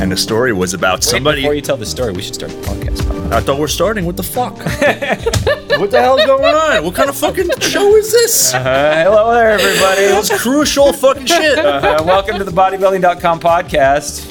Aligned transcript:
And 0.00 0.10
the 0.10 0.16
story 0.16 0.52
was 0.52 0.72
about 0.74 0.96
Wait, 1.00 1.04
somebody. 1.04 1.42
before 1.42 1.54
you 1.54 1.60
tell 1.60 1.76
the 1.76 1.86
story, 1.86 2.12
we 2.12 2.22
should 2.22 2.34
start 2.34 2.50
the 2.50 2.58
podcast. 2.62 3.32
I 3.32 3.40
thought 3.40 3.60
we're 3.60 3.68
starting. 3.68 4.04
What 4.10 4.16
the 4.16 4.22
fuck? 4.24 4.56
what 4.58 5.90
the 5.90 6.00
hell's 6.00 6.24
going 6.24 6.52
on? 6.52 6.82
What 6.82 6.94
kind 6.96 7.08
of 7.08 7.16
fucking 7.16 7.48
show 7.60 7.94
is 7.94 8.10
this? 8.10 8.52
Uh, 8.52 9.04
hello 9.04 9.32
there, 9.32 9.50
everybody. 9.50 10.06
That's 10.06 10.42
crucial 10.42 10.92
fucking 10.92 11.26
shit. 11.26 11.58
Uh, 11.58 12.02
welcome 12.04 12.38
to 12.38 12.44
the 12.44 12.50
bodybuilding.com 12.50 13.38
podcast. 13.38 14.26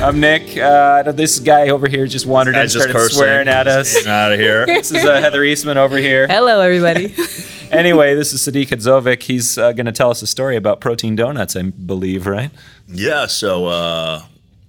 I'm 0.00 0.20
Nick. 0.20 0.56
Uh, 0.56 1.10
this 1.10 1.40
guy 1.40 1.70
over 1.70 1.88
here 1.88 2.06
just 2.06 2.26
wandered 2.26 2.54
in 2.54 2.60
and 2.60 2.70
started 2.70 2.92
cursing. 2.92 3.16
swearing 3.16 3.48
at 3.48 3.66
us. 3.66 4.06
out 4.06 4.32
of 4.32 4.38
here. 4.38 4.66
This 4.66 4.92
is 4.92 5.04
uh, 5.04 5.20
Heather 5.20 5.42
Eastman 5.42 5.78
over 5.78 5.96
here. 5.96 6.28
Hello, 6.28 6.60
everybody. 6.60 7.14
Anyway, 7.70 8.14
this 8.14 8.32
is 8.32 8.42
Sadik 8.42 8.68
Hadzovic. 8.68 9.22
He's 9.22 9.58
uh, 9.58 9.72
going 9.72 9.86
to 9.86 9.92
tell 9.92 10.10
us 10.10 10.22
a 10.22 10.26
story 10.26 10.56
about 10.56 10.80
protein 10.80 11.16
donuts, 11.16 11.56
I 11.56 11.62
believe, 11.62 12.26
right? 12.26 12.50
Yeah, 12.88 13.26
so 13.26 13.66
uh 13.66 14.22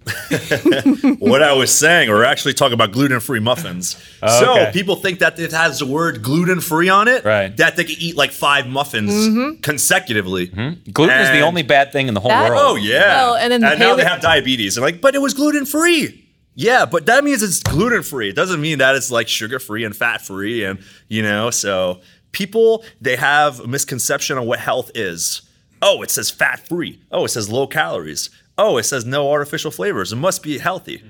what 1.17 1.41
I 1.41 1.53
was 1.53 1.73
saying, 1.73 2.09
we're 2.09 2.23
actually 2.25 2.53
talking 2.53 2.75
about 2.75 2.91
gluten-free 2.91 3.39
muffins. 3.39 3.95
Oh, 4.21 4.39
So 4.39 4.51
okay. 4.51 4.69
people 4.71 4.95
think 4.97 5.17
that 5.17 5.39
it 5.39 5.51
has 5.51 5.79
the 5.79 5.87
word 5.87 6.21
gluten-free 6.21 6.89
on 6.89 7.07
it, 7.07 7.25
Right. 7.25 7.55
That 7.57 7.75
they 7.75 7.85
can 7.85 7.95
eat 7.97 8.15
like 8.15 8.29
five 8.31 8.67
muffins 8.67 9.57
consecutively. 9.63 10.45
Gluten 10.47 11.19
is 11.21 11.31
the 11.31 11.41
only 11.41 11.63
bad 11.63 11.91
thing 11.91 12.07
in 12.07 12.13
the 12.13 12.19
whole 12.19 12.29
That- 12.29 12.49
world. 12.49 12.61
Oh 12.63 12.75
yeah. 12.75 13.15
Well, 13.15 13.35
and 13.35 13.51
then 13.51 13.61
the 13.61 13.75
now 13.77 13.93
paleo- 13.93 13.97
they 13.97 14.03
have 14.05 14.21
diabetes. 14.21 14.77
And 14.77 14.83
like, 14.85 15.01
but 15.01 15.15
it 15.15 15.19
was 15.23 15.33
gluten 15.33 15.65
free. 15.65 16.21
Yeah, 16.57 16.85
but 16.85 17.07
that 17.07 17.23
means 17.25 17.43
it's 17.43 17.59
gluten 17.61 18.01
free. 18.03 18.29
It 18.29 18.35
doesn't 18.35 18.61
mean 18.61 18.77
that 18.77 18.95
it's 18.95 19.11
like 19.11 19.27
sugar 19.27 19.59
free 19.59 19.83
and 19.83 19.93
fat 19.93 20.21
free, 20.21 20.63
and 20.63 20.79
you 21.09 21.21
know. 21.21 21.49
So 21.49 21.99
people 22.35 22.83
they 23.01 23.15
have 23.15 23.59
a 23.61 23.67
misconception 23.67 24.37
on 24.37 24.45
what 24.45 24.59
health 24.59 24.91
is. 24.93 25.41
Oh, 25.81 26.01
it 26.03 26.11
says 26.11 26.29
fat 26.29 26.59
free. 26.67 26.99
Oh, 27.11 27.25
it 27.25 27.29
says 27.29 27.49
low 27.49 27.65
calories. 27.67 28.29
Oh, 28.57 28.77
it 28.77 28.83
says 28.83 29.05
no 29.05 29.31
artificial 29.31 29.71
flavors. 29.71 30.11
It 30.13 30.17
must 30.17 30.43
be 30.43 30.57
healthy. 30.59 31.03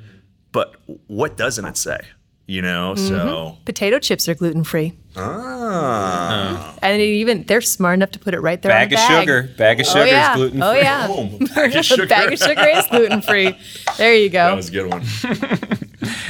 But 0.52 0.76
what 1.08 1.36
doesn't 1.38 1.66
it 1.66 1.78
say? 1.78 2.00
You 2.48 2.62
know. 2.62 2.94
So 2.96 3.58
Potato 3.66 4.00
chips 4.00 4.28
are 4.30 4.36
gluten 4.36 4.64
free. 4.64 4.94
ah, 5.18 6.76
And 6.81 7.02
even 7.02 7.44
they're 7.44 7.62
smart 7.62 7.96
enough 7.96 8.12
to 8.12 8.20
put 8.20 8.34
it 8.34 8.40
right 8.40 8.62
there 8.62 8.72
Bag 8.72 8.81
on 8.81 8.86
of 8.86 8.90
the 8.90 8.96
bag. 8.96 9.22
sugar. 9.22 9.50
Bag 9.58 9.80
of 9.80 9.86
sugar 9.88 10.00
oh, 10.02 10.06
yeah. 10.06 10.31
is 10.31 10.36
gluten 10.38 10.59
free. 10.59 10.68
Oh 10.68 10.73
yeah. 10.73 11.08
boom. 11.08 11.38
Bag 11.56 11.76
of 11.76 11.86
sugar. 11.86 12.06
Bag 12.08 12.34
of 12.34 12.40
sugar 12.40 12.68
is 12.68 12.88
gluten 12.88 13.22
free. 13.22 13.58
There 13.98 14.14
you 14.16 14.30
go. 14.30 14.46
that 14.50 14.56
was 14.56 14.70
a 14.70 14.72
good 14.72 14.90
one. 14.92 15.02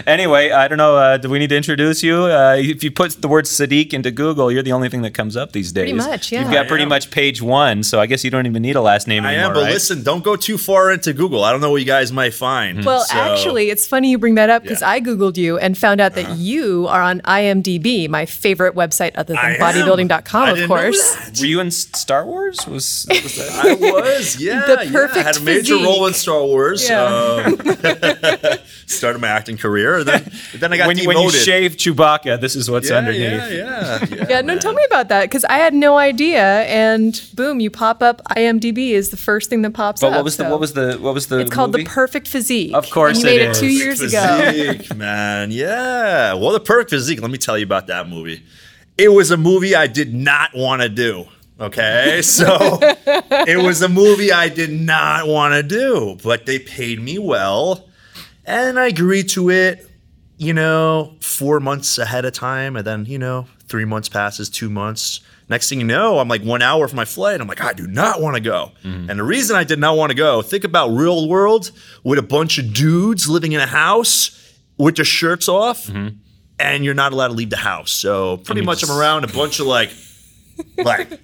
Anyway, 0.08 0.52
I 0.52 0.68
don't 0.68 0.78
know. 0.78 0.98
Uh, 0.98 1.18
do 1.18 1.30
we 1.30 1.40
need 1.40 1.50
to 1.50 1.58
introduce 1.58 2.04
you? 2.04 2.16
Uh, 2.24 2.56
if 2.58 2.84
you 2.84 2.92
put 2.92 3.22
the 3.22 3.28
word 3.28 3.48
Sadik 3.48 3.94
into 3.94 4.12
Google, 4.12 4.52
you're 4.52 4.64
the 4.64 4.72
only 4.72 4.90
thing 4.90 5.02
that 5.04 5.14
comes 5.14 5.36
up 5.38 5.52
these 5.52 5.72
days. 5.72 5.84
Pretty 5.92 5.94
much, 5.94 6.32
yeah. 6.32 6.42
You've 6.42 6.52
got 6.52 6.66
I 6.66 6.70
pretty 6.70 6.84
am. 6.84 6.90
much 6.90 7.12
page 7.12 7.42
one, 7.42 7.84
so 7.84 8.00
I 8.00 8.06
guess 8.06 8.24
you 8.24 8.32
don't 8.32 8.46
even 8.46 8.62
need 8.62 8.76
a 8.76 8.82
last 8.82 9.08
name 9.08 9.24
I 9.26 9.30
anymore, 9.30 9.44
I 9.46 9.48
am, 9.50 9.54
but 9.54 9.64
right? 9.64 9.74
listen, 9.74 10.04
don't 10.04 10.24
go 10.24 10.36
too 10.36 10.58
far 10.58 10.92
into 10.92 11.14
Google. 11.14 11.44
I 11.44 11.52
don't 11.52 11.62
know 11.62 11.72
what 11.72 11.78
you 11.82 11.86
guys 11.86 12.12
might 12.12 12.34
find. 12.34 12.84
Well, 12.86 13.02
So- 13.02 13.16
actually, 13.18 13.70
it's 13.70 13.86
funny 13.88 14.12
you 14.12 14.18
bring 14.18 14.36
that 14.36 14.50
up 14.50 14.64
because 14.64 14.82
Yeah. 14.82 14.88
Uh-huh. 14.88 14.96
I 14.96 15.02
googled 15.02 15.38
you 15.38 15.58
and 15.58 15.78
found 15.78 16.02
out 16.02 16.14
that 16.16 16.38
you 16.38 16.88
are 16.88 17.02
on 17.02 17.22
IMDb, 17.22 18.08
my 18.10 18.26
favorite 18.26 18.76
website 18.76 19.12
other 19.16 19.34
than 19.34 19.44
am. 19.44 19.60
bodybuilding.com, 19.60 20.44
I 20.44 20.50
of 20.52 20.56
didn't 20.58 20.70
know 20.70 20.76
course. 20.76 21.16
that. 21.16 21.40
Were 21.40 21.46
you 21.46 21.60
in 21.60 21.72
Star 21.72 22.26
Wars? 22.26 22.66
Was, 22.68 23.06
was 23.10 23.36
that? 23.38 23.52
I 23.66 23.74
was, 23.76 24.40
yeah. 24.40 24.66
The 24.76 24.86
yeah. 24.86 24.92
perfect 24.92 25.18
I 25.18 25.24
had 25.24 25.38
a 25.38 25.42
major 25.42 25.74
physique. 25.76 25.86
role 25.86 26.06
in 26.08 26.14
Star 26.14 26.44
Wars. 26.44 26.88
Yeah. 26.90 27.04
Um, 27.04 27.58
started 28.88 29.20
my 29.20 29.28
acting 29.28 29.58
career. 29.58 29.75
Then, 30.04 30.32
then 30.56 30.74
I 30.74 30.78
got 30.78 30.88
when, 30.88 30.98
you, 30.98 31.04
demoted. 31.04 31.26
when 31.26 31.34
you 31.34 31.40
shave 31.40 31.76
Chewbacca, 31.78 32.40
this 32.40 32.56
is 32.56 32.70
what's 32.70 32.90
yeah, 32.90 32.96
underneath. 32.98 33.22
yeah, 33.22 33.50
yeah, 33.50 34.06
yeah. 34.10 34.26
Yeah, 34.30 34.42
no, 34.42 34.58
tell 34.58 34.74
me 34.74 34.84
about 34.86 35.10
that 35.10 35.24
because 35.24 35.44
I 35.46 35.58
had 35.58 35.74
no 35.74 35.98
idea, 35.98 36.64
and 36.64 37.22
boom, 37.34 37.60
you 37.60 37.70
pop 37.70 38.02
up. 38.02 38.22
IMDb 38.36 38.92
is 38.92 39.10
the 39.10 39.18
first 39.18 39.50
thing 39.50 39.62
that 39.64 39.74
pops 39.74 40.02
up. 40.02 40.12
But 40.12 40.14
up. 40.14 40.18
what 40.20 40.24
was 40.26 40.38
the 40.38 40.50
what 40.50 40.60
was 40.60 40.74
the 40.74 40.98
what 41.00 41.14
was 41.14 41.28
the 41.28 41.40
It's 41.40 41.52
called 41.52 41.72
movie? 41.72 41.84
the 41.84 41.90
Perfect 41.90 42.28
Physique. 42.28 42.74
Of 42.74 42.90
course 42.90 43.18
and 43.18 43.26
you 43.26 43.32
made 43.32 43.42
it 43.42 43.50
it, 43.52 43.60
two 43.60 43.66
is. 43.66 43.78
years 43.78 44.02
ago. 44.02 44.52
Physique, 44.52 44.96
man. 44.98 45.52
Yeah. 45.52 46.34
Well, 46.34 46.52
the 46.52 46.60
perfect 46.60 46.90
physique. 46.92 47.22
Let 47.22 47.32
me 47.32 47.38
tell 47.38 47.58
you 47.58 47.66
about 47.66 47.88
that 47.88 48.08
movie. 48.08 48.44
It 48.98 49.10
was 49.10 49.32
a 49.32 49.38
movie 49.38 49.76
I 49.76 49.88
did 49.88 50.14
not 50.14 50.52
want 50.56 50.82
to 50.82 50.90
do. 50.90 51.28
Okay, 51.58 52.22
so 52.24 52.80
it 52.82 53.64
was 53.64 53.82
a 53.82 53.88
movie 53.88 54.32
I 54.32 54.50
did 54.50 54.72
not 54.72 55.26
want 55.28 55.54
to 55.54 55.64
do, 55.64 56.18
but 56.22 56.46
they 56.46 56.60
paid 56.60 57.02
me 57.02 57.18
well, 57.18 57.88
and 58.46 58.80
I 58.80 58.88
agreed 58.88 59.30
to 59.30 59.50
it. 59.50 59.90
You 60.38 60.54
know, 60.54 61.16
four 61.22 61.62
months 61.62 61.98
ahead 61.98 62.26
of 62.26 62.34
time, 62.34 62.76
and 62.76 62.86
then 62.86 63.06
you 63.06 63.18
know, 63.18 63.48
three 63.68 63.86
months 63.86 64.10
passes, 64.10 64.50
two 64.50 64.70
months. 64.70 65.22
Next 65.48 65.70
thing 65.70 65.80
you 65.80 65.86
know, 65.86 66.20
I'm 66.20 66.28
like 66.28 66.42
one 66.42 66.62
hour 66.62 66.88
from 66.88 66.98
my 66.98 67.06
flight. 67.06 67.40
I'm 67.40 67.48
like, 67.48 67.62
I 67.62 67.72
do 67.72 67.88
not 67.88 68.20
want 68.22 68.36
to 68.36 68.42
go. 68.42 68.72
And 68.84 69.20
the 69.20 69.24
reason 69.24 69.56
I 69.56 69.64
did 69.64 69.80
not 69.80 69.96
want 69.96 70.10
to 70.10 70.16
go, 70.16 70.42
think 70.42 70.64
about 70.64 70.90
real 70.90 71.30
world 71.30 71.72
with 72.04 72.18
a 72.20 72.24
bunch 72.24 72.58
of 72.58 72.74
dudes 72.74 73.30
living 73.30 73.52
in 73.54 73.62
a 73.62 73.66
house 73.68 74.58
with 74.78 74.96
their 74.98 75.06
shirts 75.06 75.48
off, 75.48 75.88
and 76.60 76.84
you're 76.84 76.94
not 76.96 77.14
allowed 77.14 77.28
to 77.30 77.34
leave 77.34 77.52
the 77.52 77.58
house. 77.58 77.92
So 77.92 78.38
pretty 78.38 78.62
much 78.62 78.84
I'm 78.84 78.92
around 78.92 79.24
a 79.24 79.28
bunch 79.28 79.60
of 79.62 79.68
like, 79.68 79.92
like 80.78 81.20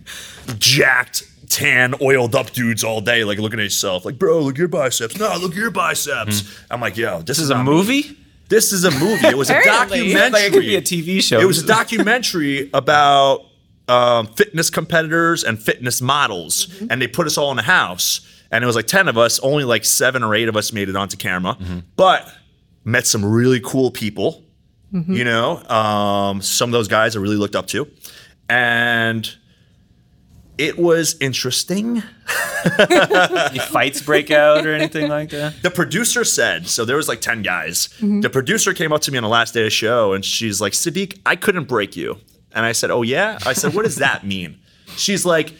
jacked, 0.57 1.23
tan, 1.51 1.93
oiled 2.01 2.33
up 2.33 2.51
dudes 2.51 2.83
all 2.83 3.01
day, 3.01 3.23
like 3.23 3.37
looking 3.37 3.59
at 3.59 3.63
yourself, 3.63 4.05
like, 4.05 4.17
bro, 4.17 4.39
look 4.39 4.55
at 4.55 4.59
your 4.59 4.67
biceps. 4.67 5.19
No, 5.19 5.35
look 5.37 5.51
at 5.51 5.57
your 5.57 5.69
biceps. 5.71 6.43
I'm 6.71 6.81
like, 6.81 6.97
yo, 6.97 7.17
this, 7.19 7.37
this 7.37 7.39
is 7.39 7.49
a 7.49 7.57
me. 7.57 7.63
movie. 7.63 8.17
This 8.49 8.73
is 8.73 8.83
a 8.83 8.91
movie. 8.91 9.27
It 9.27 9.37
was 9.37 9.49
a 9.49 9.61
documentary. 9.63 10.29
Like 10.31 10.43
it 10.43 10.53
could 10.53 10.61
be 10.61 10.75
a 10.75 10.81
TV 10.81 11.21
show. 11.21 11.39
It 11.39 11.45
was 11.45 11.63
a 11.63 11.67
documentary 11.67 12.69
about 12.73 13.45
um, 13.87 14.27
fitness 14.27 14.69
competitors 14.69 15.43
and 15.43 15.61
fitness 15.61 16.01
models, 16.01 16.67
and 16.89 17.01
they 17.01 17.07
put 17.07 17.27
us 17.27 17.37
all 17.37 17.51
in 17.51 17.59
a 17.59 17.63
house. 17.63 18.21
And 18.51 18.63
it 18.63 18.67
was 18.67 18.75
like 18.75 18.87
ten 18.87 19.07
of 19.07 19.17
us. 19.17 19.39
Only 19.39 19.63
like 19.63 19.85
seven 19.85 20.23
or 20.23 20.35
eight 20.35 20.49
of 20.49 20.57
us 20.57 20.73
made 20.73 20.89
it 20.89 20.95
onto 20.97 21.15
camera, 21.15 21.57
but 21.95 22.29
met 22.83 23.07
some 23.07 23.23
really 23.23 23.61
cool 23.61 23.91
people. 23.91 24.43
You 24.93 25.23
know, 25.23 25.63
um, 25.69 26.41
some 26.41 26.67
of 26.67 26.73
those 26.73 26.89
guys 26.89 27.15
I 27.15 27.19
really 27.19 27.37
looked 27.37 27.55
up 27.55 27.67
to, 27.67 27.87
and 28.49 29.33
it 30.61 30.77
was 30.77 31.15
interesting. 31.19 32.03
Any 32.79 33.57
fights 33.59 33.99
break 33.99 34.29
out 34.29 34.63
or 34.65 34.73
anything 34.75 35.09
like 35.09 35.31
that. 35.31 35.59
the 35.63 35.71
producer 35.71 36.23
said 36.23 36.67
so 36.67 36.85
there 36.85 36.97
was 36.97 37.07
like 37.07 37.19
10 37.19 37.41
guys. 37.41 37.87
Mm-hmm. 37.97 38.21
The 38.21 38.29
producer 38.29 38.73
came 38.75 38.93
up 38.93 39.01
to 39.01 39.11
me 39.11 39.17
on 39.17 39.23
the 39.23 39.29
last 39.29 39.55
day 39.55 39.61
of 39.61 39.65
the 39.65 39.69
show 39.71 40.13
and 40.13 40.23
she's 40.23 40.61
like 40.61 40.75
sadik 40.75 41.19
i 41.25 41.35
couldn't 41.35 41.67
break 41.67 41.95
you. 41.95 42.17
And 42.53 42.63
i 42.63 42.73
said 42.73 42.91
oh 42.91 43.01
yeah? 43.01 43.39
I 43.43 43.53
said 43.53 43.73
what 43.73 43.85
does 43.85 43.95
that 43.95 44.23
mean? 44.23 44.59
She's 44.97 45.25
like 45.25 45.55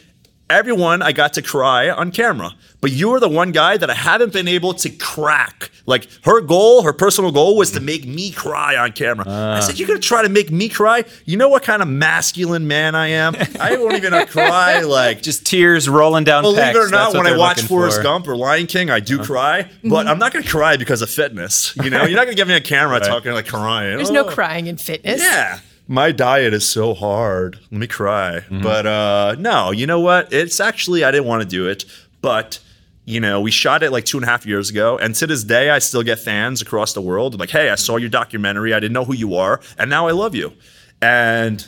everyone 0.52 1.02
i 1.02 1.12
got 1.12 1.34
to 1.34 1.42
cry 1.42 1.90
on 1.90 2.12
camera 2.12 2.52
but 2.82 2.92
you 2.92 3.14
are 3.14 3.20
the 3.20 3.30
one 3.30 3.52
guy 3.52 3.78
that 3.78 3.90
i 3.90 3.94
haven't 3.94 4.34
been 4.34 4.48
able 4.48 4.74
to 4.74 4.90
crack 4.90 5.72
like 5.86 6.08
her 6.24 6.42
goal 6.42 6.84
her 6.84 6.94
personal 6.94 7.32
goal 7.32 7.56
was 7.56 7.72
to 7.72 7.80
make 7.80 8.06
me 8.06 8.32
cry 8.32 8.76
on 8.76 8.92
camera 8.92 9.26
i 9.28 9.60
said 9.60 9.80
you're 9.80 9.88
gonna 9.88 10.00
try 10.00 10.22
to 10.22 10.30
make 10.30 10.52
me 10.52 10.68
cry 10.70 11.04
you 11.26 11.38
know 11.38 11.50
what 11.50 11.64
kind 11.64 11.82
of 11.82 11.88
masculine 11.88 12.68
man 12.68 12.96
i 12.96 13.08
am 13.08 13.36
i 13.60 13.76
won't 13.78 13.96
even 13.96 14.12
cry 14.28 14.82
like 14.82 15.22
Just 15.22 15.46
tears 15.46 15.88
rolling 15.90 16.24
down. 16.24 16.44
Believe 16.44 16.60
pecs. 16.60 16.70
it 16.72 16.78
or 16.78 16.90
not, 16.90 17.14
when 17.14 17.28
I 17.28 17.38
watch 17.38 17.58
looking 17.58 17.68
Forrest 17.70 17.98
for. 17.98 18.04
Gump 18.04 18.28
or 18.28 18.36
Lion 18.36 18.68
King, 18.68 18.90
I 18.90 19.00
do 19.00 19.16
uh-huh. 19.16 19.26
cry, 19.26 19.64
mm-hmm. 19.64 19.90
but 19.90 20.08
I'm 20.08 20.20
not 20.20 20.34
going 20.34 20.44
to 20.44 20.50
cry 20.50 20.78
because 20.78 21.02
of 21.02 21.10
fitness. 21.10 21.76
You 21.84 21.90
know, 21.90 22.04
you're 22.04 22.18
not 22.18 22.26
going 22.26 22.36
to 22.36 22.42
give 22.42 22.48
me 22.48 22.56
a 22.56 22.62
camera 22.62 23.00
talking 23.14 23.32
like 23.34 23.48
crying. 23.48 23.98
There's 23.98 24.12
no 24.12 24.26
Oh. 24.26 24.30
crying 24.30 24.68
in 24.68 24.78
fitness. 24.78 25.22
Yeah. 25.22 25.60
My 25.92 26.14
diet 26.14 26.54
is 26.54 26.66
so 26.66 26.94
hard. 26.94 27.60
Let 27.70 27.80
me 27.82 27.86
cry. 27.86 28.40
Mm-hmm. 28.40 28.62
But 28.62 28.86
uh, 28.86 29.36
no, 29.38 29.72
you 29.72 29.86
know 29.86 30.00
what? 30.00 30.32
It's 30.32 30.62
actually, 30.62 31.04
I 31.04 31.12
didn't 31.12 31.28
want 31.28 31.42
to 31.44 31.48
do 31.48 31.68
it. 31.68 31.84
But, 32.22 32.60
you 33.04 33.20
know, 33.20 33.42
we 33.42 33.52
shot 33.52 33.84
it 33.84 33.92
like 33.92 34.06
two 34.06 34.18
and 34.18 34.24
a 34.24 34.30
half 34.30 34.46
years 34.46 34.70
ago. 34.70 34.98
And 34.98 35.14
to 35.16 35.28
this 35.28 35.44
day, 35.44 35.70
I 35.70 35.80
still 35.80 36.02
get 36.02 36.20
fans 36.20 36.62
across 36.62 36.94
the 36.94 37.02
world 37.02 37.38
like, 37.38 37.50
hey, 37.50 37.70
I 37.70 37.76
saw 37.76 37.98
your 37.98 38.08
documentary. 38.08 38.74
I 38.74 38.80
didn't 38.80 38.94
know 38.94 39.04
who 39.04 39.14
you 39.14 39.36
are. 39.36 39.60
And 39.78 39.90
now 39.90 40.08
I 40.08 40.12
love 40.12 40.34
you. 40.34 40.54
And 41.02 41.68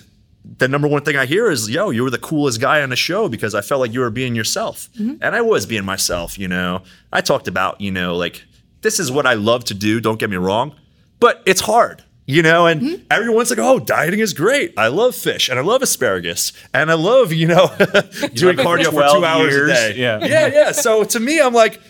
the 0.58 0.70
number 0.70 0.88
one 0.88 1.04
thing 1.04 1.18
I 1.18 1.26
hear 1.26 1.52
is, 1.52 1.70
yo, 1.70 1.90
you 1.90 2.04
were 2.04 2.10
the 2.10 2.18
coolest 2.18 2.62
guy 2.62 2.82
on 2.82 2.92
the 2.92 2.96
show 2.96 3.28
because 3.28 3.54
I 3.54 3.60
felt 3.60 3.82
like 3.82 3.92
you 3.92 4.00
were 4.00 4.10
being 4.10 4.36
yourself. 4.36 4.88
And 5.22 5.36
I 5.36 5.42
was 5.42 5.66
being 5.66 5.84
myself, 5.84 6.40
you 6.40 6.48
know. 6.48 6.84
I 7.12 7.20
talked 7.20 7.50
about, 7.50 7.82
you 7.82 7.92
know, 7.92 8.16
like, 8.16 8.42
this 8.84 9.02
is 9.02 9.12
what 9.12 9.26
I 9.26 9.34
love 9.34 9.66
to 9.66 9.74
do, 9.74 10.00
don't 10.00 10.18
get 10.18 10.30
me 10.30 10.38
wrong, 10.38 10.76
but 11.20 11.44
it's 11.46 11.60
hard. 11.60 12.06
You 12.26 12.42
know, 12.42 12.68
and 12.68 13.06
everyone's 13.12 13.50
like, 13.50 13.60
"Oh, 13.60 13.80
dieting 13.80 14.20
is 14.20 14.34
great. 14.34 14.74
I 14.78 14.88
love 14.88 15.14
fish 15.14 15.50
and 15.50 15.60
I 15.60 15.62
love 15.62 15.82
asparagus 15.82 16.54
and 16.74 16.90
I 16.90 16.94
love 16.94 17.34
you 17.34 17.48
know 17.48 17.68
doing 18.34 18.58
cardio 18.58 18.86
for 18.86 18.92
for 18.92 19.02
12 19.02 19.18
two 19.18 19.26
hours 19.26 19.54
years. 19.54 19.70
a 19.72 19.74
day." 19.74 19.94
Yeah. 19.98 20.20
yeah, 20.22 20.48
yeah. 20.48 20.72
So 20.72 21.04
to 21.04 21.20
me, 21.20 21.42
I'm 21.42 21.54
like, 21.54 21.82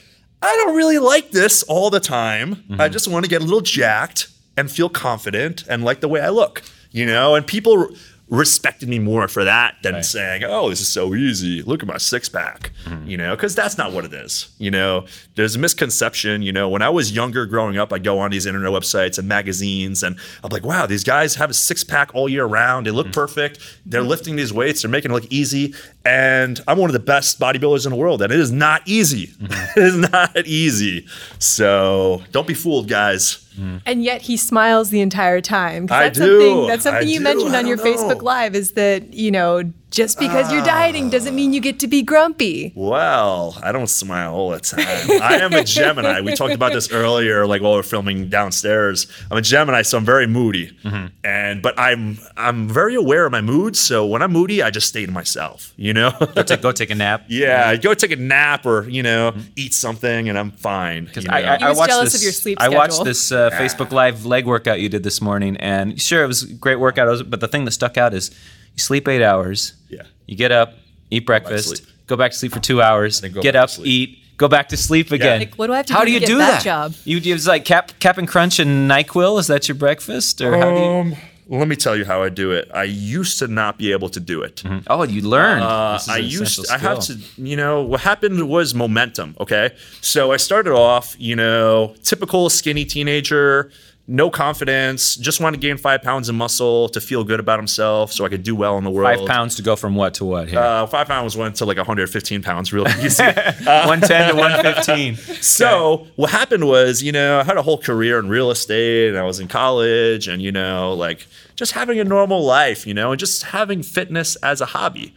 I 0.42 0.56
don't 0.56 0.76
really 0.76 0.98
like 0.98 1.30
this 1.32 1.62
all 1.64 1.90
the 1.92 2.00
time. 2.00 2.56
Mm-hmm. 2.56 2.82
I 2.82 2.90
just 2.90 3.08
want 3.08 3.26
to 3.26 3.30
get 3.30 3.42
a 3.42 3.46
little 3.46 3.62
jacked 3.62 4.30
and 4.58 4.72
feel 4.72 4.90
confident 4.90 5.66
and 5.70 5.84
like 5.84 6.00
the 6.00 6.08
way 6.08 6.20
I 6.22 6.30
look, 6.30 6.64
you 6.92 7.06
know. 7.06 7.36
And 7.36 7.46
people 7.46 7.90
respected 8.34 8.90
me 8.90 8.98
more 8.98 9.28
for 9.28 9.44
that 9.44 9.76
than 9.84 9.94
Right. 9.94 10.06
saying, 10.06 10.44
"Oh, 10.44 10.70
this 10.70 10.82
is 10.82 10.88
so 10.88 11.14
easy. 11.14 11.62
Look 11.62 11.84
at 11.84 11.88
my 11.88 11.98
six 11.98 12.28
pack," 12.28 12.72
Mm-hmm. 12.86 13.08
you 13.08 13.16
know, 13.18 13.36
because 13.36 13.54
that's 13.54 13.78
not 13.78 13.92
what 13.94 14.06
it 14.06 14.14
is. 14.14 14.48
You 14.58 14.72
know, 14.72 15.06
there's 15.36 15.56
a 15.56 15.60
misconception. 15.60 16.42
You 16.42 16.52
know, 16.52 16.68
when 16.68 16.82
I 16.82 16.90
was 16.90 17.12
younger, 17.12 17.46
growing 17.46 17.78
up, 17.78 17.94
I'd 17.94 18.04
go 18.04 18.18
on 18.20 18.32
these 18.32 18.46
internet 18.48 18.72
websites 18.72 19.20
and 19.20 19.28
magazines, 19.28 20.02
and 20.02 20.16
I'm 20.44 20.50
like, 20.50 20.66
"Wow, 20.66 20.88
these 20.88 21.04
guys 21.04 21.36
have 21.36 21.52
a 21.52 21.54
six 21.54 21.84
pack 21.84 22.10
all 22.16 22.28
year 22.28 22.46
round. 22.46 22.88
They 22.88 22.92
look 22.92 23.08
Mm-hmm. 23.08 23.14
perfect. 23.14 23.60
They're 23.86 24.02
lifting 24.02 24.36
these 24.36 24.52
weights. 24.52 24.82
They're 24.82 24.90
making 24.92 25.12
it 25.12 25.14
look 25.14 25.28
easy." 25.32 25.74
And 26.06 26.60
I'm 26.68 26.78
one 26.80 26.90
of 26.90 26.94
the 26.94 27.00
best 27.00 27.40
bodybuilders 27.40 27.86
in 27.86 27.92
the 27.92 27.98
world, 27.98 28.22
and 28.24 28.34
it 28.34 28.40
is 28.40 28.52
not 28.52 28.82
easy. 28.88 29.28
Mm-hmm. 29.28 29.54
it 29.80 29.84
is 29.84 29.96
not 29.98 30.36
easy. 30.48 31.06
So 31.40 32.24
don't 32.32 32.48
be 32.48 32.54
fooled, 32.56 32.88
guys. 32.90 33.43
Mm. 33.58 33.82
And 33.86 34.04
yet 34.04 34.22
he 34.24 34.38
smiles 34.38 34.90
the 34.90 35.02
entire 35.02 35.42
time. 35.42 35.86
I 35.90 36.04
that's 36.04 36.20
do. 36.20 36.40
Something, 36.40 36.68
that's 36.68 36.84
something 36.84 37.08
I 37.08 37.12
you 37.12 37.20
do. 37.20 37.24
mentioned 37.24 37.56
on 37.56 37.68
your 37.68 37.78
Facebook. 37.78 38.22
Live 38.22 38.56
is 38.56 38.72
that, 38.74 39.14
you 39.14 39.32
know, 39.32 39.64
just 39.94 40.18
because 40.18 40.52
you're 40.52 40.64
dieting 40.64 41.12
doesn't 41.12 41.36
mean 41.36 41.54
you 41.54 41.62
get 41.62 41.78
to 41.80 41.88
be 41.88 42.02
grumpy. 42.02 42.74
Well, 42.76 43.56
I 43.62 43.72
don't 43.72 43.88
smile 43.88 44.34
all 44.34 44.50
the 44.50 44.60
time. 44.60 45.22
I 45.22 45.36
am 45.36 45.54
a 45.54 45.64
Gemini. 45.64 46.20
We 46.22 46.36
talked 46.36 46.56
about 46.56 46.74
this 46.74 46.92
earlier, 46.92 47.46
like 47.46 47.62
while 47.62 47.74
we 47.74 47.80
are 47.80 47.84
filming 47.84 48.28
downstairs. 48.28 49.06
I'm 49.30 49.38
a 49.38 49.42
Gemini, 49.42 49.84
so 49.84 50.00
I'm 50.00 50.06
very 50.06 50.26
moody, 50.26 50.72
mm-hmm. 50.84 51.08
and 51.24 51.62
but 51.62 51.78
I'm 51.78 52.18
I'm 52.36 52.68
very 52.68 52.96
aware 52.96 53.28
of 53.28 53.32
my 53.32 53.42
moods. 53.42 53.80
So 53.80 54.08
when 54.08 54.24
I'm 54.24 54.32
moody, 54.32 54.64
I 54.64 54.72
just 54.72 54.88
stay 54.88 55.06
to 55.06 55.12
myself. 55.12 55.74
You 55.78 55.94
know. 55.94 56.12
Go 56.34 56.42
take, 56.42 56.62
go 56.64 56.72
take 56.72 56.90
a 56.90 56.96
nap. 56.96 57.26
yeah, 57.28 57.70
I 57.70 57.78
go 57.78 57.94
take 57.94 58.12
a 58.12 58.16
nap 58.16 58.66
or 58.66 58.90
you 58.90 59.04
know 59.04 59.32
mm-hmm. 59.32 59.42
eat 59.56 59.76
something, 59.76 60.28
and 60.28 60.40
I'm 60.40 60.50
fine. 60.50 61.06
Because 61.06 61.28
I, 61.30 61.42
know? 61.42 61.48
I, 61.48 61.70
was 61.70 61.78
I 61.78 61.80
watched 61.80 61.90
jealous 61.92 62.12
this, 62.14 62.22
of 62.22 62.24
your 62.24 62.34
sleep 62.34 62.58
I 62.60 62.70
watched 62.70 63.04
this 63.04 63.32
uh, 63.32 63.52
Facebook 63.52 63.92
Live 63.92 64.26
leg 64.26 64.48
workout 64.48 64.80
you 64.80 64.90
did 64.90 65.04
this 65.04 65.22
morning, 65.22 65.56
and 65.58 66.02
sure, 66.02 66.24
it 66.24 66.28
was 66.28 66.42
a 66.42 66.54
great 66.56 66.80
workout. 66.80 67.30
But 67.30 67.42
the 67.42 67.48
thing 67.48 67.66
that 67.66 67.72
stuck 67.72 67.96
out 67.96 68.16
is 68.16 68.32
you 68.74 68.80
sleep 68.80 69.08
eight 69.08 69.24
hours. 69.24 69.74
Yeah. 69.90 70.04
You 70.28 70.36
get 70.38 70.52
up, 70.52 70.74
eat 71.12 71.26
breakfast, 71.26 71.68
sleep. 71.70 71.82
go 72.08 72.16
back 72.16 72.32
to 72.32 72.38
sleep 72.38 72.52
for 72.54 72.60
two 72.60 72.82
hours, 72.82 73.22
Then 73.22 73.32
go 73.34 73.42
get 73.42 73.56
up, 73.56 73.70
eat, 73.84 74.20
go 74.38 74.48
back 74.48 74.70
to 74.70 74.78
sleep 74.78 75.12
again. 75.12 75.40
Like, 75.40 75.56
what 75.56 75.68
do 75.68 75.74
I 75.74 75.78
have 75.78 75.86
to 75.88 75.94
do? 75.94 75.98
how 75.98 76.02
do 76.02 76.06
do 76.06 76.10
to 76.12 76.14
you 76.14 76.20
get 76.22 76.28
do 76.28 76.38
that 76.38 76.52
that? 76.52 76.64
job? 76.64 76.94
You 77.06 77.18
you- 77.18 77.36
it's 77.36 77.48
like 77.48 77.66
Cap, 77.66 77.92
Cap'n 78.00 78.26
Crunch 78.26 78.60
and 78.60 78.90
Nyquil. 78.90 79.40
Is 79.40 79.48
that 79.48 79.68
your 79.68 79.76
breakfast, 79.76 80.42
or 80.42 80.58
how 80.58 80.70
do 80.72 80.78
you? 80.80 80.86
um, 80.86 81.16
let 81.50 81.68
me 81.68 81.76
tell 81.76 81.96
you 81.96 82.06
how 82.06 82.24
I 82.24 82.30
do 82.30 82.52
it. 82.52 82.72
I 82.74 82.86
used 82.86 83.38
to 83.40 83.48
not 83.48 83.78
be 83.78 83.92
able 83.92 84.08
to 84.10 84.20
do 84.22 84.42
it. 84.42 84.64
Oh, 84.88 85.04
you 85.04 85.22
learned. 85.22 85.62
Uh, 85.64 85.94
This 85.94 86.04
is 86.04 86.10
I 86.10 86.18
an 86.20 86.24
used 86.24 86.42
essential 86.60 86.74
I 86.74 86.78
have 86.80 87.00
to 87.02 87.18
you 87.38 87.58
know 87.58 87.82
what 87.84 88.00
happened 88.00 88.48
was 88.48 88.74
momentum 88.74 89.36
okay 89.42 89.72
so 90.02 90.32
I 90.32 90.38
started 90.38 90.72
off 90.74 91.16
you 91.20 91.36
know 91.36 91.96
typical 92.04 92.50
skinny 92.50 92.86
teenager 92.86 93.72
no 94.06 94.30
confidence 94.30 95.16
just 95.16 95.40
want 95.40 95.54
to 95.54 95.60
gain 95.60 95.78
five 95.78 96.02
pounds 96.02 96.28
of 96.28 96.36
muscle 96.36 96.90
to 96.90 97.00
feel 97.00 97.24
good 97.24 97.40
about 97.40 97.58
himself 97.58 98.12
so 98.12 98.26
I 98.26 98.30
could 98.30 98.44
do 98.44 98.54
well 98.54 98.78
in 98.78 98.84
the 98.84 98.90
world 98.92 99.18
Five 99.18 99.26
pounds 99.28 99.56
to 99.56 99.62
go 99.62 99.78
from 99.78 99.96
what 99.96 100.14
to 100.16 100.26
what 100.26 100.50
here? 100.50 100.60
uh, 100.60 100.86
five 100.88 101.08
pounds 101.08 101.38
went 101.38 101.56
to 101.58 101.66
like 101.66 101.78
115 101.78 102.42
pounds 102.44 102.74
real 102.74 102.86
easy 103.02 103.24
110 103.64 104.30
to 104.32 104.36
115. 104.36 105.16
so 105.42 106.06
what 106.18 106.32
happened 106.32 106.68
was, 106.68 107.02
you 107.02 107.14
know, 107.14 107.40
I 107.40 107.44
had 107.44 107.56
a 107.56 107.62
whole 107.62 107.78
career 107.78 108.20
in 108.20 108.28
real 108.28 108.52
estate 108.52 109.08
and 109.10 109.18
I 109.18 109.24
was 109.24 109.40
in 109.40 109.48
college 109.48 110.28
and, 110.28 110.42
you 110.42 110.52
know, 110.52 110.94
like 110.94 111.26
just 111.56 111.72
having 111.72 111.98
a 112.00 112.04
normal 112.04 112.44
life, 112.44 112.86
you 112.86 112.94
know, 112.94 113.12
and 113.12 113.20
just 113.20 113.44
having 113.44 113.84
fitness 113.84 114.36
as 114.38 114.60
a 114.60 114.66
hobby. 114.66 115.14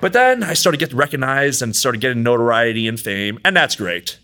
But 0.00 0.12
then 0.12 0.42
I 0.42 0.52
started 0.52 0.78
getting 0.78 0.98
recognized 0.98 1.62
and 1.62 1.74
started 1.74 2.02
getting 2.02 2.22
notoriety 2.22 2.86
and 2.86 3.00
fame, 3.00 3.38
and 3.44 3.56
that's 3.56 3.76
great. 3.76 4.18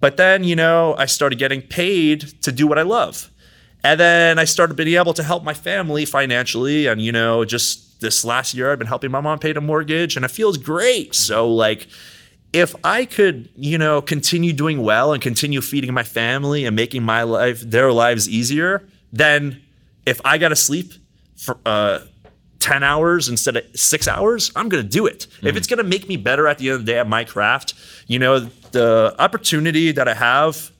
But 0.00 0.16
then, 0.16 0.44
you 0.44 0.56
know, 0.56 0.94
I 0.98 1.06
started 1.06 1.38
getting 1.38 1.62
paid 1.62 2.42
to 2.42 2.52
do 2.52 2.66
what 2.66 2.78
I 2.78 2.82
love. 2.82 3.30
And 3.82 4.00
then 4.00 4.38
I 4.38 4.44
started 4.44 4.74
being 4.74 4.96
able 4.96 5.14
to 5.14 5.22
help 5.22 5.44
my 5.44 5.54
family 5.54 6.04
financially. 6.04 6.86
And, 6.86 7.00
you 7.00 7.12
know, 7.12 7.44
just 7.44 8.00
this 8.00 8.24
last 8.24 8.54
year, 8.54 8.72
I've 8.72 8.78
been 8.78 8.88
helping 8.88 9.10
my 9.10 9.20
mom 9.20 9.38
pay 9.38 9.52
the 9.52 9.60
mortgage, 9.60 10.16
and 10.16 10.24
it 10.24 10.30
feels 10.30 10.56
great. 10.56 11.14
So, 11.14 11.48
like, 11.48 11.86
if 12.52 12.74
I 12.84 13.04
could, 13.04 13.50
you 13.56 13.78
know, 13.78 14.00
continue 14.00 14.52
doing 14.52 14.82
well 14.82 15.12
and 15.12 15.22
continue 15.22 15.60
feeding 15.60 15.92
my 15.92 16.02
family 16.04 16.64
and 16.64 16.76
making 16.76 17.02
my 17.02 17.24
life, 17.24 17.60
their 17.60 17.92
lives 17.92 18.28
easier, 18.28 18.86
then 19.12 19.60
if 20.06 20.20
I 20.24 20.38
got 20.38 20.50
to 20.50 20.56
sleep 20.56 20.92
for 21.36 21.58
uh, 21.66 22.00
10 22.60 22.82
hours 22.82 23.28
instead 23.28 23.56
of 23.56 23.64
six 23.74 24.06
hours, 24.06 24.52
I'm 24.54 24.68
going 24.68 24.82
to 24.82 24.88
do 24.88 25.06
it. 25.06 25.26
If 25.42 25.56
it's 25.56 25.66
going 25.66 25.78
to 25.78 25.84
make 25.84 26.08
me 26.08 26.16
better 26.16 26.46
at 26.46 26.58
the 26.58 26.68
end 26.68 26.76
of 26.76 26.86
the 26.86 26.92
day 26.92 26.98
at 26.98 27.08
my 27.08 27.24
craft, 27.24 27.74
you 28.06 28.18
know, 28.18 28.48
the 28.74 29.14
opportunity 29.18 29.92
that 29.92 30.06
I 30.06 30.14
have 30.14 30.70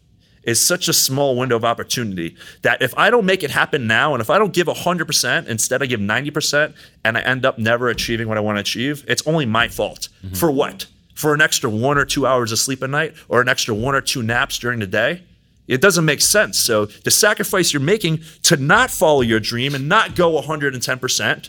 is 0.43 0.65
such 0.65 0.89
a 0.89 0.93
small 0.93 1.37
window 1.37 1.57
of 1.57 1.65
opportunity 1.65 2.37
that 2.63 2.83
if 2.83 2.93
I 2.99 3.09
don't 3.09 3.25
make 3.25 3.43
it 3.43 3.51
happen 3.51 3.87
now 3.87 4.13
and 4.13 4.21
if 4.21 4.29
I 4.29 4.39
don't 4.39 4.53
give 4.53 4.67
100%, 4.67 5.47
instead 5.47 5.83
I 5.83 5.87
give 5.87 6.01
90% 6.01 6.75
and 7.05 7.17
I 7.17 7.21
end 7.23 7.47
up 7.47 7.59
never 7.59 7.89
achieving 7.89 8.29
what 8.29 8.37
I 8.37 8.41
want 8.41 8.57
to 8.57 8.61
achieve, 8.61 9.05
it's 9.09 9.27
only 9.27 9.47
my 9.47 9.69
fault. 9.69 10.09
Mm-hmm. 10.23 10.35
For 10.35 10.51
what? 10.51 10.87
For 11.15 11.33
an 11.33 11.41
extra 11.41 11.71
one 11.71 11.97
or 11.97 12.05
two 12.05 12.27
hours 12.27 12.53
of 12.53 12.59
sleep 12.59 12.83
a 12.83 12.89
night 12.89 13.15
or 13.29 13.41
an 13.41 13.49
extra 13.49 13.75
one 13.75 13.95
or 13.95 14.01
two 14.01 14.23
naps 14.23 14.59
during 14.59 14.81
the 14.81 14.87
day? 14.87 15.23
It 15.67 15.81
doesn't 15.81 16.05
make 16.05 16.21
sense. 16.21 16.59
So 16.59 16.87
the 16.87 17.11
sacrifice 17.11 17.73
you're 17.73 17.81
making 17.81 18.21
to 18.43 18.57
not 18.57 18.91
follow 18.91 19.23
your 19.23 19.41
dream 19.41 19.75
and 19.75 19.89
not 19.89 20.15
go 20.15 20.39
110%, 20.39 21.49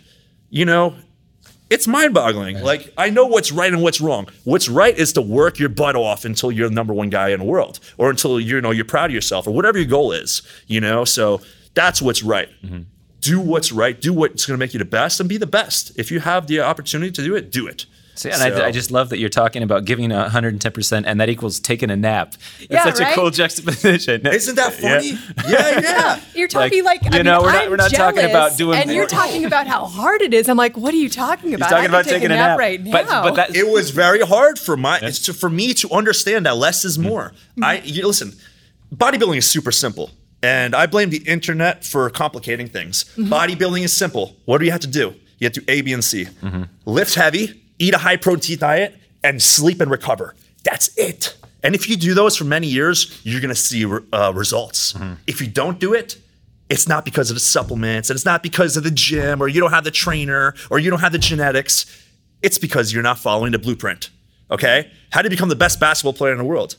you 0.50 0.64
know, 0.64 0.96
it's 1.70 1.88
mind-boggling. 1.88 2.62
Like 2.62 2.94
I 2.98 3.10
know 3.10 3.26
what's 3.26 3.52
right 3.52 3.72
and 3.72 3.82
what's 3.82 4.00
wrong. 4.00 4.28
What's 4.44 4.70
right 4.70 4.98
is 4.98 5.14
to 5.14 5.22
work 5.22 5.60
your 5.60 5.70
butt 5.70 5.96
off 5.96 6.26
until 6.26 6.52
you're 6.52 6.70
the 6.70 6.76
number 6.76 6.94
one 6.94 7.10
guy 7.10 7.30
in 7.30 7.40
the 7.40 7.46
world, 7.46 7.80
or 7.98 8.10
until 8.10 8.40
you 8.40 8.62
know 8.62 8.72
you're 8.72 8.86
proud 8.86 9.10
of 9.10 9.14
yourself, 9.14 9.48
or 9.48 9.52
whatever 9.52 9.78
your 9.78 9.88
goal 9.88 10.12
is. 10.12 10.42
You 10.68 10.82
know, 10.82 11.06
so 11.06 11.42
that's 11.74 12.02
what's 12.02 12.24
right. 12.24 12.50
Mm-hmm. 12.64 12.82
Do 13.22 13.40
what's 13.40 13.72
right. 13.72 14.00
Do 14.00 14.14
what's 14.14 14.46
going 14.46 14.58
to 14.58 14.64
make 14.64 14.74
you 14.74 14.80
the 14.80 14.86
best, 14.86 15.20
and 15.20 15.28
be 15.28 15.38
the 15.38 15.48
best. 15.48 15.98
If 15.98 16.12
you 16.12 16.20
have 16.20 16.48
the 16.48 16.62
opportunity 16.62 17.12
to 17.12 17.24
do 17.24 17.36
it, 17.36 17.52
do 17.52 17.68
it. 17.68 17.86
See, 18.16 18.32
and 18.32 18.42
I, 18.42 18.68
I 18.68 18.72
just 18.72 18.92
love 18.92 19.10
that 19.10 19.20
you're 19.20 19.30
talking 19.30 19.62
about 19.62 19.84
giving 19.84 20.10
110%, 20.10 21.04
and 21.06 21.20
that 21.20 21.30
equals 21.30 21.60
taking 21.60 21.90
a 21.90 21.98
nap. 21.98 22.36
It's 22.60 22.68
Yeah, 22.70 22.84
such 22.86 23.00
right? 23.00 23.12
a 23.12 23.16
cool 23.16 23.30
juxtaposition. 23.30 24.26
isn't 24.28 24.56
that 24.56 24.74
funny? 24.74 25.18
Yeah, 25.50 25.80
yeah. 25.82 26.20
You're 26.34 26.48
talking 26.48 26.84
like, 26.84 27.04
you 27.04 27.10
I 27.12 27.22
know, 27.22 27.40
mean, 27.40 27.46
we're 27.46 27.52
not- 27.52 27.70
we're 27.70 27.76
not 27.76 27.92
talking 27.94 28.24
about 28.26 28.58
doing 28.58 28.80
and 28.80 28.92
you're 28.92 29.08
talking 29.08 29.46
about 29.46 29.68
how 29.68 29.86
hard 29.86 30.22
it 30.22 30.34
is. 30.34 30.48
I'm 30.50 30.58
like, 30.58 30.78
what 30.78 30.94
are 30.94 30.98
you 30.98 31.10
talking 31.10 31.50
He's 31.50 31.58
about? 31.58 31.70
talking 31.70 31.86
I 31.86 31.88
about 31.88 32.06
taking 32.06 32.32
a 32.32 32.36
nap, 32.36 32.58
right 32.58 32.82
now. 32.82 32.92
But, 32.92 33.08
but 33.08 33.36
that, 33.36 33.56
it 33.56 33.68
was 33.68 33.90
very 33.92 34.22
hard 34.22 34.60
for 34.60 34.78
my 34.78 35.00
it's 35.02 35.20
to, 35.26 35.34
for 35.34 35.50
me 35.50 35.74
to 35.76 35.90
understand 35.92 36.46
that 36.46 36.58
less 36.58 36.86
is 36.86 36.98
mm-hmm. 36.98 37.08
more. 37.08 37.34
I 37.62 37.80
you 37.80 38.06
listen, 38.06 38.34
bodybuilding 38.94 39.38
is 39.38 39.50
super 39.50 39.72
simple. 39.72 40.12
And 40.44 40.76
I 40.76 40.86
blame 40.86 41.10
the 41.10 41.24
internet 41.26 41.84
for 41.84 42.08
complicating 42.12 42.68
things. 42.68 43.06
Mm-hmm. 43.18 43.34
Bodybuilding 43.34 43.84
is 43.84 43.94
simple. 43.94 44.36
What 44.46 44.60
do 44.60 44.66
you 44.66 44.72
have 44.72 44.82
to 44.82 44.88
do? 44.88 45.16
You 45.40 45.46
have 45.46 45.54
to 45.54 45.62
do 45.62 45.66
A, 45.72 45.82
B, 45.82 45.92
and 45.92 46.04
C. 46.04 46.26
Mm-hmm. 46.26 46.64
Lift 46.86 47.16
heavy, 47.16 47.65
eat 47.80 47.94
a 47.94 47.98
high 48.00 48.18
protein 48.18 48.58
diet, 48.60 48.96
and 49.24 49.42
sleep 49.42 49.82
and 49.82 49.90
recover. 49.90 50.36
That's 50.64 50.96
it. 50.98 51.36
And 51.64 51.74
if 51.74 51.90
you 51.90 51.98
do 51.98 52.14
those 52.14 52.38
for 52.38 52.44
many 52.44 52.68
years, 52.68 53.20
you're 53.24 53.42
gonna 53.42 53.56
see 53.56 53.86
uh, 53.86 54.32
results. 54.34 54.96
If 55.26 55.42
you 55.42 55.48
don't 55.48 55.80
do 55.80 55.94
it, 55.94 56.18
it's 56.70 56.88
not 56.88 57.06
because 57.06 57.30
of 57.30 57.36
the 57.36 57.42
supplements, 57.42 58.10
and 58.10 58.16
it's 58.18 58.26
not 58.26 58.44
because 58.44 58.78
of 58.78 58.84
the 58.84 58.92
gym, 58.92 59.42
or 59.42 59.48
you 59.48 59.60
don't 59.60 59.72
have 59.72 59.84
the 59.84 59.92
trainer, 59.92 60.54
or 60.70 60.80
you 60.80 60.90
don't 60.90 61.00
have 61.02 61.12
the 61.12 61.20
genetics. 61.20 61.86
It's 62.42 62.58
because 62.58 62.94
you're 62.94 63.04
not 63.04 63.18
following 63.20 63.52
the 63.52 63.60
blueprint. 63.60 64.10
Okay? 64.52 64.92
How 65.12 65.22
do 65.22 65.28
you 65.28 65.30
become 65.32 65.50
the 65.50 65.56
best 65.56 65.80
basketball 65.80 66.14
player 66.14 66.32
in 66.32 66.38
the 66.38 66.44
world? 66.44 66.76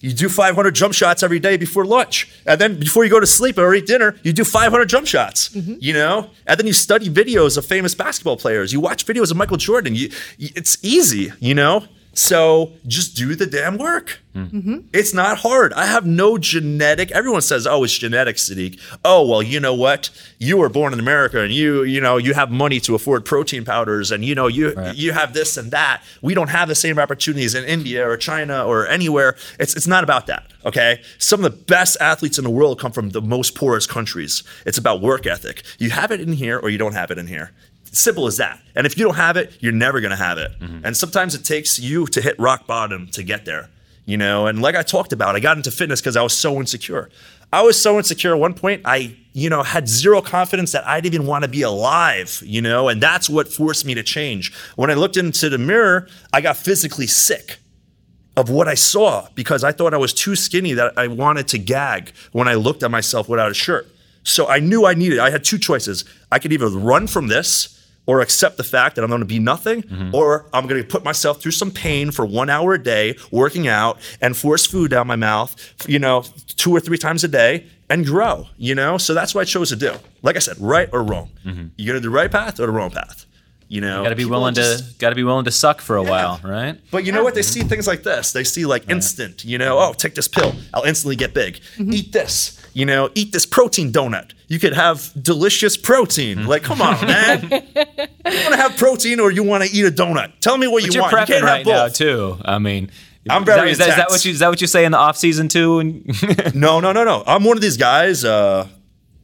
You 0.00 0.12
do 0.12 0.28
500 0.28 0.74
jump 0.74 0.94
shots 0.94 1.22
every 1.22 1.40
day 1.40 1.56
before 1.56 1.84
lunch. 1.84 2.30
And 2.46 2.60
then 2.60 2.78
before 2.78 3.04
you 3.04 3.10
go 3.10 3.18
to 3.18 3.26
sleep 3.26 3.58
or 3.58 3.74
eat 3.74 3.86
dinner, 3.86 4.16
you 4.22 4.32
do 4.32 4.44
500 4.44 4.88
jump 4.88 5.06
shots, 5.06 5.48
mm-hmm. 5.48 5.74
you 5.80 5.92
know? 5.92 6.30
And 6.46 6.58
then 6.58 6.66
you 6.66 6.72
study 6.72 7.10
videos 7.10 7.58
of 7.58 7.66
famous 7.66 7.94
basketball 7.94 8.36
players. 8.36 8.72
You 8.72 8.80
watch 8.80 9.04
videos 9.06 9.30
of 9.30 9.36
Michael 9.36 9.56
Jordan. 9.56 9.94
You- 9.94 10.10
it's 10.38 10.78
easy, 10.82 11.32
you 11.40 11.54
know? 11.54 11.84
So 12.18 12.72
just 12.84 13.14
do 13.14 13.36
the 13.36 13.46
damn 13.46 13.78
work. 13.78 14.18
Mm-hmm. 14.34 14.78
It's 14.92 15.14
not 15.14 15.38
hard. 15.38 15.72
I 15.74 15.86
have 15.86 16.04
no 16.04 16.36
genetic. 16.36 17.12
Everyone 17.12 17.42
says, 17.42 17.64
"Oh, 17.64 17.84
it's 17.84 17.96
genetic, 17.96 18.38
Sadik." 18.38 18.80
Oh, 19.04 19.24
well, 19.24 19.40
you 19.40 19.60
know 19.60 19.74
what? 19.74 20.10
You 20.38 20.56
were 20.56 20.68
born 20.68 20.92
in 20.92 20.98
America, 20.98 21.40
and 21.40 21.52
you, 21.52 21.84
you 21.84 22.00
know, 22.00 22.16
you 22.16 22.34
have 22.34 22.50
money 22.50 22.80
to 22.80 22.96
afford 22.96 23.24
protein 23.24 23.64
powders, 23.64 24.10
and 24.10 24.24
you 24.24 24.34
know, 24.34 24.48
you 24.48 24.74
you 24.94 25.12
have 25.12 25.32
this 25.32 25.56
and 25.56 25.70
that. 25.70 26.02
We 26.20 26.34
don't 26.34 26.50
have 26.50 26.66
the 26.66 26.74
same 26.74 26.98
opportunities 26.98 27.54
in 27.54 27.64
India 27.64 28.08
or 28.08 28.16
China 28.16 28.64
or 28.64 28.88
anywhere. 28.88 29.36
It's 29.60 29.76
it's 29.76 29.86
not 29.86 30.02
about 30.02 30.26
that. 30.26 30.50
Okay, 30.64 31.00
some 31.18 31.44
of 31.44 31.52
the 31.52 31.56
best 31.56 31.96
athletes 32.00 32.36
in 32.36 32.42
the 32.42 32.50
world 32.50 32.80
come 32.80 32.90
from 32.90 33.10
the 33.10 33.22
most 33.22 33.54
poorest 33.54 33.88
countries. 33.88 34.42
It's 34.66 34.78
about 34.78 35.00
work 35.00 35.24
ethic. 35.24 35.62
You 35.78 35.90
have 35.90 36.10
it 36.10 36.20
in 36.20 36.32
here, 36.32 36.58
or 36.58 36.68
you 36.68 36.78
don't 36.78 36.94
have 36.94 37.12
it 37.12 37.18
in 37.18 37.28
here. 37.28 37.52
Simple 37.98 38.28
as 38.28 38.36
that. 38.36 38.60
And 38.76 38.86
if 38.86 38.96
you 38.96 39.04
don't 39.04 39.16
have 39.16 39.36
it, 39.36 39.56
you're 39.58 39.72
never 39.72 40.00
going 40.00 40.12
to 40.12 40.16
have 40.16 40.38
it. 40.38 40.52
Mm-hmm. 40.60 40.84
And 40.84 40.96
sometimes 40.96 41.34
it 41.34 41.44
takes 41.44 41.80
you 41.80 42.06
to 42.06 42.22
hit 42.22 42.38
rock 42.38 42.64
bottom 42.64 43.08
to 43.08 43.24
get 43.24 43.44
there. 43.44 43.70
You 44.04 44.16
know, 44.16 44.46
and 44.46 44.62
like 44.62 44.76
I 44.76 44.82
talked 44.82 45.12
about, 45.12 45.34
I 45.34 45.40
got 45.40 45.56
into 45.56 45.72
fitness 45.72 46.00
because 46.00 46.16
I 46.16 46.22
was 46.22 46.32
so 46.32 46.60
insecure. 46.60 47.10
I 47.52 47.62
was 47.62 47.80
so 47.80 47.98
insecure 47.98 48.32
at 48.32 48.38
one 48.38 48.54
point, 48.54 48.82
I, 48.84 49.16
you 49.32 49.50
know, 49.50 49.64
had 49.64 49.88
zero 49.88 50.22
confidence 50.22 50.70
that 50.72 50.86
I 50.86 51.00
didn't 51.00 51.16
even 51.16 51.26
want 51.26 51.42
to 51.42 51.50
be 51.50 51.62
alive, 51.62 52.40
you 52.46 52.62
know, 52.62 52.88
and 52.88 53.02
that's 53.02 53.28
what 53.28 53.48
forced 53.48 53.84
me 53.84 53.94
to 53.94 54.04
change. 54.04 54.54
When 54.76 54.92
I 54.92 54.94
looked 54.94 55.16
into 55.16 55.48
the 55.48 55.58
mirror, 55.58 56.08
I 56.32 56.40
got 56.40 56.56
physically 56.56 57.08
sick 57.08 57.58
of 58.36 58.48
what 58.48 58.68
I 58.68 58.74
saw 58.74 59.26
because 59.34 59.64
I 59.64 59.72
thought 59.72 59.92
I 59.92 59.96
was 59.98 60.14
too 60.14 60.36
skinny 60.36 60.72
that 60.74 60.96
I 60.96 61.08
wanted 61.08 61.48
to 61.48 61.58
gag 61.58 62.12
when 62.30 62.46
I 62.46 62.54
looked 62.54 62.84
at 62.84 62.92
myself 62.92 63.28
without 63.28 63.50
a 63.50 63.54
shirt. 63.54 63.88
So 64.22 64.46
I 64.46 64.60
knew 64.60 64.86
I 64.86 64.94
needed, 64.94 65.18
I 65.18 65.30
had 65.30 65.42
two 65.42 65.58
choices. 65.58 66.04
I 66.30 66.38
could 66.38 66.52
either 66.52 66.68
run 66.68 67.08
from 67.08 67.26
this 67.26 67.77
or 68.08 68.22
accept 68.22 68.56
the 68.56 68.64
fact 68.64 68.96
that 68.96 69.04
I'm 69.04 69.10
going 69.10 69.20
to 69.20 69.26
be 69.26 69.38
nothing, 69.38 69.82
mm-hmm. 69.82 70.14
or 70.14 70.46
I'm 70.54 70.66
going 70.66 70.82
to 70.82 70.88
put 70.88 71.04
myself 71.04 71.42
through 71.42 71.52
some 71.52 71.70
pain 71.70 72.10
for 72.10 72.24
one 72.24 72.48
hour 72.48 72.72
a 72.72 72.82
day, 72.82 73.16
working 73.30 73.68
out 73.68 73.98
and 74.22 74.34
force 74.34 74.64
food 74.64 74.90
down 74.90 75.06
my 75.06 75.14
mouth, 75.14 75.54
you 75.86 75.98
know, 75.98 76.24
two 76.56 76.74
or 76.74 76.80
three 76.80 76.96
times 76.96 77.22
a 77.22 77.28
day 77.28 77.66
and 77.90 78.06
grow, 78.06 78.46
you 78.56 78.74
know? 78.74 78.96
So 78.96 79.12
that's 79.12 79.34
what 79.34 79.42
I 79.42 79.44
chose 79.44 79.68
to 79.68 79.76
do. 79.76 79.92
Like 80.22 80.36
I 80.36 80.38
said, 80.38 80.56
right 80.58 80.88
or 80.90 81.02
wrong. 81.02 81.30
You're 81.44 81.52
going 81.54 81.68
to 81.76 81.92
do 82.00 82.00
the 82.00 82.10
right 82.10 82.30
path 82.30 82.58
or 82.58 82.64
the 82.64 82.72
wrong 82.72 82.90
path? 82.90 83.26
You 83.68 83.82
know, 83.82 84.02
Got 84.02 84.08
to 84.08 84.16
be 84.16 84.24
willing 84.24 84.54
just- 84.54 84.92
to 84.92 84.98
got 84.98 85.10
to 85.10 85.14
be 85.14 85.24
willing 85.24 85.44
to 85.44 85.50
suck 85.50 85.82
for 85.82 85.96
a 85.96 86.02
while, 86.02 86.40
right? 86.42 86.80
but 86.90 87.04
you 87.04 87.12
know 87.12 87.22
what? 87.22 87.34
They 87.34 87.42
mm-hmm. 87.42 87.60
see 87.60 87.68
things 87.68 87.86
like 87.86 88.02
this. 88.02 88.32
They 88.32 88.42
see 88.42 88.64
like 88.64 88.88
instant, 88.88 89.44
you 89.44 89.58
know, 89.58 89.78
oh, 89.78 89.92
take 89.92 90.14
this 90.14 90.28
pill. 90.28 90.54
I'll 90.72 90.84
instantly 90.84 91.16
get 91.16 91.34
big. 91.34 91.56
Mm-hmm. 91.76 91.92
Eat 91.92 92.12
this, 92.12 92.57
you 92.78 92.86
know, 92.86 93.10
eat 93.16 93.32
this 93.32 93.44
protein 93.44 93.90
donut. 93.92 94.32
You 94.46 94.58
could 94.60 94.72
have 94.72 95.10
delicious 95.20 95.76
protein. 95.76 96.46
Like, 96.46 96.62
come 96.62 96.80
on, 96.80 96.94
man. 97.06 97.42
you 97.50 97.50
want 97.50 98.54
to 98.54 98.56
have 98.56 98.76
protein 98.76 99.18
or 99.20 99.30
you 99.32 99.42
want 99.42 99.64
to 99.64 99.70
eat 99.76 99.84
a 99.84 99.90
donut? 99.90 100.38
Tell 100.40 100.56
me 100.56 100.68
what 100.68 100.82
But 100.82 100.94
you 100.94 100.94
you're 100.94 101.02
want. 101.02 101.12
You 101.12 101.18
prepping 101.18 101.26
can't 101.40 101.44
right 101.44 101.66
now 101.66 101.88
too. 101.88 102.38
I 102.44 102.58
mean, 102.58 102.90
I'm 103.28 103.42
is 103.42 103.46
very 103.46 103.60
that- 103.60 103.68
is, 103.72 103.78
that, 103.78 103.88
is 103.88 103.96
that 103.96 104.08
what 104.10 104.24
you 104.24 104.30
is 104.32 104.38
that 104.38 104.48
what 104.48 104.60
you 104.60 104.66
say 104.68 104.84
in 104.84 104.92
the 104.92 104.98
off 104.98 105.16
season 105.16 105.48
too? 105.48 106.02
No, 106.54 106.78
no, 106.80 106.92
no, 106.92 107.02
no. 107.04 107.24
I'm 107.26 107.42
one 107.44 107.56
of 107.56 107.62
these 107.62 107.76
guys. 107.76 108.24
Uh, 108.24 108.68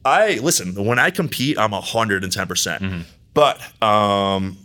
I 0.04 0.34
listen 0.42 0.74
when 0.84 0.98
I 0.98 1.10
compete, 1.10 1.56
I'm 1.58 1.70
110. 1.70 2.46
percent 2.48 2.82
Mm-hmm. 2.82 3.00
But 3.34 3.60
um, 3.82 4.58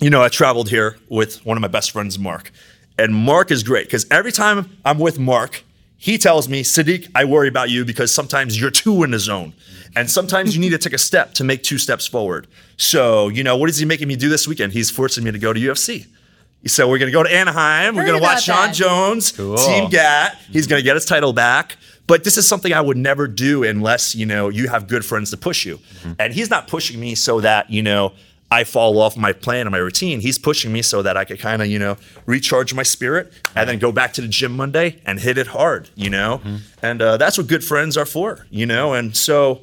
you 0.00 0.10
know, 0.10 0.20
I 0.22 0.28
traveled 0.28 0.68
here 0.68 0.96
with 1.08 1.44
one 1.46 1.56
of 1.56 1.60
my 1.60 1.68
best 1.68 1.92
friends, 1.92 2.18
Mark, 2.18 2.50
and 2.98 3.14
Mark 3.14 3.50
is 3.52 3.62
great 3.62 3.86
because 3.86 4.04
every 4.10 4.32
time 4.32 4.76
I'm 4.84 4.98
with 4.98 5.18
Mark, 5.18 5.62
he 5.98 6.18
tells 6.18 6.48
me, 6.48 6.62
Sadik, 6.62 7.08
I 7.14 7.24
worry 7.24 7.48
about 7.48 7.70
you 7.70 7.84
because 7.84 8.12
sometimes 8.12 8.60
you're 8.60 8.70
too 8.70 9.02
in 9.02 9.10
the 9.12 9.18
zone, 9.18 9.54
and 9.94 10.10
sometimes 10.10 10.54
you 10.54 10.60
need 10.60 10.70
to 10.70 10.78
take 10.78 10.92
a 10.92 10.98
step 10.98 11.34
to 11.34 11.44
make 11.44 11.62
two 11.62 11.78
steps 11.78 12.06
forward. 12.06 12.46
So, 12.76 13.28
you 13.28 13.42
know, 13.42 13.56
what 13.56 13.70
is 13.70 13.78
he 13.78 13.86
making 13.86 14.08
me 14.08 14.16
do 14.16 14.28
this 14.28 14.46
weekend? 14.46 14.72
He's 14.72 14.90
forcing 14.90 15.24
me 15.24 15.30
to 15.32 15.38
go 15.38 15.52
to 15.52 15.60
UFC. 15.60 16.06
So 16.66 16.88
we're 16.88 16.98
gonna 16.98 17.12
go 17.12 17.22
to 17.22 17.32
Anaheim. 17.32 17.94
We're 17.94 18.06
gonna 18.06 18.20
watch 18.20 18.48
about 18.48 18.56
Sean 18.56 18.66
that. 18.66 18.74
Jones, 18.74 19.32
Cool. 19.32 19.56
Team 19.56 19.88
Gat. 19.88 20.36
He's 20.50 20.66
gonna 20.66 20.82
get 20.82 20.96
his 20.96 21.04
title 21.04 21.32
back. 21.32 21.76
But 22.08 22.24
this 22.24 22.36
is 22.36 22.46
something 22.48 22.72
I 22.72 22.80
would 22.80 22.96
never 22.96 23.26
do 23.28 23.62
unless 23.64 24.14
you 24.14 24.26
know 24.26 24.48
you 24.48 24.68
have 24.68 24.88
good 24.88 25.04
friends 25.04 25.30
to 25.30 25.36
push 25.36 25.64
you. 25.64 25.76
Mm-hmm. 25.76 26.12
And 26.18 26.32
he's 26.34 26.50
not 26.50 26.66
pushing 26.68 26.98
me 27.00 27.14
so 27.14 27.40
that 27.40 27.70
you 27.70 27.82
know 27.82 28.12
I 28.50 28.64
fall 28.64 29.00
off 29.00 29.16
my 29.16 29.32
plan 29.32 29.62
and 29.62 29.70
my 29.72 29.78
routine. 29.78 30.20
He's 30.20 30.38
pushing 30.38 30.72
me 30.72 30.82
so 30.82 31.02
that 31.02 31.16
I 31.16 31.24
could 31.24 31.40
kind 31.40 31.62
of 31.62 31.68
you 31.68 31.78
know 31.78 31.96
recharge 32.26 32.72
my 32.74 32.82
spirit 32.84 33.32
and 33.54 33.68
then 33.68 33.78
go 33.78 33.90
back 33.92 34.12
to 34.14 34.20
the 34.20 34.28
gym 34.28 34.56
Monday 34.56 35.00
and 35.04 35.18
hit 35.20 35.36
it 35.38 35.48
hard. 35.48 35.90
You 35.94 36.10
know, 36.10 36.40
and 36.82 37.02
uh, 37.02 37.16
that's 37.16 37.38
what 37.38 37.46
good 37.48 37.64
friends 37.64 37.96
are 37.96 38.06
for. 38.06 38.46
You 38.50 38.66
know, 38.66 38.94
and 38.94 39.16
so 39.16 39.62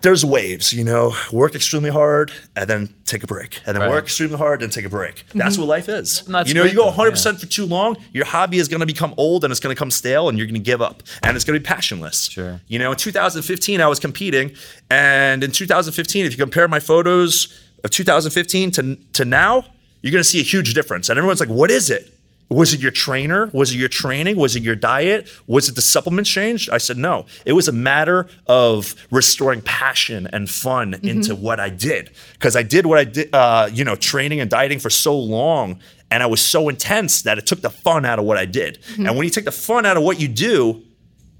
there's 0.00 0.24
waves, 0.24 0.72
you 0.72 0.84
know, 0.84 1.14
work 1.32 1.54
extremely 1.54 1.90
hard 1.90 2.30
and 2.54 2.68
then 2.68 2.94
take 3.04 3.24
a 3.24 3.26
break. 3.26 3.60
And 3.66 3.74
then 3.74 3.82
Right. 3.82 3.90
work 3.90 4.04
extremely 4.04 4.36
hard 4.36 4.62
and 4.62 4.72
take 4.72 4.84
a 4.84 4.88
break. 4.88 5.24
That's 5.34 5.58
what 5.58 5.66
life 5.66 5.88
is. 5.88 6.22
You 6.46 6.54
know, 6.54 6.64
you 6.64 6.74
go 6.74 6.86
100% 6.90 7.40
for 7.40 7.46
too 7.46 7.66
long, 7.66 7.96
your 8.12 8.24
hobby 8.24 8.58
is 8.58 8.68
going 8.68 8.80
to 8.80 8.86
become 8.86 9.14
old 9.16 9.44
and 9.44 9.50
it's 9.50 9.60
going 9.60 9.74
to 9.74 9.78
become 9.78 9.90
stale 9.90 10.28
and 10.28 10.38
you're 10.38 10.46
going 10.46 10.54
to 10.54 10.60
give 10.60 10.80
up 10.82 11.02
and 11.22 11.36
it's 11.36 11.44
going 11.44 11.54
to 11.54 11.60
be 11.60 11.66
passionless. 11.66 12.28
Sure. 12.28 12.60
You 12.68 12.78
know, 12.78 12.92
in 12.92 12.96
2015, 12.96 13.80
I 13.80 13.86
was 13.88 13.98
competing. 13.98 14.52
And 14.90 15.42
in 15.42 15.50
2015, 15.50 16.26
if 16.26 16.32
you 16.32 16.38
compare 16.38 16.68
my 16.68 16.80
photos 16.80 17.48
of 17.84 17.90
2015 17.90 18.70
to, 18.72 18.96
to 19.14 19.24
now, 19.24 19.64
you're 20.02 20.12
going 20.12 20.22
to 20.22 20.28
see 20.28 20.40
a 20.40 20.44
huge 20.44 20.74
difference. 20.74 21.08
And 21.08 21.18
everyone's 21.18 21.40
like, 21.40 21.48
what 21.48 21.70
is 21.70 21.90
it? 21.90 22.12
Was 22.50 22.72
it 22.72 22.80
your 22.80 22.90
trainer? 22.90 23.50
Was 23.52 23.74
it 23.74 23.76
your 23.76 23.88
training? 23.88 24.36
Was 24.36 24.56
it 24.56 24.62
your 24.62 24.74
diet? 24.74 25.28
Was 25.46 25.68
it 25.68 25.74
the 25.74 25.82
supplements 25.82 26.30
changed? 26.30 26.70
I 26.70 26.78
said 26.78 26.96
no. 26.96 27.26
It 27.44 27.52
was 27.52 27.68
a 27.68 27.72
matter 27.72 28.26
of 28.46 28.94
restoring 29.10 29.60
passion 29.60 30.28
and 30.32 30.48
fun 30.48 30.92
mm-hmm. 30.92 31.08
into 31.08 31.34
what 31.34 31.60
I 31.60 31.68
did 31.68 32.10
because 32.32 32.56
I 32.56 32.62
did 32.62 32.86
what 32.86 32.98
I 32.98 33.04
did, 33.04 33.34
uh, 33.34 33.68
you 33.72 33.84
know, 33.84 33.96
training 33.96 34.40
and 34.40 34.50
dieting 34.50 34.78
for 34.78 34.90
so 34.90 35.18
long, 35.18 35.78
and 36.10 36.22
I 36.22 36.26
was 36.26 36.40
so 36.40 36.70
intense 36.70 37.22
that 37.22 37.36
it 37.36 37.46
took 37.46 37.60
the 37.60 37.70
fun 37.70 38.06
out 38.06 38.18
of 38.18 38.24
what 38.24 38.38
I 38.38 38.46
did. 38.46 38.80
Mm-hmm. 38.82 39.06
And 39.06 39.16
when 39.16 39.24
you 39.24 39.30
take 39.30 39.44
the 39.44 39.52
fun 39.52 39.84
out 39.84 39.98
of 39.98 40.02
what 40.02 40.18
you 40.18 40.28
do, 40.28 40.82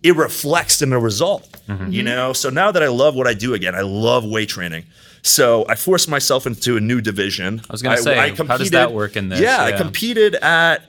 it 0.03 0.15
reflects 0.15 0.83
in 0.83 0.91
the 0.91 0.99
result. 0.99 1.50
Mm-hmm. 1.69 1.91
You 1.91 2.03
know, 2.03 2.33
so 2.35 2.50
now 2.50 2.71
that 2.71 2.83
I 2.83 2.88
love 2.88 3.15
what 3.15 3.27
I 3.27 3.35
do 3.35 3.55
again, 3.55 3.75
I 3.75 3.81
love 3.81 4.25
weight 4.27 4.50
training. 4.50 4.85
So 5.23 5.65
I 5.69 5.75
forced 5.75 6.09
myself 6.09 6.47
into 6.47 6.77
a 6.77 6.81
new 6.81 7.00
division. 7.00 7.61
I 7.69 7.73
was 7.73 7.83
gonna 7.83 7.97
say, 7.97 8.35
how 8.35 8.57
does 8.57 8.71
that 8.71 8.93
work 8.93 9.17
in 9.17 9.31
this? 9.31 9.41
Yeah, 9.41 9.62
I 9.62 9.73
competed 9.73 10.35
at 10.37 10.88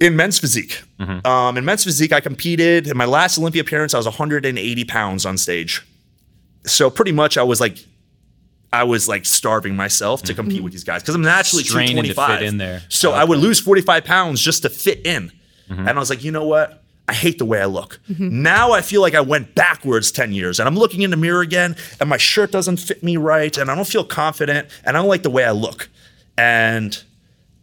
in 0.00 0.16
men's 0.16 0.38
physique. 0.38 0.82
Mm-hmm. 1.00 1.26
Um, 1.26 1.56
in 1.56 1.64
men's 1.64 1.84
physique, 1.84 2.12
I 2.12 2.20
competed 2.20 2.86
in 2.86 2.96
my 2.96 3.04
last 3.04 3.38
Olympia 3.38 3.62
appearance. 3.62 3.94
I 3.94 3.96
was 3.96 4.06
180 4.06 4.84
pounds 4.84 5.26
on 5.26 5.36
stage. 5.38 5.86
So 6.66 6.90
pretty 6.90 7.12
much, 7.12 7.36
I 7.36 7.42
was 7.42 7.60
like, 7.60 7.78
I 8.72 8.84
was 8.84 9.08
like 9.08 9.24
starving 9.24 9.76
myself 9.76 10.22
to 10.24 10.34
compete 10.34 10.62
with 10.62 10.72
these 10.72 10.84
guys 10.84 11.00
because 11.02 11.14
I'm 11.14 11.22
naturally 11.22 11.64
Straining 11.64 11.96
to 11.96 12.02
fit 12.02 12.14
225. 12.16 12.42
in 12.48 12.58
there. 12.58 12.82
So 12.90 13.12
I 13.12 13.24
would 13.24 13.38
lose 13.38 13.58
45 13.60 14.04
pounds 14.04 14.40
just 14.42 14.62
to 14.62 14.68
fit 14.70 15.06
in. 15.06 15.32
And 15.70 15.88
I 15.88 15.98
was 15.98 16.08
like, 16.10 16.22
you 16.24 16.30
know 16.32 16.46
what? 16.46 16.82
I 17.08 17.14
hate 17.14 17.38
the 17.38 17.44
way 17.46 17.60
I 17.62 17.64
look. 17.66 17.98
Now 18.18 18.72
I 18.72 18.82
feel 18.82 19.00
like 19.00 19.14
I 19.14 19.22
went 19.22 19.54
backwards 19.54 20.12
10 20.12 20.32
years 20.32 20.60
and 20.60 20.68
I'm 20.68 20.76
looking 20.76 21.00
in 21.02 21.10
the 21.10 21.16
mirror 21.16 21.40
again 21.40 21.76
and 22.00 22.10
my 22.10 22.18
shirt 22.18 22.52
doesn't 22.52 22.76
fit 22.78 23.02
me 23.02 23.16
right 23.16 23.56
and 23.56 23.70
I 23.70 23.74
don't 23.74 23.86
feel 23.86 24.04
confident 24.04 24.68
and 24.84 24.96
I 24.96 25.00
don't 25.00 25.08
like 25.08 25.22
the 25.22 25.30
way 25.30 25.44
I 25.44 25.52
look. 25.52 25.88
And 26.36 27.02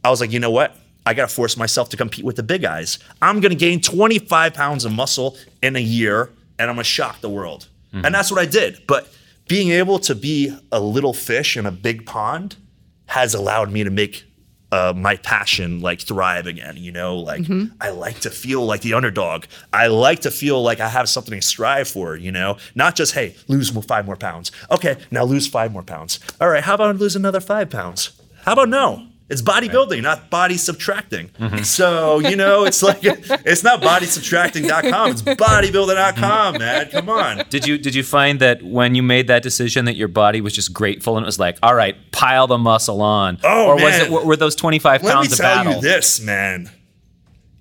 I 0.04 0.10
was 0.10 0.22
like, 0.22 0.32
you 0.32 0.40
know 0.40 0.50
what? 0.52 0.76
I 1.06 1.14
got 1.14 1.30
to 1.30 1.36
force 1.36 1.56
myself 1.58 1.90
to 1.90 1.98
compete 1.98 2.26
with 2.26 2.36
the 2.36 2.44
big 2.44 2.62
guys. 2.62 3.00
I'm 3.22 3.40
going 3.40 3.52
to 3.52 3.58
gain 3.58 3.82
25 3.82 4.54
pounds 4.54 4.86
of 4.86 4.92
muscle 4.92 5.38
in 5.62 5.76
a 5.76 5.80
year 5.80 6.32
and 6.58 6.70
I'm 6.70 6.76
going 6.76 6.84
to 6.84 6.90
shock 6.90 7.22
the 7.22 7.30
world. 7.30 7.68
And 7.94 8.14
that's 8.14 8.30
what 8.30 8.42
I 8.42 8.46
did. 8.46 8.82
But 8.88 9.08
being 9.48 9.70
able 9.70 10.00
to 10.00 10.16
be 10.16 10.54
a 10.72 10.82
little 10.82 11.14
fish 11.14 11.56
in 11.56 11.66
a 11.66 11.72
big 11.72 12.06
pond 12.06 12.58
has 13.06 13.34
allowed 13.34 13.72
me 13.72 13.86
to 13.86 13.90
make 13.90 14.26
uh, 14.72 14.94
my 14.96 15.16
passion 15.18 15.80
like 15.80 16.02
thrive 16.02 16.48
again. 16.48 16.76
You 16.76 16.92
know, 16.92 17.18
like 17.18 17.46
I 17.80 17.90
like 17.92 18.20
to 18.22 18.30
feel 18.30 18.66
like 18.66 18.82
the 18.82 18.94
underdog. 18.96 19.46
I 19.72 19.88
like 19.88 20.22
to 20.22 20.32
feel 20.32 20.62
like 20.62 20.82
I 20.82 20.90
have 20.90 21.08
something 21.08 21.40
to 21.40 21.46
strive 21.46 21.88
for. 21.88 22.18
You 22.18 22.32
know, 22.34 22.58
not 22.74 22.96
just 22.96 23.14
hey, 23.14 23.36
lose 23.48 23.70
five 23.70 24.06
more 24.06 24.18
pounds. 24.18 24.52
Okay, 24.72 24.98
now 25.12 25.24
lose 25.24 25.48
five 25.48 25.72
more 25.72 25.84
pounds. 25.84 26.20
All 26.42 26.50
right, 26.50 26.64
how 26.64 26.76
about 26.76 26.98
lose 26.98 27.16
another 27.16 27.40
five 27.40 27.70
pounds? 27.70 28.20
How 28.44 28.54
about 28.54 28.70
no? 28.70 29.08
It's 29.28 29.42
bodybuilding, 29.42 30.04
not 30.04 30.30
body 30.30 30.56
subtracting. 30.56 31.30
Mm-hmm. 31.30 31.64
So, 31.64 32.20
you 32.20 32.36
know, 32.36 32.64
it's 32.66 32.84
like 32.84 33.00
it's 33.04 33.64
not 33.64 33.82
bodysubtracting.com, 33.82 35.12
it's 35.12 35.22
bodybuilding.com, 35.24 36.58
man. 36.60 36.90
Come 36.90 37.10
on. 37.10 37.44
Did 37.50 37.66
you 37.68 37.78
did 37.78 37.96
you 37.96 38.04
find 38.04 38.40
that 38.40 38.62
when 38.62 38.94
you 38.94 39.02
made 39.02 39.28
that 39.28 39.42
decision 39.42 39.86
that 39.86 39.96
your 39.96 40.08
body 40.10 40.42
was 40.42 40.54
just 40.54 40.74
grateful 40.74 41.18
and 41.18 41.24
it 41.24 41.28
was 41.28 41.40
like, 41.40 41.58
all 41.64 41.74
right, 41.74 41.96
pile 42.12 42.46
the 42.48 42.58
muscle 42.60 43.02
on, 43.02 43.40
Oh, 43.44 43.68
or 43.70 43.76
was 43.76 43.96
it 44.00 44.12
were 44.12 44.24
were 44.24 44.36
those 44.36 44.56
twenty 44.56 44.78
five 44.80 45.02
Let 45.04 45.10
me 45.10 45.16
pounds 45.16 45.32
of 45.34 45.38
tell 45.40 45.56
battle? 45.56 45.74
you 45.76 45.82
this, 45.82 46.22
man. 46.22 46.70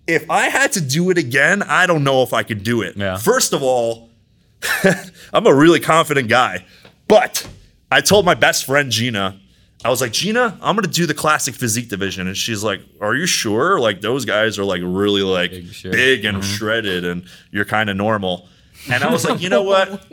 If 0.07 0.31
I 0.31 0.49
had 0.51 0.73
to 0.73 0.83
do 0.83 1.09
it 1.09 1.17
again, 1.17 1.63
I 1.63 1.87
don't 1.87 2.05
know 2.05 2.23
if 2.23 2.35
I 2.35 2.43
could 2.43 2.63
do 2.63 2.83
it. 2.83 2.95
Yeah. 2.95 3.17
First 3.17 3.55
of 3.55 3.63
all, 3.63 4.11
I'm 5.33 5.47
a 5.47 5.55
really 5.55 5.81
confident 5.81 6.29
guy, 6.29 6.67
but 7.09 7.49
I 7.91 8.03
told 8.03 8.27
my 8.27 8.35
best 8.35 8.67
friend 8.67 8.91
Gina, 8.91 9.41
I 9.85 9.91
was 9.91 10.01
like, 10.01 10.13
Gina, 10.13 10.59
I'm 10.63 10.75
gonna 10.75 10.89
do 10.89 11.05
the 11.07 11.15
classic 11.15 11.55
physique 11.55 11.89
division, 11.89 12.27
and 12.27 12.37
she's 12.37 12.65
like, 12.65 12.81
Are 13.01 13.15
you 13.15 13.27
sure? 13.27 13.79
Like 13.79 14.01
those 14.01 14.25
guys 14.25 14.59
are 14.59 14.65
like 14.65 14.81
really 14.83 15.23
like 15.23 15.51
big, 15.51 15.73
sure. 15.73 15.93
and 15.93 16.03
mm-hmm. 16.03 16.41
shredded, 16.41 17.05
and 17.05 17.25
you're 17.51 17.67
kind 17.67 17.91
of 17.91 17.97
normal. 17.97 18.49
And 18.91 19.03
I 19.03 19.11
was 19.11 19.25
like, 19.25 19.41
you 19.41 19.49
know 19.51 19.63
what? 19.63 20.05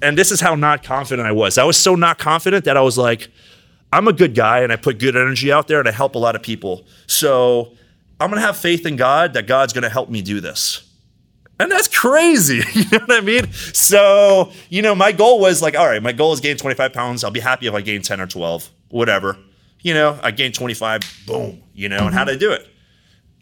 And 0.00 0.18
this 0.18 0.30
is 0.30 0.40
how 0.40 0.54
not 0.54 0.82
confident 0.82 1.26
I 1.26 1.32
was. 1.32 1.58
I 1.58 1.64
was 1.64 1.76
so 1.76 1.94
not 1.94 2.18
confident 2.18 2.64
that 2.64 2.76
I 2.76 2.80
was 2.80 2.98
like, 2.98 3.28
I'm 3.92 4.08
a 4.08 4.12
good 4.12 4.34
guy 4.34 4.60
and 4.60 4.72
I 4.72 4.76
put 4.76 4.98
good 4.98 5.16
energy 5.16 5.52
out 5.52 5.68
there 5.68 5.78
and 5.78 5.88
I 5.88 5.92
help 5.92 6.14
a 6.14 6.18
lot 6.18 6.34
of 6.34 6.42
people. 6.42 6.86
So 7.06 7.74
I'm 8.18 8.30
gonna 8.30 8.40
have 8.40 8.56
faith 8.56 8.86
in 8.86 8.96
God 8.96 9.34
that 9.34 9.46
God's 9.46 9.72
gonna 9.72 9.90
help 9.90 10.08
me 10.08 10.22
do 10.22 10.40
this. 10.40 10.88
And 11.62 11.70
that's 11.70 11.86
crazy. 11.88 12.60
You 12.74 12.84
know 12.90 13.04
what 13.06 13.10
I 13.12 13.20
mean? 13.20 13.52
So, 13.52 14.50
you 14.68 14.82
know, 14.82 14.94
my 14.94 15.12
goal 15.12 15.38
was 15.40 15.62
like, 15.62 15.76
all 15.76 15.86
right, 15.86 16.02
my 16.02 16.12
goal 16.12 16.32
is 16.32 16.40
gain 16.40 16.56
25 16.56 16.92
pounds. 16.92 17.22
I'll 17.22 17.30
be 17.30 17.40
happy 17.40 17.66
if 17.68 17.74
I 17.74 17.80
gain 17.80 18.02
10 18.02 18.20
or 18.20 18.26
12, 18.26 18.68
whatever. 18.88 19.38
You 19.80 19.94
know, 19.94 20.18
I 20.22 20.32
gained 20.32 20.54
25, 20.54 21.00
boom, 21.26 21.62
you 21.74 21.88
know, 21.88 22.06
and 22.06 22.14
how 22.14 22.24
did 22.24 22.36
I 22.36 22.38
do 22.38 22.52
it? 22.52 22.68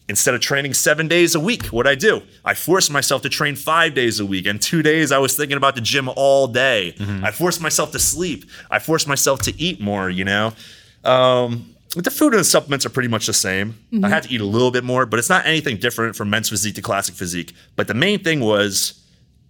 Instead 0.08 0.34
of 0.34 0.40
training 0.40 0.74
seven 0.74 1.08
days 1.08 1.34
a 1.34 1.40
week, 1.40 1.66
what 1.66 1.86
I 1.86 1.94
do? 1.94 2.22
I 2.44 2.54
forced 2.54 2.90
myself 2.90 3.22
to 3.22 3.28
train 3.28 3.56
five 3.56 3.94
days 3.94 4.20
a 4.20 4.26
week. 4.26 4.46
And 4.46 4.60
two 4.60 4.82
days 4.82 5.12
I 5.12 5.18
was 5.18 5.36
thinking 5.36 5.56
about 5.56 5.74
the 5.74 5.80
gym 5.80 6.08
all 6.14 6.46
day. 6.48 6.94
I 7.24 7.30
forced 7.30 7.60
myself 7.60 7.92
to 7.92 7.98
sleep. 7.98 8.44
I 8.70 8.78
forced 8.80 9.06
myself 9.08 9.40
to 9.42 9.58
eat 9.60 9.80
more, 9.80 10.10
you 10.10 10.24
know? 10.24 10.52
Um, 11.04 11.69
the 11.94 12.10
food 12.10 12.32
and 12.32 12.40
the 12.40 12.44
supplements 12.44 12.86
are 12.86 12.90
pretty 12.90 13.08
much 13.08 13.26
the 13.26 13.32
same. 13.32 13.74
I 13.92 13.96
mm-hmm. 13.96 14.04
had 14.04 14.22
to 14.24 14.32
eat 14.32 14.40
a 14.40 14.44
little 14.44 14.70
bit 14.70 14.84
more, 14.84 15.06
but 15.06 15.18
it's 15.18 15.28
not 15.28 15.46
anything 15.46 15.76
different 15.76 16.16
from 16.16 16.30
men's 16.30 16.48
physique 16.48 16.76
to 16.76 16.82
classic 16.82 17.14
physique. 17.14 17.52
But 17.76 17.88
the 17.88 17.94
main 17.94 18.22
thing 18.22 18.40
was 18.40 19.00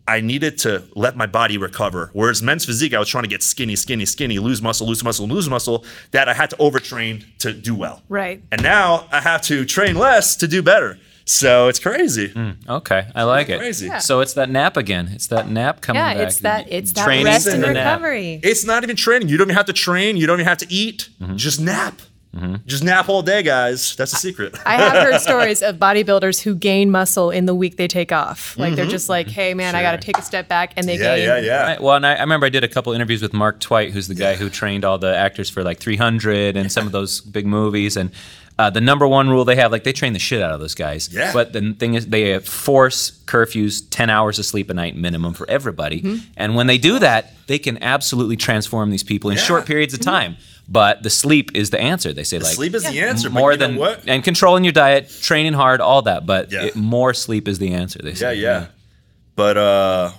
I 0.09 0.21
needed 0.21 0.59
to 0.59 0.85
let 0.97 1.17
my 1.17 1.27
body 1.27 1.59
recover. 1.59 2.11
Whereas 2.13 2.43
men's 2.43 2.65
physique, 2.65 2.95
I 2.95 2.99
was 2.99 3.09
trying 3.09 3.25
to 3.25 3.29
get 3.29 3.43
skinny, 3.43 3.77
skinny, 3.77 4.07
skinny, 4.07 4.39
lose 4.39 4.63
muscle, 4.63 4.87
lose 4.87 5.05
muscle, 5.05 5.29
lose 5.29 5.49
muscle, 5.49 5.85
that 6.11 6.29
I 6.29 6.35
had 6.35 6.51
to 6.51 6.57
overtrain 6.57 7.25
to 7.39 7.53
do 7.53 7.75
well. 7.75 8.03
Right. 8.09 8.43
And 8.51 8.63
now 8.63 9.07
I 9.13 9.21
have 9.21 9.43
to 9.43 9.65
train 9.65 9.97
less 9.97 10.35
to 10.37 10.49
do 10.49 10.63
better. 10.63 10.99
So 11.27 11.69
it's 11.69 11.79
crazy. 11.79 12.31
Mm, 12.31 12.69
okay, 12.69 13.07
I 13.15 13.23
like 13.23 13.49
it. 13.51 13.61
Crazy. 13.61 13.87
Yeah. 13.87 13.99
So 13.99 14.19
it's 14.19 14.35
that 14.35 14.51
nap 14.51 14.77
again. 14.77 15.11
It's 15.13 15.29
that 15.29 15.49
nap 15.49 15.81
coming 15.81 16.01
Yeah, 16.01 16.15
back. 16.15 16.27
it's 16.27 16.39
that 16.39 16.73
it's 16.73 16.93
that 16.95 17.05
Training 17.05 17.27
rest 17.27 17.47
and 17.47 17.63
the 17.63 17.73
nap. 17.73 18.01
recovery. 18.01 18.41
It's 18.43 18.65
not 18.65 18.83
even 18.83 18.97
training. 18.97 19.29
You 19.29 19.37
don't 19.37 19.47
even 19.47 19.57
have 19.57 19.67
to 19.67 19.73
train. 19.73 20.17
You 20.17 20.27
don't 20.27 20.41
even 20.41 20.49
have 20.49 20.59
to 20.59 20.73
eat. 20.73 21.09
Mm-hmm. 21.21 21.37
Just 21.37 21.61
nap. 21.61 22.01
Just 22.67 22.85
nap 22.85 23.09
all 23.09 23.23
day, 23.23 23.43
guys. 23.43 23.97
That's 23.97 24.13
the 24.13 24.17
secret. 24.19 24.55
I 24.65 24.77
have 24.77 24.93
heard 24.93 25.21
stories 25.21 25.63
of 25.63 25.77
bodybuilders 25.77 26.41
who 26.41 26.55
gain 26.55 26.91
muscle 26.91 27.31
in 27.31 27.47
the 27.47 27.55
week 27.55 27.77
they 27.77 27.89
take 27.89 28.13
off. 28.13 28.57
Like 28.57 28.75
they're 28.77 28.87
just 28.87 29.09
like, 29.09 29.29
hey 29.29 29.53
man, 29.55 29.75
I 29.75 29.83
got 29.83 29.93
to 29.93 29.99
take 30.07 30.17
a 30.19 30.23
step 30.23 30.47
back, 30.49 30.73
and 30.77 30.87
they 30.89 30.95
Mm-hmm. 30.97 31.03
yeah, 31.05 31.17
gain. 31.17 31.27
yeah, 31.27 31.39
yeah. 31.41 31.63
Right, 31.65 31.81
Well, 31.81 31.97
and 31.97 32.07
I, 32.07 32.15
I 32.15 32.21
remember 32.21 32.47
I 32.47 32.51
did 32.51 32.63
a 32.65 32.69
couple 32.69 32.93
interviews 32.93 33.21
with 33.23 33.33
Mark 33.33 33.59
Twight, 33.61 33.91
who's 33.93 34.07
the 34.09 34.15
guy 34.15 34.37
who 34.37 34.49
trained 34.49 34.85
all 34.85 34.99
the 34.99 35.17
actors 35.17 35.51
for 35.51 35.63
like 35.65 35.79
300 35.81 36.57
and 36.57 36.71
some 36.71 36.87
of 36.87 36.93
those 36.93 37.21
big 37.21 37.47
movies. 37.47 37.97
And 37.97 38.11
uh, 38.59 38.69
the 38.71 38.81
number 38.81 39.09
one 39.09 39.29
rule 39.31 39.45
they 39.45 39.57
have, 39.57 39.73
like 39.73 39.85
they 39.85 39.93
train 39.93 40.13
the 40.13 40.19
shit 40.19 40.43
out 40.43 40.53
of 40.53 40.61
those 40.61 40.75
guys. 40.75 41.09
Yeah. 41.13 41.33
But 41.33 41.53
the 41.55 41.73
thing 41.73 41.95
is, 41.95 42.09
they 42.09 42.39
force 42.41 43.11
curfews, 43.25 43.83
10 43.91 44.11
hours 44.11 44.39
of 44.39 44.45
sleep 44.47 44.69
a 44.71 44.75
night 44.75 44.97
minimum 44.97 45.33
for 45.35 45.49
everybody. 45.51 46.03
Mm-hmm. 46.03 46.25
And 46.37 46.55
when 46.55 46.67
they 46.67 46.77
do 46.79 46.99
that, 46.99 47.33
they 47.47 47.59
can 47.59 47.83
absolutely 47.83 48.37
transform 48.37 48.91
these 48.91 49.03
people 49.03 49.31
in 49.31 49.37
Yeah. 49.37 49.43
short 49.43 49.67
periods 49.67 49.95
of 49.95 50.01
time. 50.01 50.37
But 50.73 51.03
the 51.03 51.11
sleep 51.11 51.51
is 51.57 51.71
the 51.71 51.81
answer. 51.81 52.13
They 52.13 52.23
say 52.23 52.39
like 52.39 52.55
Sleep 52.55 52.75
is 52.75 52.85
the 52.85 53.01
answer. 53.01 53.29
more 53.29 53.57
than 53.57 53.75
what? 53.77 54.05
and 54.07 54.23
controlling 54.23 54.63
your 54.63 54.73
diet, 54.73 55.11
training 55.21 55.55
hard, 55.55 55.81
all 55.81 56.03
that. 56.03 56.27
But 56.27 56.53
Yeah. 56.53 56.67
it, 56.67 56.77
more 56.77 57.13
sleep 57.13 57.49
is 57.49 57.59
the 57.59 57.73
answer. 57.73 57.99
They 58.01 58.15
say. 58.15 58.37
Yeah, 58.37 58.51
yeah. 58.61 58.67
But 59.35 59.57
uh, 59.57 60.11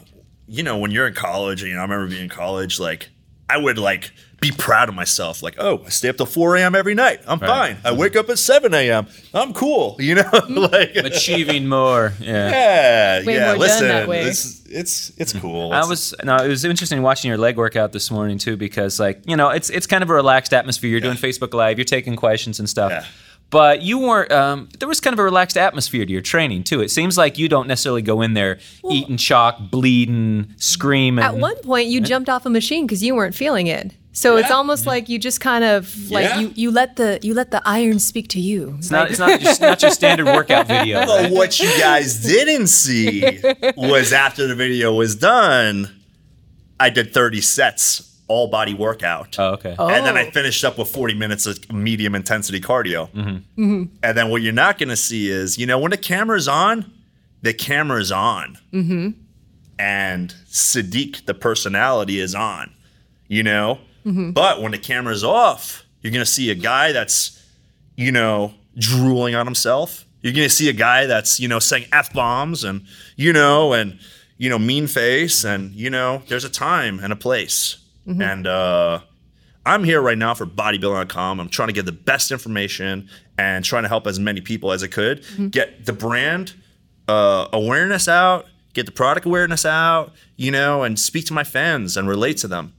you 0.47 0.63
know, 0.63 0.77
when 0.77 0.91
you're 0.91 1.07
in 1.07 1.13
college, 1.13 1.63
you 1.63 1.73
know, 1.73 1.79
I 1.79 1.83
remember 1.83 2.07
being 2.09 2.23
in 2.23 2.29
college, 2.29 2.79
like 2.81 3.09
I 3.49 3.57
would 3.57 3.77
like 3.77 4.11
be 4.41 4.51
proud 4.51 4.89
of 4.89 4.95
myself. 4.95 5.43
Like, 5.43 5.55
oh, 5.59 5.83
I 5.85 5.89
stay 5.89 6.09
up 6.09 6.17
till 6.17 6.25
4 6.25 6.57
a.m. 6.57 6.73
every 6.75 6.95
night. 6.95 7.21
I'm 7.27 7.39
fine. 7.39 7.77
I 7.85 7.93
wake 7.93 8.15
up 8.15 8.27
at 8.29 8.39
7 8.39 8.73
a.m. 8.73 9.07
I'm 9.33 9.53
cool. 9.53 9.95
You 10.11 10.15
know, 10.15 10.29
like 10.49 10.95
Achieving 10.95 11.69
more. 11.69 12.13
Yeah. 12.19 12.49
yeah, 13.21 13.25
Way 13.25 13.35
yeah. 13.35 13.39
more 13.39 13.51
done 13.53 13.59
Listen, 13.59 13.87
that 13.87 14.07
way. 14.07 14.23
It's 14.23 14.65
it's 14.65 15.11
it's 15.15 15.31
cool. 15.33 15.71
I 15.71 15.85
was 15.85 16.15
no, 16.23 16.37
it 16.37 16.47
was 16.47 16.65
interesting 16.65 17.01
watching 17.03 17.29
your 17.29 17.37
leg 17.37 17.55
workout 17.55 17.91
this 17.91 18.09
morning 18.09 18.39
too 18.39 18.57
because 18.57 18.99
like 18.99 19.21
you 19.27 19.37
know 19.37 19.49
it's 19.49 19.69
it's 19.69 19.85
kind 19.85 20.03
of 20.03 20.09
a 20.09 20.13
relaxed 20.13 20.53
atmosphere. 20.53 20.89
You're 20.89 21.01
doing 21.01 21.17
Facebook 21.17 21.53
Live, 21.53 21.77
you're 21.77 21.85
taking 21.85 22.15
questions 22.15 22.59
and 22.59 22.67
stuff. 22.67 22.91
Yeah. 22.91 23.05
But 23.51 23.83
you 23.83 23.99
weren't. 23.99 24.31
Um, 24.31 24.69
there 24.79 24.87
was 24.87 24.99
kind 24.99 25.13
of 25.13 25.19
a 25.19 25.23
relaxed 25.23 25.57
atmosphere 25.57 26.05
to 26.05 26.11
your 26.11 26.21
training 26.21 26.63
too. 26.63 26.81
It 26.81 26.89
seems 26.89 27.17
like 27.17 27.37
you 27.37 27.47
don't 27.47 27.67
necessarily 27.67 28.01
go 28.01 28.21
in 28.21 28.33
there 28.33 28.59
eating 28.89 29.17
chalk, 29.17 29.59
bleeding, 29.69 30.53
screaming. 30.57 31.23
At 31.23 31.37
one 31.37 31.57
point, 31.57 31.87
you 31.87 32.01
jumped 32.01 32.27
off 32.27 32.45
a 32.45 32.49
machine 32.49 32.85
because 32.87 33.03
you 33.03 33.13
weren't 33.13 33.35
feeling 33.35 33.67
it. 33.67 33.93
So 34.13 34.35
it's 34.37 34.49
Yeah. 34.49 34.55
almost 34.55 34.85
like 34.85 35.07
you 35.07 35.17
just 35.19 35.39
kind 35.39 35.63
of 35.63 36.11
like 36.11 36.25
Yeah. 36.25 36.39
you, 36.41 36.51
you 36.55 36.71
let 36.71 36.97
the 36.97 37.19
you 37.21 37.33
let 37.33 37.51
the 37.51 37.61
iron 37.65 37.99
speak 37.99 38.27
to 38.29 38.39
you. 38.41 38.75
It's 38.77 38.91
not. 38.91 39.09
It's 39.09 39.19
not. 39.19 39.39
Just, 39.39 39.61
not 39.61 39.81
your 39.81 39.91
standard 39.91 40.25
workout 40.25 40.67
video. 40.67 41.05
But 41.05 41.31
what 41.31 41.59
you 41.59 41.69
guys 41.79 42.21
didn't 42.21 42.67
see 42.67 43.39
was 43.77 44.11
after 44.11 44.47
the 44.47 44.55
video 44.55 44.93
was 44.93 45.15
done, 45.15 45.89
I 46.79 46.89
did 46.89 47.13
30 47.13 47.39
sets, 47.41 48.17
all 48.27 48.47
body 48.49 48.73
workout. 48.73 49.37
Oh, 49.39 49.51
okay. 49.53 49.75
And 49.79 50.05
then 50.05 50.17
I 50.17 50.27
Oh. 50.27 50.31
finished 50.31 50.65
up 50.65 50.77
with 50.77 50.89
40 50.89 51.13
minutes 51.13 51.45
of 51.45 51.71
medium 51.71 52.13
intensity 52.13 52.59
cardio. 52.59 53.09
Mm-hmm. 53.13 53.83
And 54.03 54.17
then 54.17 54.29
what 54.29 54.41
you're 54.41 54.51
not 54.53 54.77
going 54.77 54.89
to 54.89 54.95
see 54.97 55.29
is, 55.29 55.57
you 55.57 55.65
know, 55.65 55.79
when 55.79 55.91
the 55.91 55.97
camera's 55.97 56.47
on, 56.49 56.91
the 57.41 57.53
camera's 57.53 58.11
on. 58.11 58.57
And 59.79 60.35
Sadik, 60.47 61.25
the 61.25 61.33
personality, 61.33 62.19
is 62.19 62.35
on, 62.35 62.71
you 63.27 63.41
know? 63.43 63.79
But 64.03 64.61
when 64.61 64.71
the 64.71 64.77
camera's 64.77 65.23
off, 65.23 65.83
you're 66.01 66.11
going 66.11 66.25
to 66.25 66.31
see 66.31 66.49
a 66.51 66.55
guy 66.55 66.91
that's, 66.91 67.41
you 67.95 68.11
know, 68.11 68.53
drooling 68.77 69.35
on 69.35 69.45
himself. 69.45 70.05
You're 70.21 70.33
going 70.33 70.47
to 70.47 70.53
see 70.53 70.69
a 70.69 70.73
guy 70.73 71.05
that's, 71.05 71.39
you 71.39 71.47
know, 71.47 71.59
saying 71.59 71.85
F 71.91 72.13
bombs 72.13 72.63
and, 72.63 72.85
you 73.15 73.33
know, 73.33 73.73
and, 73.73 73.99
you 74.37 74.49
know, 74.49 74.59
mean 74.59 74.87
face. 74.87 75.43
And, 75.43 75.73
you 75.73 75.89
know, 75.89 76.21
there's 76.27 76.43
a 76.43 76.49
time 76.49 76.99
and 76.99 77.11
a 77.13 77.15
place. 77.15 77.77
And, 78.21 78.47
uh, 78.47 79.01
I'm 79.63 79.83
here 79.83 80.01
right 80.01 80.17
now 80.17 80.33
for 80.33 80.47
bodybuilding.com. 80.47 81.39
I'm 81.39 81.49
trying 81.49 81.67
to 81.67 81.73
get 81.73 81.85
the 81.85 81.91
best 81.91 82.31
information 82.31 83.07
and 83.37 83.63
trying 83.63 83.83
to 83.83 83.89
help 83.89 84.07
as 84.07 84.19
many 84.19 84.41
people 84.41 84.71
as 84.71 84.83
I 84.83 84.87
could 84.87 85.23
get 85.51 85.85
the 85.85 85.93
brand 85.93 86.53
uh, 87.07 87.47
awareness 87.53 88.07
out, 88.07 88.47
get 88.73 88.87
the 88.87 88.91
product 88.91 89.27
awareness 89.27 89.63
out, 89.65 90.13
you 90.35 90.49
know, 90.49 90.81
and 90.81 90.97
speak 90.97 91.25
to 91.27 91.33
my 91.33 91.43
fans 91.43 91.95
and 91.95 92.07
relate 92.07 92.37
to 92.37 92.47
them. 92.47 92.73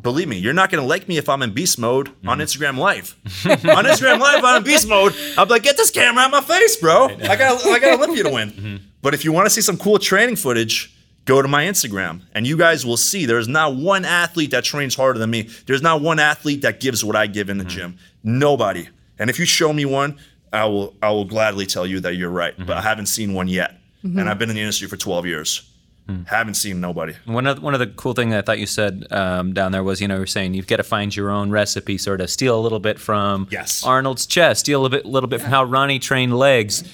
Believe 0.00 0.28
me, 0.28 0.38
you're 0.38 0.52
not 0.52 0.70
gonna 0.70 0.86
like 0.86 1.08
me 1.08 1.18
if 1.18 1.28
I'm 1.28 1.42
in 1.42 1.52
beast 1.52 1.78
mode 1.78 2.08
on 2.26 2.38
mm-hmm. 2.38 2.40
Instagram 2.40 2.78
Live. 2.78 3.16
on 3.44 3.84
Instagram 3.84 4.20
Live, 4.20 4.44
I'm 4.44 4.58
in 4.58 4.62
beast 4.62 4.88
mode. 4.88 5.14
I'm 5.36 5.48
like, 5.48 5.62
get 5.62 5.76
this 5.76 5.90
camera 5.90 6.24
out 6.24 6.30
my 6.30 6.40
face, 6.40 6.76
bro. 6.76 7.08
I 7.22 7.36
got, 7.36 7.66
I 7.66 7.78
got 7.78 7.98
Olympia 7.98 8.24
to 8.24 8.30
win. 8.30 8.50
Mm-hmm. 8.50 8.76
But 9.02 9.14
if 9.14 9.24
you 9.24 9.32
want 9.32 9.46
to 9.46 9.50
see 9.50 9.60
some 9.60 9.76
cool 9.76 9.98
training 9.98 10.36
footage, 10.36 10.94
go 11.24 11.42
to 11.42 11.48
my 11.48 11.64
Instagram, 11.64 12.22
and 12.32 12.46
you 12.46 12.56
guys 12.56 12.86
will 12.86 12.96
see. 12.96 13.26
There's 13.26 13.48
not 13.48 13.76
one 13.76 14.04
athlete 14.04 14.52
that 14.52 14.64
trains 14.64 14.94
harder 14.94 15.18
than 15.18 15.30
me. 15.30 15.48
There's 15.66 15.82
not 15.82 16.00
one 16.00 16.18
athlete 16.18 16.62
that 16.62 16.80
gives 16.80 17.04
what 17.04 17.16
I 17.16 17.26
give 17.26 17.50
in 17.50 17.58
the 17.58 17.64
mm-hmm. 17.64 17.76
gym. 17.76 17.98
Nobody. 18.22 18.88
And 19.18 19.28
if 19.28 19.38
you 19.38 19.44
show 19.44 19.72
me 19.72 19.84
one, 19.84 20.18
I 20.52 20.64
will, 20.64 20.94
I 21.02 21.10
will 21.10 21.26
gladly 21.26 21.66
tell 21.66 21.86
you 21.86 22.00
that 22.00 22.16
you're 22.16 22.30
right. 22.30 22.54
But 22.58 22.76
I 22.76 22.80
haven't 22.80 23.06
seen 23.06 23.34
one 23.34 23.48
yet, 23.48 23.78
and 24.02 24.28
I've 24.28 24.38
been 24.38 24.50
in 24.50 24.56
the 24.56 24.62
industry 24.62 24.88
for 24.88 24.96
12 24.96 25.26
years. 25.26 25.69
Haven't 26.26 26.54
seen 26.54 26.80
nobody. 26.80 27.14
One 27.24 27.46
of 27.46 27.62
one 27.62 27.74
of 27.74 27.80
the 27.80 27.86
cool 27.86 28.14
things 28.14 28.34
I 28.34 28.42
thought 28.42 28.58
you 28.58 28.66
said 28.66 29.06
um, 29.10 29.52
down 29.52 29.72
there 29.72 29.82
was, 29.84 30.00
you 30.00 30.08
know, 30.08 30.16
you're 30.16 30.26
saying 30.26 30.54
you've 30.54 30.66
got 30.66 30.76
to 30.76 30.82
find 30.82 31.14
your 31.14 31.30
own 31.30 31.50
recipe, 31.50 31.98
sort 31.98 32.20
of 32.20 32.30
steal 32.30 32.58
a 32.58 32.62
little 32.62 32.80
bit 32.80 32.98
from 32.98 33.48
Yes. 33.50 33.84
Arnold's 33.84 34.26
chest, 34.26 34.60
steal 34.60 34.84
a 34.86 34.90
bit, 34.90 35.06
little 35.06 35.28
bit 35.28 35.40
from 35.40 35.50
how 35.50 35.64
Ronnie 35.64 35.98
trained 35.98 36.36
legs. 36.36 36.84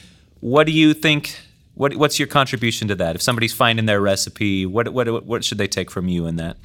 What 0.40 0.66
do 0.66 0.72
you 0.72 0.94
think? 0.94 1.38
What 1.74 1.96
what's 1.96 2.18
your 2.18 2.28
contribution 2.28 2.88
to 2.88 2.94
that? 2.96 3.16
If 3.16 3.22
somebody's 3.22 3.52
finding 3.52 3.86
their 3.86 4.00
recipe, 4.00 4.64
what 4.66 4.88
what 4.90 5.24
what 5.26 5.44
should 5.44 5.58
they 5.58 5.68
take 5.68 5.90
from 5.90 6.08
you 6.08 6.26
in 6.26 6.36
that? 6.36 6.56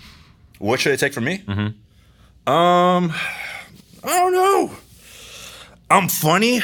What 0.60 0.80
should 0.80 0.92
they 0.94 0.98
take 0.98 1.14
from 1.14 1.24
me? 1.26 1.44
Um, 1.48 3.14
I 4.04 4.20
don't 4.20 4.34
know. 4.34 4.72
I'm 5.90 6.08
funny. 6.08 6.62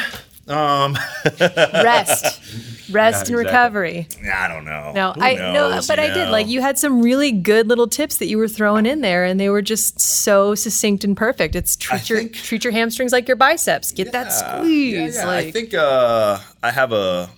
Um, 0.47 0.97
Rest, 1.39 2.41
rest 2.89 2.89
and 2.89 2.91
exactly. 2.91 3.35
recovery. 3.35 4.07
I 4.33 4.47
don't 4.47 4.63
know. 4.65 4.91
No, 4.95 5.11
Who 5.13 5.21
I 5.21 5.33
no, 5.35 5.79
but 5.87 5.97
you 5.97 6.03
I 6.05 6.13
did 6.13 6.29
like 6.29 6.47
you 6.47 6.61
had 6.61 6.77
some 6.79 7.01
really 7.01 7.31
good 7.31 7.67
little 7.67 7.87
tips 7.87 8.17
that 8.17 8.27
you 8.27 8.37
were 8.37 8.47
throwing 8.47 8.85
in 8.85 9.01
there, 9.01 9.25
and 9.25 9.39
they 9.39 9.49
were 9.49 9.61
just 9.61 9.99
so 9.99 10.55
succinct 10.55 11.03
and 11.03 11.17
perfect. 11.17 11.55
It's 11.55 11.75
treat 11.75 12.09
your 12.09 12.19
think- 12.19 12.33
treat 12.35 12.63
your 12.63 12.71
hamstrings 12.73 13.11
like 13.11 13.27
your 13.27 13.35
biceps. 13.37 13.91
Get 13.91 14.11
that 14.13 14.31
squeeze. 14.31 15.15
Yeah, 15.15 15.25
like, 15.25 15.47
I 15.47 15.51
think 15.51 15.73
uh, 15.73 16.39
I 16.63 16.71
have 16.71 16.93
a 16.93 17.29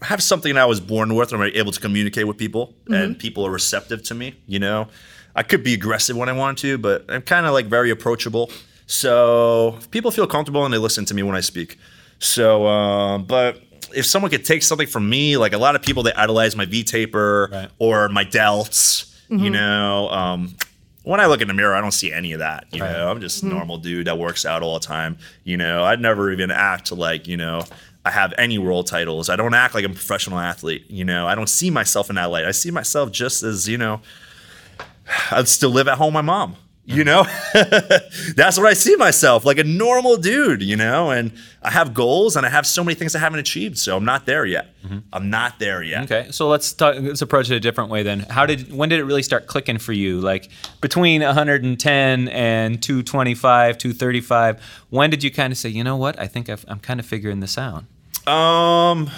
I 0.00 0.06
have 0.06 0.22
something 0.22 0.56
I 0.56 0.66
was 0.66 0.80
born 0.80 1.14
with. 1.16 1.32
I'm 1.32 1.42
able 1.42 1.72
to 1.72 1.80
communicate 1.80 2.26
with 2.28 2.36
people, 2.38 2.74
Mm-hmm. 2.84 2.94
and 2.94 3.18
people 3.18 3.44
are 3.46 3.50
receptive 3.50 4.02
to 4.04 4.14
me. 4.14 4.34
You 4.46 4.60
know, 4.60 4.86
I 5.34 5.42
could 5.42 5.64
be 5.64 5.74
aggressive 5.74 6.16
when 6.16 6.28
I 6.28 6.32
want 6.32 6.58
to, 6.58 6.78
but 6.78 7.04
I'm 7.08 7.22
kind 7.22 7.44
of 7.46 7.52
like 7.52 7.66
very 7.66 7.90
approachable. 7.90 8.50
So 8.88 9.78
people 9.90 10.10
feel 10.10 10.26
comfortable 10.26 10.64
and 10.64 10.72
they 10.74 10.78
listen 10.78 11.04
to 11.04 11.14
me 11.14 11.22
when 11.22 11.36
I 11.36 11.40
speak. 11.40 11.78
So, 12.18 12.66
uh, 12.66 13.18
but 13.18 13.62
if 13.94 14.06
someone 14.06 14.30
could 14.30 14.44
take 14.44 14.62
something 14.62 14.86
from 14.88 15.08
me, 15.08 15.36
like 15.36 15.52
a 15.52 15.58
lot 15.58 15.76
of 15.76 15.82
people, 15.82 16.02
they 16.02 16.12
idolize 16.14 16.56
my 16.56 16.64
V 16.64 16.82
taper 16.82 17.48
Right. 17.52 17.70
or 17.78 18.08
my 18.08 18.24
delts. 18.24 19.14
Mm-hmm. 19.30 19.44
You 19.44 19.50
know, 19.50 20.08
um, 20.08 20.56
when 21.02 21.20
I 21.20 21.26
look 21.26 21.42
in 21.42 21.48
the 21.48 21.54
mirror, 21.54 21.74
I 21.74 21.82
don't 21.82 21.92
see 21.92 22.12
any 22.12 22.32
of 22.32 22.38
that. 22.40 22.64
You 22.72 22.82
Right. 22.82 22.92
know, 22.92 23.10
I'm 23.10 23.20
just 23.20 23.44
Mm-hmm. 23.44 23.54
normal 23.54 23.76
dude 23.76 24.06
that 24.06 24.18
works 24.18 24.46
out 24.46 24.62
all 24.62 24.78
the 24.78 24.84
time. 24.86 25.18
You 25.44 25.58
know, 25.58 25.84
I'd 25.84 26.00
never 26.00 26.32
even 26.32 26.50
act 26.50 26.90
like, 26.90 27.28
you 27.28 27.36
know, 27.36 27.64
I 28.06 28.10
have 28.10 28.32
any 28.38 28.56
world 28.56 28.86
titles. 28.86 29.28
I 29.28 29.36
don't 29.36 29.52
act 29.52 29.74
like 29.74 29.84
I'm 29.84 29.90
a 29.90 29.94
professional 29.94 30.38
athlete. 30.38 30.86
You 30.88 31.04
know, 31.04 31.26
I 31.26 31.34
don't 31.34 31.48
see 31.48 31.70
myself 31.70 32.08
in 32.08 32.16
that 32.16 32.30
light. 32.30 32.46
I 32.46 32.52
see 32.52 32.70
myself 32.70 33.12
just 33.12 33.42
as, 33.42 33.68
you 33.68 33.76
know, 33.76 34.00
I'd 35.30 35.46
still 35.46 35.70
live 35.70 35.88
at 35.88 35.98
home 35.98 36.14
with 36.14 36.24
my 36.24 36.32
mom. 36.32 36.56
You 36.90 37.04
know, 37.04 37.24
that's 38.34 38.56
what 38.56 38.66
I 38.66 38.72
see 38.72 38.96
myself 38.96 39.44
like 39.44 39.58
a 39.58 39.64
normal 39.64 40.16
dude, 40.16 40.62
you 40.62 40.74
know, 40.74 41.10
and 41.10 41.32
I 41.62 41.70
have 41.70 41.92
goals 41.92 42.34
and 42.34 42.46
I 42.46 42.48
have 42.48 42.66
so 42.66 42.82
many 42.82 42.94
things 42.94 43.14
I 43.14 43.18
haven't 43.18 43.40
achieved. 43.40 43.76
So 43.76 43.96
I'm 43.96 44.06
not 44.06 44.24
there 44.24 44.46
yet. 44.46 44.74
I'm 45.12 45.28
not 45.28 45.58
there 45.58 45.82
yet. 45.82 46.04
Okay, 46.04 46.28
so 46.30 46.48
let's 46.48 46.72
talk. 46.72 46.96
Let's 46.98 47.20
approach 47.20 47.50
it 47.50 47.56
a 47.56 47.60
different 47.60 47.90
way 47.90 48.02
then. 48.02 48.20
How 48.20 48.46
did 48.46 48.72
when 48.72 48.88
did 48.88 49.00
it 49.00 49.04
really 49.04 49.22
start 49.22 49.46
clicking 49.46 49.76
for 49.76 49.92
you? 49.92 50.20
Like 50.20 50.48
between 50.80 51.20
110 51.20 52.28
and 52.28 52.82
225, 52.82 53.76
235. 53.76 54.62
When 54.88 55.10
did 55.10 55.22
you 55.22 55.30
kind 55.30 55.52
of 55.52 55.58
say, 55.58 55.68
you 55.68 55.84
know 55.84 55.96
what? 55.96 56.18
I 56.18 56.26
think 56.26 56.48
I've, 56.48 56.64
I'm 56.68 56.80
kind 56.80 57.00
of 57.00 57.04
figuring 57.06 57.40
this 57.40 57.58
out. 57.58 57.84
Um, 58.26 59.10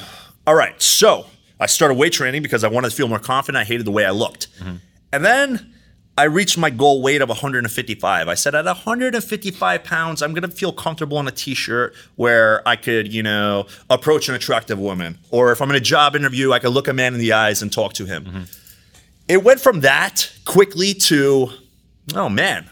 all 0.47 0.55
right. 0.57 0.81
So 0.83 1.27
I 1.61 1.67
started 1.67 1.95
weight 1.95 2.13
training 2.15 2.43
because 2.43 2.65
I 2.65 2.69
wanted 2.69 2.91
to 2.91 2.97
feel 2.97 3.07
more 3.07 3.19
confident. 3.21 3.61
I 3.61 3.65
hated 3.65 3.87
the 3.87 3.93
way 3.93 4.05
I 4.05 4.11
looked. 4.11 4.49
And 5.13 5.25
then 5.25 5.73
I 6.21 6.25
reached 6.25 6.59
my 6.59 6.69
goal 6.69 7.01
weight 7.01 7.23
of 7.23 7.31
155. 7.31 8.29
I 8.29 8.35
said 8.35 8.55
at 8.55 8.67
155 8.67 9.85
pounds, 9.85 10.21
I'm 10.21 10.35
gonna 10.35 10.49
feel 10.49 10.71
comfortable 10.71 11.19
in 11.19 11.27
a 11.27 11.31
t-shirt 11.31 11.95
where 12.17 12.67
I 12.69 12.77
could, 12.77 13.11
you 13.11 13.23
know, 13.23 13.67
approach 13.89 14.29
an 14.29 14.35
attractive 14.35 14.79
woman, 14.79 15.17
or 15.31 15.51
if 15.51 15.63
I'm 15.63 15.71
in 15.71 15.77
a 15.77 15.81
job 15.81 16.15
interview, 16.15 16.53
I 16.53 16.59
could 16.59 16.73
look 16.73 16.89
a 16.89 16.93
man 16.93 17.15
in 17.15 17.21
the 17.21 17.33
eyes 17.33 17.63
and 17.63 17.73
talk 17.73 17.95
to 17.95 18.05
him. 18.05 18.25
Mm-hmm. 18.27 18.43
It 19.29 19.43
went 19.45 19.61
from 19.61 19.81
that 19.81 20.31
quickly 20.45 20.93
to, 20.93 21.53
oh 22.15 22.29
man, 22.29 22.69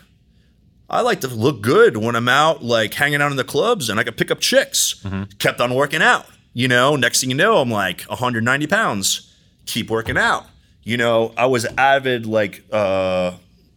I 0.90 1.00
like 1.00 1.22
to 1.22 1.28
look 1.28 1.62
good 1.62 1.96
when 1.96 2.16
I'm 2.16 2.28
out, 2.28 2.62
like 2.62 2.92
hanging 2.92 3.22
out 3.22 3.30
in 3.30 3.38
the 3.38 3.44
clubs, 3.44 3.88
and 3.88 3.98
I 3.98 4.04
could 4.04 4.18
pick 4.18 4.30
up 4.30 4.40
chicks. 4.40 5.00
Mm-hmm. 5.02 5.22
Kept 5.38 5.62
on 5.62 5.72
working 5.72 6.02
out. 6.02 6.26
You 6.52 6.68
know, 6.68 6.96
next 6.96 7.22
thing 7.22 7.30
you 7.30 7.36
know, 7.36 7.62
I'm 7.62 7.70
like 7.70 8.02
190 8.02 8.66
pounds. 8.66 9.34
Keep 9.64 9.88
working 9.88 10.18
out. 10.18 10.44
You 10.88 10.96
know, 10.96 11.34
I 11.36 11.44
was 11.44 11.66
avid 11.76 12.24
like, 12.24 12.64
uh, 12.72 13.32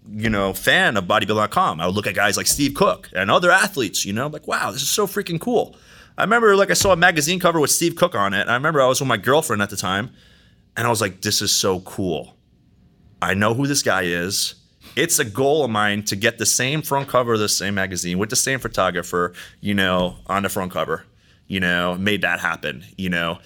you 0.10 0.30
know, 0.30 0.54
fan 0.54 0.96
of 0.96 1.04
bodybuilding.com. 1.08 1.82
I 1.82 1.86
would 1.86 1.94
look 1.94 2.08
at 2.08 2.16
guys 2.16 2.38
like 2.38 2.48
Steve 2.48 2.74
Cook 2.74 3.10
and 3.14 3.30
other 3.30 3.52
athletes. 3.52 4.06
You 4.06 4.14
know, 4.14 4.28
like 4.28 4.48
wow, 4.48 4.72
this 4.72 4.82
is 4.82 4.88
so 4.88 5.08
freaking 5.08 5.38
cool. 5.38 5.76
I 6.18 6.22
remember 6.24 6.56
like 6.56 6.72
I 6.72 6.74
saw 6.74 6.94
a 6.94 6.96
magazine 6.96 7.38
cover 7.38 7.60
with 7.60 7.70
Steve 7.70 7.98
Cook 7.98 8.16
on 8.16 8.34
it. 8.34 8.48
I 8.48 8.54
remember 8.54 8.82
I 8.82 8.88
was 8.88 9.02
with 9.02 9.10
my 9.10 9.18
girlfriend 9.18 9.62
at 9.62 9.70
the 9.70 9.76
time, 9.76 10.12
and 10.78 10.88
I 10.88 10.90
was 10.90 11.02
like, 11.02 11.20
this 11.20 11.42
is 11.42 11.52
so 11.52 11.82
cool. 11.82 12.38
I 13.22 13.34
know 13.34 13.54
who 13.54 13.68
this 13.68 13.84
guy 13.84 14.04
is. 14.04 14.56
It's 14.96 15.20
a 15.20 15.26
goal 15.26 15.66
of 15.66 15.70
mine 15.70 16.04
to 16.04 16.16
get 16.16 16.38
the 16.38 16.46
same 16.46 16.82
front 16.82 17.10
cover 17.10 17.34
of 17.34 17.40
the 17.42 17.50
same 17.50 17.74
magazine 17.74 18.20
with 18.20 18.30
the 18.30 18.38
same 18.38 18.60
photographer, 18.60 19.34
you 19.60 19.74
know, 19.74 20.16
on 20.28 20.44
the 20.44 20.50
front 20.50 20.72
cover. 20.72 21.06
You 21.48 21.60
know, 21.60 21.96
made 21.96 22.22
that 22.22 22.40
happen, 22.40 22.86
you 22.98 23.10
know. 23.10 23.40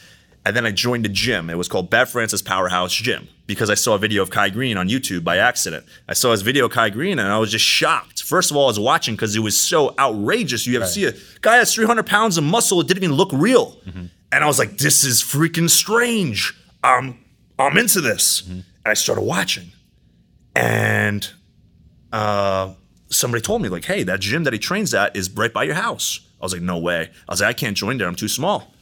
And 0.45 0.55
then 0.55 0.65
I 0.65 0.71
joined 0.71 1.08
a 1.08 1.10
gym. 1.10 1.49
It 1.49 1.58
was 1.58 1.67
called 1.67 1.89
Bev 1.89 2.08
Francis 2.10 2.41
Powerhouse 2.43 2.93
Gym 2.93 3.27
because 3.47 3.71
I 3.71 3.73
saw 3.73 3.95
a 3.95 3.97
video 3.97 4.21
of 4.21 4.29
Kai 4.29 4.49
Greene 4.49 4.77
on 4.77 4.88
YouTube 4.89 5.23
by 5.23 5.38
accident. 5.38 5.86
I 6.08 6.13
saw 6.13 6.31
his 6.31 6.43
video 6.43 6.65
of 6.65 6.71
Kai 6.71 6.91
Greene 6.91 7.17
and 7.17 7.27
I 7.27 7.39
was 7.39 7.51
just 7.51 7.65
shocked. 7.65 8.21
First 8.21 8.51
of 8.51 8.58
all, 8.58 8.65
I 8.65 8.67
was 8.67 8.79
watching 8.79 9.15
because 9.15 9.36
it 9.36 9.39
was 9.39 9.58
so 9.60 9.95
outrageous. 9.97 10.67
You 10.67 10.75
ever 10.77 10.86
see 10.86 11.05
a 11.05 11.13
guy 11.41 11.55
has 11.55 11.73
300 11.73 12.05
pounds 12.05 12.38
of 12.38 12.43
muscle, 12.43 12.79
it 12.79 12.88
didn't 12.88 13.03
even 13.03 13.15
look 13.15 13.31
real. 13.34 13.77
And 14.31 14.43
I 14.43 14.45
was 14.45 14.60
like, 14.60 14.77
this 14.77 15.03
is 15.03 15.23
freaking 15.23 15.69
strange. 15.69 16.53
I'm, 16.84 17.17
I'm 17.58 17.75
into 17.77 18.01
this. 18.01 18.43
And 18.47 18.63
I 18.86 18.93
started 18.93 19.21
watching. 19.23 19.71
And 20.55 21.27
uh, 22.12 22.73
somebody 23.10 23.41
told 23.41 23.62
me, 23.62 23.69
like, 23.69 23.86
hey, 23.86 24.03
that 24.03 24.19
gym 24.19 24.43
that 24.43 24.53
he 24.53 24.60
trains 24.60 24.93
at 24.93 25.15
is 25.15 25.29
right 25.31 25.51
by 25.51 25.63
your 25.63 25.75
house. 25.75 26.19
I 26.39 26.45
was 26.45 26.53
like, 26.53 26.62
no 26.62 26.77
way. 26.77 27.10
I 27.27 27.31
was 27.31 27.41
like, 27.41 27.49
I 27.49 27.53
can't 27.53 27.75
join 27.75 27.97
there. 27.97 28.08
I'm 28.08 28.15
too 28.15 28.27
small. 28.27 28.73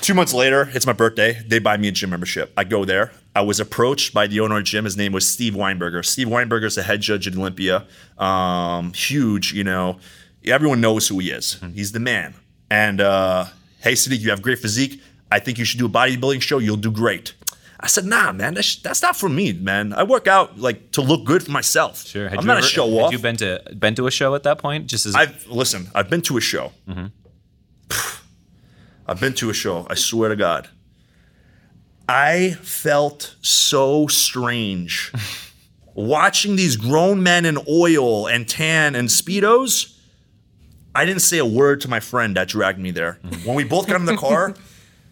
Two 0.00 0.14
months 0.14 0.34
later, 0.34 0.68
it's 0.72 0.86
my 0.86 0.92
birthday. 0.92 1.40
They 1.46 1.58
buy 1.58 1.76
me 1.76 1.88
a 1.88 1.92
gym 1.92 2.10
membership. 2.10 2.52
I 2.56 2.64
go 2.64 2.84
there. 2.84 3.12
I 3.36 3.42
was 3.42 3.60
approached 3.60 4.12
by 4.12 4.26
the 4.26 4.40
owner 4.40 4.56
of 4.56 4.60
the 4.60 4.64
gym. 4.64 4.84
His 4.84 4.96
name 4.96 5.12
was 5.12 5.30
Steve 5.30 5.54
Weinberger. 5.54 6.04
Steve 6.04 6.26
Weinberger 6.28 6.64
is 6.64 6.74
the 6.74 6.82
head 6.82 7.00
judge 7.00 7.26
at 7.28 7.36
Olympia. 7.36 7.86
Um, 8.18 8.92
huge, 8.92 9.52
you 9.52 9.62
know. 9.64 9.98
Everyone 10.44 10.80
knows 10.80 11.06
who 11.08 11.18
he 11.20 11.30
is. 11.30 11.60
He's 11.74 11.92
the 11.92 12.00
man. 12.00 12.34
And 12.70 13.00
uh, 13.00 13.46
hey, 13.80 13.94
Sadik, 13.94 14.20
you 14.20 14.30
have 14.30 14.42
great 14.42 14.58
physique. 14.58 15.00
I 15.30 15.38
think 15.38 15.58
you 15.58 15.64
should 15.64 15.78
do 15.78 15.86
a 15.86 15.90
bodybuilding 15.90 16.40
show. 16.42 16.58
You'll 16.58 16.76
do 16.76 16.90
great. 16.90 17.34
I 17.80 17.86
said, 17.86 18.04
nah, 18.06 18.32
man, 18.32 18.54
that's, 18.54 18.76
that's 18.76 19.02
not 19.02 19.14
for 19.14 19.28
me, 19.28 19.52
man. 19.52 19.92
I 19.92 20.02
work 20.02 20.26
out 20.26 20.58
like 20.58 20.90
to 20.92 21.00
look 21.02 21.24
good 21.24 21.44
for 21.44 21.52
myself. 21.52 22.04
Sure. 22.04 22.28
Had 22.28 22.38
I'm 22.38 22.42
you 22.42 22.46
not 22.48 22.56
ever- 22.58 22.66
a 22.66 22.68
show 22.68 22.88
had 22.90 23.02
off. 23.04 23.12
you 23.12 23.18
been 23.20 23.36
to 23.36 23.62
been 23.78 23.94
to 23.94 24.06
a 24.08 24.10
show 24.10 24.34
at 24.34 24.42
that 24.42 24.58
point? 24.58 24.86
Just 24.88 25.06
as 25.06 25.14
I've 25.14 25.46
listen. 25.46 25.86
I've 25.94 26.10
been 26.10 26.22
to 26.22 26.36
a 26.36 26.40
show. 26.40 26.72
I've 29.08 29.20
been 29.20 29.32
to 29.34 29.48
a 29.48 29.54
show. 29.54 29.86
I 29.88 29.94
swear 29.94 30.28
to 30.28 30.36
God. 30.36 30.68
I 32.06 32.56
felt 32.62 33.36
so 33.40 34.06
strange 34.06 35.12
watching 35.94 36.56
these 36.56 36.76
grown 36.76 37.22
men 37.22 37.46
in 37.46 37.58
oil 37.68 38.26
and 38.26 38.46
tan 38.46 38.94
and 38.94 39.08
speedos. 39.08 39.98
I 40.94 41.06
didn't 41.06 41.22
say 41.22 41.38
a 41.38 41.46
word 41.46 41.80
to 41.82 41.88
my 41.88 42.00
friend 42.00 42.36
that 42.36 42.48
dragged 42.48 42.78
me 42.78 42.90
there. 42.90 43.18
Mm. 43.24 43.46
When 43.46 43.56
we 43.56 43.64
both 43.64 43.86
got 43.86 43.96
in 43.96 44.06
the 44.06 44.16
car, 44.16 44.54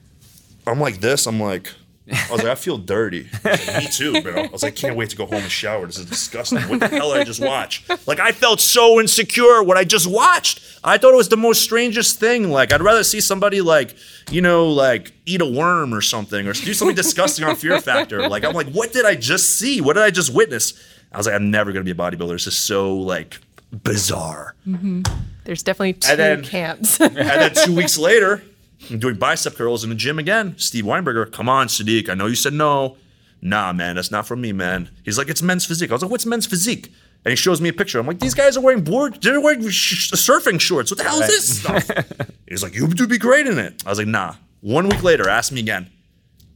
I'm 0.67 0.81
like 0.81 1.01
this. 1.01 1.27
I'm 1.27 1.41
like, 1.41 1.73
I 2.09 2.29
was 2.31 2.43
like, 2.43 2.53
I 2.53 2.55
feel 2.55 2.79
dirty. 2.79 3.29
I 3.45 3.51
like, 3.51 3.79
Me 3.79 3.87
too, 3.91 4.23
bro. 4.23 4.43
I 4.45 4.47
was 4.47 4.63
like, 4.63 4.77
can't 4.77 4.97
wait 4.97 5.11
to 5.11 5.17
go 5.17 5.27
home 5.27 5.43
and 5.43 5.51
shower. 5.51 5.87
This 5.87 5.99
is 5.99 6.07
disgusting. 6.07 6.61
What 6.69 6.81
the 6.81 6.89
hell 6.89 7.13
did 7.13 7.21
I 7.23 7.25
just 7.25 7.41
watch? 7.43 7.85
Like, 8.07 8.21
I 8.21 8.33
felt 8.33 8.61
so 8.61 9.01
insecure 9.01 9.63
what 9.63 9.77
I 9.77 9.85
just 9.85 10.07
watched. 10.07 10.61
I 10.85 10.99
thought 10.99 11.13
it 11.13 11.17
was 11.17 11.29
the 11.31 11.37
most 11.37 11.63
strangest 11.63 12.21
thing. 12.21 12.51
Like, 12.51 12.73
I'd 12.73 12.81
rather 12.83 13.03
see 13.03 13.21
somebody 13.21 13.61
like, 13.61 13.97
you 14.31 14.41
know, 14.41 14.69
like 14.69 15.13
eat 15.27 15.41
a 15.41 15.47
worm 15.47 15.93
or 15.93 16.01
something, 16.01 16.47
or 16.47 16.53
do 16.53 16.75
something 16.75 16.95
disgusting 16.95 17.45
on 17.45 17.57
Fear 17.57 17.81
Factor. 17.81 18.29
Like, 18.29 18.45
I'm 18.45 18.55
like, 18.55 18.69
what 18.69 18.93
did 18.93 19.05
I 19.05 19.17
just 19.17 19.59
see? 19.59 19.81
What 19.81 19.95
did 19.95 20.05
I 20.05 20.11
just 20.11 20.33
witness? 20.33 20.75
I 21.13 21.17
was 21.17 21.27
like, 21.27 21.35
I'm 21.35 21.51
never 21.51 21.73
gonna 21.73 21.85
be 21.85 21.91
a 21.91 21.95
bodybuilder. 21.95 22.33
This 22.33 22.47
is 22.47 22.57
so 22.57 22.97
like 22.97 23.39
bizarre. 23.73 24.55
Mm-hmm. 24.67 25.03
There's 25.45 25.63
definitely 25.63 25.95
two 25.95 26.15
then- 26.17 26.45
camps. 26.45 27.01
And 27.01 27.17
then 27.17 27.53
two 27.55 27.75
weeks 27.75 27.99
later, 27.99 28.43
I'm 28.91 28.99
doing 28.99 29.17
bicep 29.17 29.55
curls 29.55 29.85
in 29.85 29.91
the 29.91 29.97
gym 29.97 30.19
again. 30.19 30.55
Steve 30.59 30.85
Weinberger, 30.85 31.31
come 31.31 31.49
on, 31.49 31.69
Sadik. 31.69 32.09
I 32.09 32.15
know 32.15 32.27
you 32.27 32.35
said 32.35 32.53
no. 32.53 32.97
Nah, 33.43 33.73
man, 33.73 33.97
that's 33.97 34.11
not 34.11 34.27
for 34.27 34.37
me, 34.37 34.53
man. 34.53 34.91
He's 35.05 35.19
like, 35.19 35.29
it's 35.29 35.43
men's 35.43 35.65
physique. 35.65 35.91
I 35.91 35.95
was 35.95 36.03
like, 36.03 36.11
what's 36.11 36.27
men's 36.27 36.47
physique? 36.47 36.93
And 37.25 37.33
he 37.33 37.37
shows 37.37 37.61
me 37.61 37.69
a 37.69 37.73
picture. 37.73 37.99
I'm 37.99 38.07
like, 38.07 38.21
these 38.21 38.35
guys 38.35 38.57
are 38.57 38.61
wearing 38.61 38.85
board, 38.85 39.21
they're 39.23 39.41
wearing 39.41 39.69
sh- 39.69 40.13
surfing 40.13 40.61
shorts. 40.61 40.91
What 40.91 40.99
the 40.99 41.05
hell 41.05 41.21
is 41.21 41.29
this 41.29 41.61
stuff? 41.61 41.91
He's 42.49 42.63
like, 42.63 42.75
you 42.75 42.87
would 42.87 43.09
be 43.09 43.19
great 43.19 43.47
in 43.47 43.59
it. 43.59 43.83
I 43.85 43.91
was 43.91 43.99
like, 43.99 44.07
nah. 44.07 44.35
One 44.61 44.89
week 44.89 45.03
later, 45.03 45.29
ask 45.29 45.53
me 45.53 45.61
again. 45.61 45.91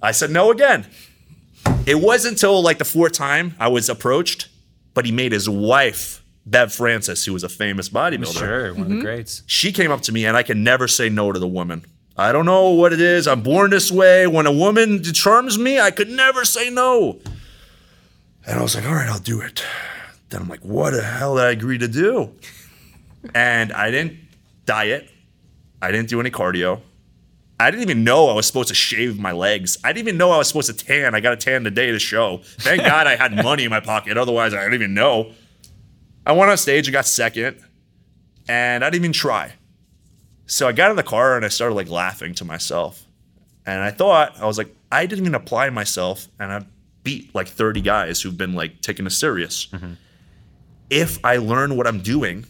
I 0.03 0.13
said 0.13 0.31
no 0.31 0.51
again. 0.51 0.87
It 1.87 1.97
wasn't 1.97 2.33
until 2.33 2.63
like 2.63 2.79
the 2.79 2.85
fourth 2.85 3.13
time 3.13 3.55
I 3.59 3.69
was 3.69 3.89
approached, 3.89 4.49
but 4.95 5.05
he 5.05 5.13
made 5.13 5.33
his 5.33 5.49
wife, 5.49 6.25
Bev 6.47 6.73
Francis, 6.73 7.25
who 7.25 7.33
was 7.33 7.45
a 7.45 7.49
famous 7.49 7.89
bodybuilder 7.89 8.39
sure 8.39 8.73
one 8.73 8.83
of 8.83 8.89
the 8.89 8.95
mm-hmm. 8.95 9.05
greats. 9.05 9.43
she 9.47 9.73
came 9.73 9.91
up 9.91 10.01
to 10.03 10.13
me 10.13 10.25
and 10.25 10.37
I 10.37 10.43
can 10.43 10.65
never 10.65 10.89
say 10.89 11.09
no 11.09 11.33
to 11.33 11.39
the 11.39 11.49
woman. 11.49 11.85
I 12.21 12.33
don't 12.33 12.45
know 12.45 12.69
what 12.69 12.93
it 12.93 13.01
is. 13.01 13.27
I'm 13.27 13.43
born 13.43 13.71
this 13.71 13.91
way. 13.91 14.27
When 14.27 14.45
a 14.45 14.53
woman 14.53 15.03
charms 15.03 15.59
me, 15.59 15.81
I 15.81 15.91
could 15.91 16.11
never 16.11 16.45
say 16.45 16.69
no. 16.69 17.19
And 18.47 18.59
I 18.59 18.63
was 18.63 18.75
like, 18.75 18.85
all 18.85 18.93
right, 18.93 19.09
I'll 19.09 19.19
do 19.19 19.41
it. 19.41 19.65
Then 20.29 20.43
I'm 20.43 20.49
like, 20.49 20.63
what 20.63 20.91
the 20.91 21.03
hell 21.03 21.37
did 21.37 21.45
I 21.45 21.51
agree 21.51 21.79
to 21.79 21.89
do? 21.89 22.35
And 23.35 23.73
I 23.73 23.91
didn't 23.91 24.19
diet. 24.67 25.11
I 25.81 25.91
didn't 25.91 26.11
do 26.11 26.21
any 26.21 26.31
cardio. 26.31 26.83
I 27.59 27.71
didn't 27.71 27.85
even 27.85 28.05
know 28.05 28.29
I 28.29 28.35
was 28.35 28.47
supposed 28.47 28.69
to 28.69 28.75
shave 28.75 29.19
my 29.19 29.33
legs. 29.33 29.79
I 29.83 29.95
didn't 29.95 30.09
even 30.09 30.19
know 30.19 30.31
I 30.31 30.37
was 30.37 30.49
supposed 30.49 30.79
to 30.79 30.85
tan. 30.85 31.15
I 31.15 31.21
got 31.21 31.33
a 31.33 31.39
tan 31.39 31.63
the 31.63 31.71
day 31.71 31.89
of 31.89 31.95
the 31.95 32.01
show. 32.01 32.43
Thank 32.59 32.83
God 32.83 33.07
I 33.07 33.17
had 33.17 33.35
money 33.35 33.65
in 33.65 33.71
my 33.71 33.81
pocket. 33.81 34.19
Otherwise, 34.19 34.53
I 34.53 34.59
didn't 34.59 34.75
even 34.75 34.93
know. 34.93 35.33
I 36.27 36.33
went 36.33 36.51
on 36.51 36.59
stage 36.59 36.87
and 36.87 36.93
got 36.93 37.07
second, 37.07 37.65
and 38.47 38.85
I 38.85 38.91
didn't 38.91 39.05
even 39.05 39.15
try. 39.15 39.55
So 40.51 40.67
I 40.67 40.73
got 40.73 40.91
in 40.91 40.97
the 40.97 41.05
car 41.05 41.37
and 41.37 41.45
I 41.45 41.49
started 41.49 41.77
like 41.77 41.89
laughing 41.89 42.35
to 42.35 42.45
myself. 42.45 43.07
And 43.65 43.81
I 43.81 43.93
thought, 43.93 44.37
I 44.41 44.47
was 44.47 44.59
like, 44.59 44.75
I 44.91 45.07
didn't 45.07 45.25
even 45.25 45.37
apply 45.37 45.71
myself 45.71 46.27
and 46.41 46.53
I 46.53 46.67
beat 47.05 47.33
like 47.35 47.47
30 47.47 47.81
guys 47.81 48.21
who've 48.21 48.37
been 48.37 48.55
like 48.55 48.81
taking 48.81 49.05
this 49.05 49.17
serious. 49.17 49.67
Mm-hmm. 49.67 49.93
If 50.91 51.25
I 51.25 51.37
learn 51.37 51.77
what 51.77 51.87
I'm 51.87 52.01
doing, 52.01 52.47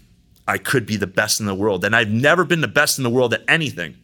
I 0.49 0.57
could 0.57 0.87
be 0.87 0.97
the 0.97 1.07
best 1.07 1.41
in 1.41 1.47
the 1.47 1.55
world. 1.55 1.85
And 1.85 1.95
I've 1.95 2.09
never 2.09 2.45
been 2.45 2.63
the 2.63 2.69
best 2.69 2.97
in 2.97 3.05
the 3.05 3.11
world 3.11 3.35
at 3.35 3.43
anything. 3.47 3.97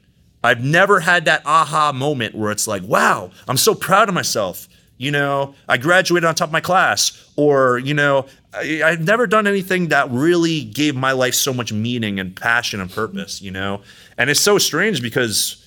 I've 0.44 0.62
never 0.62 1.00
had 1.00 1.24
that 1.24 1.40
aha 1.46 1.90
moment 1.92 2.34
where 2.34 2.50
it's 2.50 2.68
like, 2.68 2.82
wow, 2.82 3.30
I'm 3.48 3.56
so 3.56 3.74
proud 3.74 4.10
of 4.10 4.14
myself. 4.14 4.68
You 4.98 5.10
know, 5.10 5.54
I 5.68 5.76
graduated 5.76 6.26
on 6.26 6.34
top 6.34 6.48
of 6.48 6.52
my 6.52 6.60
class, 6.60 7.30
or, 7.36 7.78
you 7.78 7.92
know, 7.92 8.26
I, 8.54 8.82
I've 8.82 9.02
never 9.02 9.26
done 9.26 9.46
anything 9.46 9.88
that 9.88 10.10
really 10.10 10.64
gave 10.64 10.96
my 10.96 11.12
life 11.12 11.34
so 11.34 11.52
much 11.52 11.72
meaning 11.72 12.18
and 12.18 12.34
passion 12.34 12.80
and 12.80 12.90
purpose, 12.90 13.42
you 13.42 13.50
know? 13.50 13.82
And 14.16 14.30
it's 14.30 14.40
so 14.40 14.56
strange 14.56 15.02
because 15.02 15.62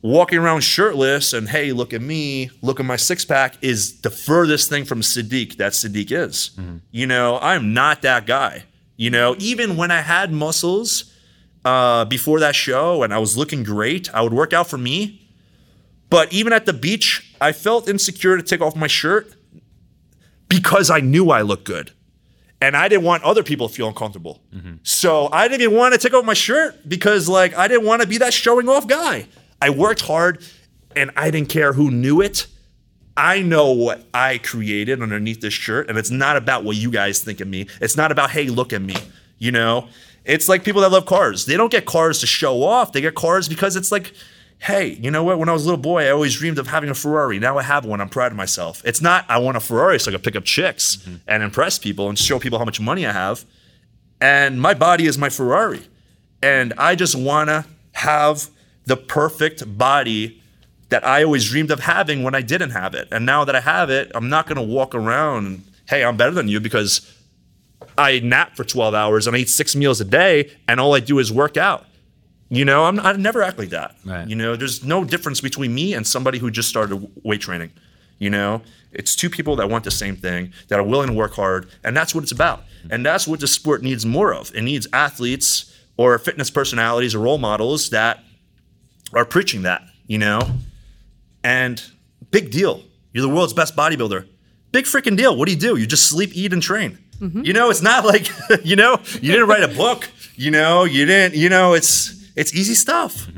walking 0.00 0.38
around 0.38 0.60
shirtless 0.62 1.32
and, 1.32 1.48
hey, 1.48 1.72
look 1.72 1.92
at 1.92 2.02
me, 2.02 2.50
look 2.62 2.78
at 2.78 2.86
my 2.86 2.96
six 2.96 3.24
pack 3.24 3.56
is 3.62 4.00
the 4.02 4.10
furthest 4.10 4.68
thing 4.68 4.84
from 4.84 5.02
Sadik 5.02 5.56
that 5.56 5.74
Sadik 5.74 6.12
is. 6.12 6.52
You 6.92 7.06
know, 7.06 7.38
I'm 7.40 7.74
not 7.74 8.02
that 8.02 8.26
guy. 8.26 8.64
You 8.96 9.10
know, 9.10 9.34
even 9.38 9.76
when 9.76 9.90
I 9.90 10.02
had 10.02 10.32
muscles, 10.32 11.12
uh, 11.64 12.04
before 12.04 12.40
that 12.40 12.54
show 12.54 13.02
and 13.02 13.14
I 13.14 13.18
was 13.18 13.36
looking 13.36 13.62
great. 13.62 14.12
I 14.14 14.22
would 14.22 14.32
work 14.32 14.52
out 14.52 14.68
for 14.68 14.78
me. 14.78 15.20
But 16.10 16.32
even 16.32 16.52
at 16.52 16.66
the 16.66 16.72
beach, 16.72 17.31
I 17.42 17.52
felt 17.52 17.88
insecure 17.88 18.36
to 18.36 18.42
take 18.42 18.60
off 18.60 18.76
my 18.76 18.86
shirt 18.86 19.34
because 20.48 20.90
I 20.90 21.00
knew 21.00 21.30
I 21.30 21.42
looked 21.42 21.64
good. 21.64 21.90
And 22.60 22.76
I 22.76 22.86
didn't 22.86 23.04
want 23.04 23.24
other 23.24 23.42
people 23.42 23.68
to 23.68 23.74
feel 23.74 23.88
uncomfortable. 23.88 24.40
Mm-hmm. 24.54 24.74
So 24.84 25.28
I 25.32 25.48
didn't 25.48 25.62
even 25.62 25.76
want 25.76 25.94
to 25.94 25.98
take 25.98 26.14
off 26.14 26.24
my 26.24 26.34
shirt 26.34 26.88
because 26.88 27.28
like 27.28 27.56
I 27.56 27.66
didn't 27.66 27.84
want 27.84 28.02
to 28.02 28.08
be 28.08 28.18
that 28.18 28.32
showing 28.32 28.68
off 28.68 28.86
guy. 28.86 29.26
I 29.60 29.70
worked 29.70 30.02
hard 30.02 30.44
and 30.94 31.10
I 31.16 31.32
didn't 31.32 31.48
care 31.48 31.72
who 31.72 31.90
knew 31.90 32.20
it. 32.20 32.46
I 33.16 33.42
know 33.42 33.72
what 33.72 34.06
I 34.14 34.38
created 34.38 35.02
underneath 35.02 35.40
this 35.40 35.52
shirt, 35.52 35.90
and 35.90 35.98
it's 35.98 36.10
not 36.10 36.38
about 36.38 36.64
what 36.64 36.76
you 36.76 36.90
guys 36.90 37.20
think 37.20 37.40
of 37.40 37.48
me. 37.48 37.66
It's 37.80 37.96
not 37.96 38.10
about, 38.10 38.30
hey, 38.30 38.48
look 38.48 38.72
at 38.72 38.80
me. 38.80 38.96
You 39.36 39.52
know, 39.52 39.88
it's 40.24 40.48
like 40.48 40.64
people 40.64 40.80
that 40.80 40.92
love 40.92 41.04
cars. 41.04 41.44
They 41.44 41.58
don't 41.58 41.70
get 41.70 41.84
cars 41.84 42.20
to 42.20 42.26
show 42.26 42.62
off. 42.62 42.92
They 42.92 43.02
get 43.02 43.14
cars 43.14 43.48
because 43.50 43.76
it's 43.76 43.92
like, 43.92 44.14
hey, 44.62 44.90
you 45.00 45.10
know 45.10 45.24
what? 45.24 45.40
When 45.40 45.48
I 45.48 45.52
was 45.52 45.64
a 45.64 45.66
little 45.66 45.82
boy, 45.82 46.06
I 46.06 46.10
always 46.10 46.36
dreamed 46.36 46.56
of 46.58 46.68
having 46.68 46.88
a 46.88 46.94
Ferrari. 46.94 47.40
Now 47.40 47.58
I 47.58 47.62
have 47.62 47.84
one. 47.84 48.00
I'm 48.00 48.08
proud 48.08 48.30
of 48.30 48.36
myself. 48.36 48.80
It's 48.84 49.02
not 49.02 49.24
I 49.28 49.38
want 49.38 49.56
a 49.56 49.60
Ferrari 49.60 49.98
so 49.98 50.10
I 50.10 50.14
can 50.14 50.22
pick 50.22 50.36
up 50.36 50.44
chicks 50.44 50.96
mm-hmm. 50.96 51.16
and 51.26 51.42
impress 51.42 51.80
people 51.80 52.08
and 52.08 52.16
show 52.16 52.38
people 52.38 52.60
how 52.60 52.64
much 52.64 52.80
money 52.80 53.04
I 53.04 53.12
have. 53.12 53.44
And 54.20 54.60
my 54.60 54.72
body 54.74 55.06
is 55.06 55.18
my 55.18 55.30
Ferrari. 55.30 55.82
And 56.42 56.74
I 56.78 56.94
just 56.94 57.16
want 57.16 57.48
to 57.48 57.66
have 57.94 58.50
the 58.84 58.96
perfect 58.96 59.76
body 59.76 60.40
that 60.90 61.04
I 61.04 61.24
always 61.24 61.48
dreamed 61.48 61.72
of 61.72 61.80
having 61.80 62.22
when 62.22 62.36
I 62.36 62.40
didn't 62.40 62.70
have 62.70 62.94
it. 62.94 63.08
And 63.10 63.26
now 63.26 63.44
that 63.44 63.56
I 63.56 63.60
have 63.60 63.90
it, 63.90 64.12
I'm 64.14 64.28
not 64.28 64.46
going 64.46 64.56
to 64.56 64.62
walk 64.62 64.94
around, 64.94 65.64
hey, 65.88 66.04
I'm 66.04 66.16
better 66.16 66.32
than 66.32 66.46
you 66.46 66.60
because 66.60 67.12
I 67.98 68.20
nap 68.20 68.54
for 68.54 68.62
12 68.62 68.94
hours 68.94 69.26
and 69.26 69.34
I 69.34 69.40
eat 69.40 69.48
six 69.48 69.74
meals 69.74 70.00
a 70.00 70.04
day 70.04 70.52
and 70.68 70.78
all 70.78 70.94
I 70.94 71.00
do 71.00 71.18
is 71.18 71.32
work 71.32 71.56
out. 71.56 71.86
You 72.52 72.66
know, 72.66 72.84
I'm, 72.84 73.00
I 73.00 73.12
never 73.14 73.42
act 73.42 73.58
like 73.58 73.70
that. 73.70 73.96
Right. 74.04 74.28
You 74.28 74.36
know, 74.36 74.56
there's 74.56 74.84
no 74.84 75.04
difference 75.04 75.40
between 75.40 75.74
me 75.74 75.94
and 75.94 76.06
somebody 76.06 76.38
who 76.38 76.50
just 76.50 76.68
started 76.68 77.10
weight 77.24 77.40
training. 77.40 77.72
You 78.18 78.28
know, 78.28 78.60
it's 78.92 79.16
two 79.16 79.30
people 79.30 79.56
that 79.56 79.70
want 79.70 79.84
the 79.84 79.90
same 79.90 80.16
thing, 80.16 80.52
that 80.68 80.78
are 80.78 80.82
willing 80.82 81.08
to 81.08 81.14
work 81.14 81.32
hard, 81.32 81.70
and 81.82 81.96
that's 81.96 82.14
what 82.14 82.22
it's 82.22 82.30
about. 82.30 82.60
Mm-hmm. 82.60 82.92
And 82.92 83.06
that's 83.06 83.26
what 83.26 83.40
the 83.40 83.46
sport 83.46 83.82
needs 83.82 84.04
more 84.04 84.34
of. 84.34 84.54
It 84.54 84.60
needs 84.60 84.86
athletes 84.92 85.74
or 85.96 86.18
fitness 86.18 86.50
personalities 86.50 87.14
or 87.14 87.20
role 87.20 87.38
models 87.38 87.88
that 87.88 88.22
are 89.14 89.24
preaching 89.24 89.62
that, 89.62 89.82
you 90.06 90.18
know? 90.18 90.40
And 91.42 91.82
big 92.32 92.50
deal. 92.50 92.82
You're 93.14 93.26
the 93.26 93.34
world's 93.34 93.54
best 93.54 93.74
bodybuilder. 93.74 94.28
Big 94.72 94.84
freaking 94.84 95.16
deal. 95.16 95.34
What 95.38 95.46
do 95.46 95.54
you 95.54 95.58
do? 95.58 95.76
You 95.76 95.86
just 95.86 96.06
sleep, 96.06 96.32
eat, 96.34 96.52
and 96.52 96.62
train. 96.62 96.98
Mm-hmm. 97.18 97.44
You 97.44 97.54
know, 97.54 97.70
it's 97.70 97.82
not 97.82 98.04
like, 98.04 98.28
you 98.62 98.76
know, 98.76 99.00
you 99.14 99.32
didn't 99.32 99.48
write 99.48 99.62
a 99.62 99.68
book, 99.68 100.10
you 100.36 100.50
know, 100.50 100.84
you 100.84 101.06
didn't, 101.06 101.34
you 101.34 101.48
know, 101.48 101.72
it's 101.72 102.21
it's 102.36 102.54
easy 102.54 102.74
stuff. 102.74 103.28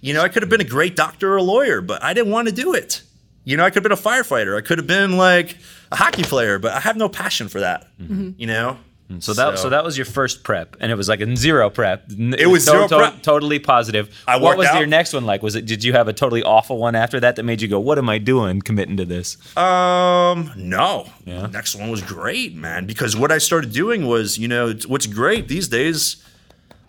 You 0.00 0.14
know, 0.14 0.22
I 0.22 0.28
could 0.28 0.42
have 0.42 0.50
been 0.50 0.60
a 0.60 0.64
great 0.64 0.96
doctor 0.96 1.32
or 1.32 1.36
a 1.36 1.42
lawyer, 1.42 1.80
but 1.80 2.02
I 2.02 2.12
didn't 2.12 2.30
want 2.30 2.48
to 2.48 2.54
do 2.54 2.74
it. 2.74 3.02
You 3.44 3.56
know, 3.56 3.64
I 3.64 3.70
could 3.70 3.76
have 3.76 3.82
been 3.82 3.92
a 3.92 3.96
firefighter. 3.96 4.56
I 4.56 4.60
could 4.60 4.78
have 4.78 4.86
been 4.86 5.16
like 5.16 5.58
a 5.92 5.96
hockey 5.96 6.22
player, 6.22 6.58
but 6.58 6.72
I 6.72 6.80
have 6.80 6.96
no 6.96 7.08
passion 7.08 7.48
for 7.48 7.60
that. 7.60 7.88
You 7.98 8.46
know? 8.46 8.78
So 9.18 9.34
that 9.34 9.58
so, 9.58 9.68
that 9.68 9.84
was 9.84 9.98
your 9.98 10.06
first 10.06 10.44
prep, 10.44 10.76
and 10.80 10.90
it 10.90 10.94
was 10.94 11.10
like 11.10 11.20
a 11.20 11.36
zero 11.36 11.68
prep. 11.68 12.06
It 12.08 12.46
was 12.46 12.64
zero 12.64 12.88
prep. 12.88 13.22
totally 13.22 13.58
positive. 13.58 14.24
I 14.26 14.38
what 14.38 14.56
was 14.56 14.66
out. 14.66 14.78
your 14.78 14.86
next 14.86 15.12
one 15.12 15.26
like? 15.26 15.42
Was 15.42 15.54
it? 15.56 15.66
Did 15.66 15.84
you 15.84 15.92
have 15.92 16.08
a 16.08 16.14
totally 16.14 16.42
awful 16.42 16.78
one 16.78 16.94
after 16.94 17.20
that 17.20 17.36
that 17.36 17.42
made 17.42 17.60
you 17.60 17.68
go, 17.68 17.78
"What 17.78 17.98
am 17.98 18.08
I 18.08 18.16
doing? 18.16 18.62
Committing 18.62 18.96
to 18.96 19.04
this?" 19.04 19.36
Um, 19.58 20.50
no. 20.56 21.10
Yeah? 21.26 21.46
Next 21.48 21.76
one 21.76 21.90
was 21.90 22.00
great, 22.00 22.54
man. 22.54 22.86
Because 22.86 23.14
what 23.14 23.30
I 23.30 23.38
started 23.38 23.72
doing 23.72 24.06
was, 24.06 24.38
you 24.38 24.48
know, 24.48 24.74
what's 24.86 25.06
great 25.06 25.48
these 25.48 25.68
days, 25.68 26.24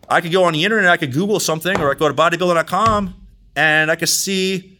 I 0.10 0.22
could 0.22 0.32
go 0.32 0.44
on 0.44 0.54
the 0.54 0.64
internet, 0.64 0.90
I 0.90 0.98
could 0.98 1.14
Google 1.14 1.40
something, 1.40 1.80
or 1.80 1.90
I 1.90 1.94
could 1.94 2.00
go 2.00 2.08
to 2.08 2.14
bodybuilding.com 2.14 3.16
and 3.56 3.92
I 3.92 3.96
could 3.96 4.10
see 4.10 4.78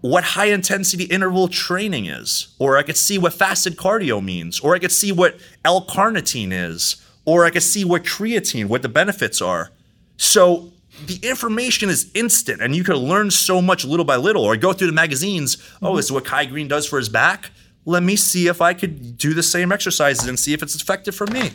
what 0.00 0.22
high 0.22 0.46
intensity 0.46 1.04
interval 1.04 1.48
training 1.48 2.06
is, 2.06 2.54
or 2.58 2.76
I 2.76 2.82
could 2.82 2.96
see 2.96 3.18
what 3.18 3.32
fasted 3.32 3.76
cardio 3.76 4.22
means, 4.22 4.60
or 4.60 4.74
I 4.74 4.78
could 4.78 4.92
see 4.92 5.10
what 5.10 5.36
L 5.64 5.84
carnitine 5.84 6.52
is, 6.52 7.02
or 7.24 7.44
I 7.44 7.50
could 7.50 7.62
see 7.62 7.84
what 7.84 8.04
creatine, 8.04 8.66
what 8.66 8.82
the 8.82 8.88
benefits 8.88 9.42
are. 9.42 9.70
So 10.16 10.72
the 11.06 11.18
information 11.22 11.90
is 11.90 12.10
instant 12.14 12.62
and 12.62 12.74
you 12.74 12.84
can 12.84 12.96
learn 12.96 13.30
so 13.30 13.60
much 13.60 13.84
little 13.84 14.04
by 14.04 14.16
little, 14.16 14.44
or 14.44 14.56
go 14.56 14.72
through 14.72 14.86
the 14.86 14.92
magazines. 14.92 15.56
Oh, 15.82 15.96
this 15.96 16.06
is 16.06 16.12
what 16.12 16.24
Kai 16.24 16.44
Greene 16.44 16.68
does 16.68 16.86
for 16.86 16.98
his 16.98 17.08
back. 17.08 17.50
Let 17.84 18.02
me 18.02 18.16
see 18.16 18.48
if 18.48 18.60
I 18.60 18.74
could 18.74 19.16
do 19.16 19.34
the 19.34 19.42
same 19.42 19.72
exercises 19.72 20.28
and 20.28 20.38
see 20.38 20.52
if 20.52 20.62
it's 20.62 20.74
effective 20.74 21.14
for 21.14 21.26
me. 21.26 21.52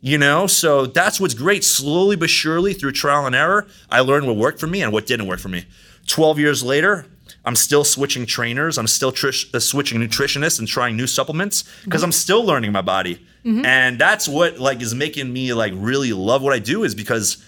You 0.00 0.16
know, 0.16 0.46
so 0.46 0.86
that's 0.86 1.18
what's 1.20 1.34
great. 1.34 1.64
Slowly 1.64 2.14
but 2.14 2.30
surely, 2.30 2.72
through 2.72 2.92
trial 2.92 3.26
and 3.26 3.34
error, 3.34 3.66
I 3.90 4.00
learned 4.00 4.26
what 4.26 4.36
worked 4.36 4.60
for 4.60 4.68
me 4.68 4.80
and 4.82 4.92
what 4.92 5.06
didn't 5.06 5.26
work 5.26 5.40
for 5.40 5.48
me. 5.48 5.64
12 6.06 6.38
years 6.38 6.62
later, 6.62 7.06
I'm 7.44 7.56
still 7.56 7.82
switching 7.82 8.24
trainers. 8.24 8.78
I'm 8.78 8.86
still 8.86 9.10
trish- 9.10 9.52
uh, 9.54 9.58
switching 9.60 10.00
nutritionists 10.00 10.58
and 10.58 10.68
trying 10.68 10.96
new 10.96 11.06
supplements 11.06 11.64
because 11.84 12.02
I'm 12.02 12.12
still 12.12 12.44
learning 12.44 12.72
my 12.72 12.82
body. 12.82 13.26
And 13.64 13.98
that's 13.98 14.28
what 14.28 14.58
like 14.58 14.82
is 14.82 14.94
making 14.94 15.32
me 15.32 15.52
like 15.54 15.72
really 15.74 16.12
love 16.12 16.42
what 16.42 16.52
I 16.52 16.58
do 16.58 16.84
is 16.84 16.94
because 16.94 17.42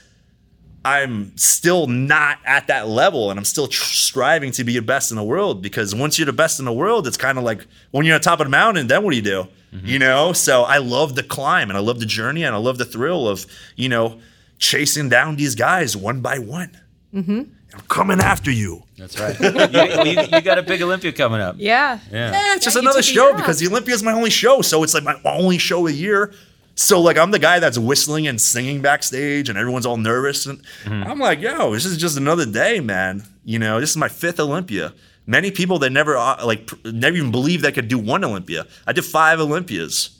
I'm 0.85 1.37
still 1.37 1.87
not 1.87 2.39
at 2.45 2.69
that 2.69 2.89
level 2.89 3.31
and 3.31 3.39
I'm 3.39 3.45
still 3.45 3.67
tr- 3.69 3.85
striving 3.85 4.51
to 4.53 4.65
be 4.65 4.75
the 4.75 4.83
best 4.83 5.11
in 5.11 5.17
the 5.17 5.23
world 5.23 5.61
because 5.61 5.95
once 5.95 6.19
you're 6.19 6.27
the 6.27 6.33
best 6.33 6.59
in 6.59 6.65
the 6.65 6.73
world, 6.73 7.07
it's 7.07 7.19
kind 7.19 7.37
of 7.37 7.45
like 7.45 7.67
when 7.91 8.07
you're 8.07 8.15
on 8.15 8.21
top 8.23 8.41
of 8.41 8.47
the 8.47 8.51
mountain, 8.51 8.87
then 8.87 9.03
what 9.03 9.11
do 9.11 9.17
you 9.17 9.23
do? 9.23 9.47
You 9.85 9.99
know? 10.01 10.33
So 10.33 10.63
I 10.63 10.79
love 10.79 11.15
the 11.15 11.23
climb 11.23 11.69
and 11.69 11.77
I 11.77 11.81
love 11.81 12.01
the 12.01 12.07
journey 12.07 12.43
and 12.45 12.55
I 12.55 12.59
love 12.59 12.79
the 12.79 12.85
thrill 12.85 13.29
of, 13.29 13.47
you 13.77 13.89
know, 13.89 14.19
chasing 14.59 15.09
down 15.09 15.37
these 15.37 15.55
guys 15.55 15.97
one 15.97 16.21
by 16.23 16.39
one. 16.39 16.77
Mm-hmm. 17.15 17.43
I'm 17.73 17.81
coming 17.89 18.19
after 18.21 18.51
you. 18.51 18.83
That's 18.99 19.19
right. 19.21 19.39
you, 19.39 20.11
you, 20.11 20.29
you 20.33 20.41
got 20.41 20.59
a 20.59 20.63
big 20.63 20.83
Olympia 20.83 21.13
coming 21.13 21.41
up. 21.41 21.55
Yeah. 21.59 22.01
Yeah. 22.11 22.33
Yeah, 22.33 22.55
it's 22.57 22.65
just 22.65 22.77
another 22.77 23.03
show 23.03 23.33
because 23.35 23.61
the 23.61 23.69
Olympia 23.69 23.95
is 23.95 24.03
my 24.03 24.13
only 24.13 24.31
show. 24.31 24.61
So 24.61 24.83
it's 24.83 24.95
like 24.95 25.05
my 25.05 25.21
only 25.25 25.59
show 25.59 25.87
a 25.87 25.91
year. 25.93 26.33
So 26.81 26.99
like 27.01 27.19
I'm 27.19 27.31
the 27.31 27.39
guy 27.39 27.59
that's 27.59 27.77
whistling 27.77 28.27
and 28.27 28.41
singing 28.41 28.81
backstage, 28.81 29.49
and 29.51 29.59
everyone's 29.59 29.85
all 29.85 29.99
nervous, 29.99 30.47
and 30.47 30.63
I'm 30.87 31.19
like, 31.19 31.41
yo, 31.41 31.73
this 31.75 31.85
is 31.85 31.99
just 31.99 32.17
another 32.17 32.47
day, 32.47 32.81
man. 32.81 33.23
You 33.45 33.59
know, 33.59 33.81
this 33.81 33.91
is 33.91 33.97
my 33.99 34.09
fifth 34.09 34.41
Olympia. 34.41 34.95
Many 35.27 35.51
people 35.51 35.79
that 35.81 35.91
never 35.91 36.17
uh, 36.17 36.45
like 36.45 36.71
never 36.85 37.17
even 37.17 37.31
believed 37.31 37.67
I 37.67 37.71
could 37.71 37.89
do 37.89 37.99
one 37.99 38.25
Olympia. 38.25 38.67
I 38.87 38.93
did 38.93 39.05
five 39.05 39.41
Olympias. 39.41 40.17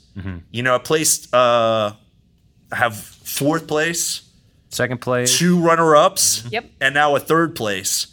You 0.51 0.61
know, 0.61 0.75
I 0.75 0.77
placed 0.77 1.33
uh, 1.33 1.93
I 2.71 2.75
have 2.75 2.95
fourth 2.95 3.65
place, 3.65 4.21
Second 4.69 5.01
place. 5.01 5.39
two 5.39 5.59
runner 5.59 5.95
ups, 5.95 6.45
Yep. 6.51 6.65
and 6.79 6.93
now 6.93 7.15
a 7.15 7.19
third 7.19 7.55
place. 7.55 8.07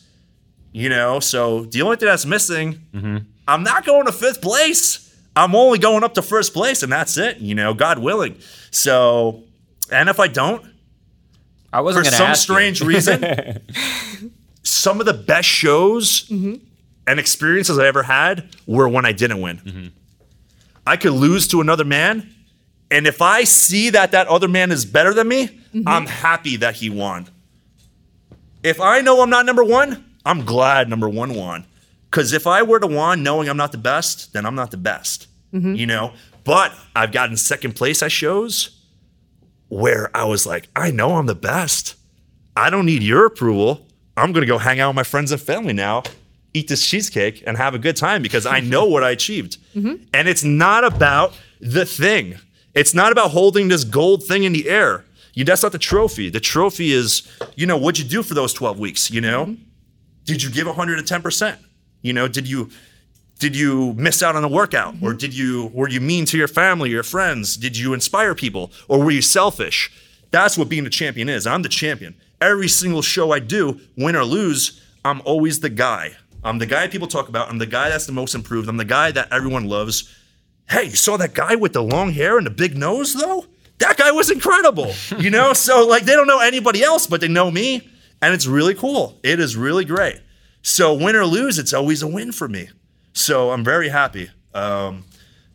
You 0.72 0.88
know, 0.88 1.20
so 1.20 1.64
the 1.66 1.82
only 1.82 1.96
thing 1.96 2.06
that's 2.08 2.24
missing, 2.24 3.26
I'm 3.46 3.62
not 3.62 3.84
going 3.84 4.06
to 4.06 4.12
fifth 4.12 4.40
place. 4.40 5.07
I'm 5.38 5.54
only 5.54 5.78
going 5.78 6.02
up 6.02 6.14
to 6.14 6.22
first 6.22 6.52
place, 6.52 6.82
and 6.82 6.90
that's 6.90 7.16
it. 7.16 7.38
You 7.38 7.54
know, 7.54 7.72
God 7.72 8.00
willing. 8.00 8.38
So, 8.70 9.44
and 9.90 10.08
if 10.08 10.18
I 10.18 10.26
don't, 10.26 10.64
I 11.72 11.80
wasn't 11.80 12.06
for 12.06 12.12
some 12.12 12.34
strange 12.34 12.80
reason, 12.80 13.22
some 14.64 14.98
of 14.98 15.06
the 15.06 15.14
best 15.14 15.48
shows 15.48 16.28
mm-hmm. 16.28 16.54
and 17.06 17.20
experiences 17.20 17.78
I 17.78 17.86
ever 17.86 18.02
had 18.02 18.56
were 18.66 18.88
when 18.88 19.06
I 19.06 19.12
didn't 19.12 19.40
win. 19.40 19.58
Mm-hmm. 19.58 19.86
I 20.86 20.96
could 20.96 21.12
lose 21.12 21.46
to 21.48 21.60
another 21.60 21.84
man, 21.84 22.34
and 22.90 23.06
if 23.06 23.22
I 23.22 23.44
see 23.44 23.90
that 23.90 24.12
that 24.12 24.26
other 24.26 24.48
man 24.48 24.72
is 24.72 24.84
better 24.84 25.14
than 25.14 25.28
me, 25.28 25.46
mm-hmm. 25.46 25.86
I'm 25.86 26.06
happy 26.06 26.56
that 26.56 26.74
he 26.74 26.90
won. 26.90 27.28
If 28.64 28.80
I 28.80 29.02
know 29.02 29.22
I'm 29.22 29.30
not 29.30 29.46
number 29.46 29.62
one, 29.62 30.04
I'm 30.24 30.44
glad 30.44 30.88
number 30.88 31.08
one 31.08 31.34
won. 31.34 31.64
Because 32.10 32.32
if 32.32 32.46
I 32.46 32.62
were 32.62 32.80
to 32.80 32.86
win 32.86 33.22
knowing 33.22 33.48
I'm 33.48 33.56
not 33.56 33.72
the 33.72 33.78
best, 33.78 34.32
then 34.32 34.46
I'm 34.46 34.54
not 34.54 34.70
the 34.70 34.76
best. 34.76 35.26
Mm-hmm. 35.52 35.74
You 35.74 35.86
know? 35.86 36.12
But 36.44 36.72
I've 36.96 37.12
gotten 37.12 37.36
second 37.36 37.76
place 37.76 38.02
at 38.02 38.10
shows 38.10 38.78
where 39.68 40.10
I 40.16 40.24
was 40.24 40.46
like, 40.46 40.68
I 40.74 40.90
know 40.90 41.16
I'm 41.16 41.26
the 41.26 41.34
best. 41.34 41.94
I 42.56 42.70
don't 42.70 42.86
need 42.86 43.02
your 43.02 43.26
approval. 43.26 43.86
I'm 44.16 44.32
going 44.32 44.40
to 44.40 44.46
go 44.46 44.58
hang 44.58 44.80
out 44.80 44.88
with 44.88 44.96
my 44.96 45.02
friends 45.02 45.30
and 45.30 45.40
family 45.40 45.72
now, 45.72 46.02
eat 46.54 46.68
this 46.68 46.84
cheesecake, 46.84 47.44
and 47.46 47.56
have 47.56 47.74
a 47.74 47.78
good 47.78 47.96
time 47.96 48.22
because 48.22 48.46
I 48.46 48.60
know 48.60 48.84
what 48.86 49.04
I 49.04 49.10
achieved. 49.10 49.58
Mm-hmm. 49.78 50.02
And 50.12 50.26
it's 50.26 50.42
not 50.42 50.82
about 50.82 51.38
the 51.60 51.86
thing, 51.86 52.36
it's 52.74 52.94
not 52.94 53.12
about 53.12 53.30
holding 53.30 53.68
this 53.68 53.84
gold 53.84 54.24
thing 54.24 54.42
in 54.42 54.52
the 54.52 54.68
air. 54.68 55.04
You, 55.34 55.44
that's 55.44 55.62
not 55.62 55.70
the 55.70 55.78
trophy. 55.78 56.30
The 56.30 56.40
trophy 56.40 56.90
is, 56.90 57.30
you 57.54 57.64
know, 57.64 57.76
what'd 57.76 58.02
you 58.02 58.08
do 58.08 58.24
for 58.24 58.34
those 58.34 58.52
12 58.52 58.80
weeks? 58.80 59.08
You 59.08 59.20
know, 59.20 59.44
mm-hmm. 59.46 59.62
did 60.24 60.42
you 60.42 60.50
give 60.50 60.66
110%? 60.66 61.58
You 62.02 62.12
know, 62.12 62.28
did 62.28 62.48
you 62.48 62.70
did 63.38 63.54
you 63.54 63.92
miss 63.94 64.22
out 64.22 64.34
on 64.34 64.44
a 64.44 64.48
workout? 64.48 64.94
Or 64.94 65.10
mm-hmm. 65.10 65.18
did 65.18 65.36
you 65.36 65.70
were 65.72 65.88
you 65.88 66.00
mean 66.00 66.24
to 66.26 66.38
your 66.38 66.48
family 66.48 66.90
your 66.90 67.02
friends? 67.02 67.56
Did 67.56 67.76
you 67.76 67.94
inspire 67.94 68.34
people? 68.34 68.72
Or 68.88 69.02
were 69.02 69.10
you 69.10 69.22
selfish? 69.22 69.90
That's 70.30 70.58
what 70.58 70.68
being 70.68 70.86
a 70.86 70.90
champion 70.90 71.28
is. 71.28 71.46
I'm 71.46 71.62
the 71.62 71.68
champion. 71.68 72.14
Every 72.40 72.68
single 72.68 73.02
show 73.02 73.32
i 73.32 73.40
do 73.40 73.80
win 73.96 74.14
or 74.14 74.24
lose 74.24 74.82
i'm 75.04 75.22
always 75.24 75.60
the 75.60 75.70
guy. 75.70 76.16
I'm 76.44 76.58
the 76.58 76.66
guy 76.66 76.86
people 76.86 77.08
talk 77.08 77.28
about. 77.28 77.48
I'm 77.48 77.58
the 77.58 77.66
guy 77.66 77.88
that's 77.88 78.06
the 78.06 78.12
most 78.12 78.34
improved. 78.34 78.68
I'm 78.68 78.76
the 78.76 78.84
guy 78.84 79.10
that 79.10 79.32
everyone 79.32 79.68
loves. 79.68 80.14
Hey 80.68 80.84
you 80.84 80.96
saw 80.96 81.16
that 81.16 81.34
guy 81.34 81.54
with 81.54 81.72
the 81.72 81.82
long 81.82 82.12
hair 82.12 82.38
and 82.38 82.46
the 82.46 82.50
big 82.50 82.76
nose 82.76 83.14
though? 83.14 83.46
That 83.78 83.96
guy 83.96 84.10
was 84.10 84.30
incredible 84.30 84.92
you 85.18 85.30
know? 85.30 85.52
So 85.68 85.86
like 85.86 86.04
they 86.04 86.14
don't 86.14 86.26
know 86.26 86.40
anybody 86.40 86.82
else 86.82 87.06
but 87.06 87.20
they 87.20 87.28
know 87.28 87.50
me. 87.50 87.88
And 88.20 88.34
it's 88.34 88.46
really 88.46 88.74
cool. 88.74 89.18
It 89.22 89.38
is 89.38 89.56
really 89.56 89.84
great 89.84 90.20
so 90.68 90.92
win 90.94 91.16
or 91.16 91.24
lose 91.24 91.58
it's 91.58 91.72
always 91.72 92.02
a 92.02 92.06
win 92.06 92.32
for 92.32 92.48
me 92.48 92.68
so 93.14 93.50
I'm 93.50 93.64
very 93.64 93.88
happy. 93.88 94.30
Um, 94.54 95.04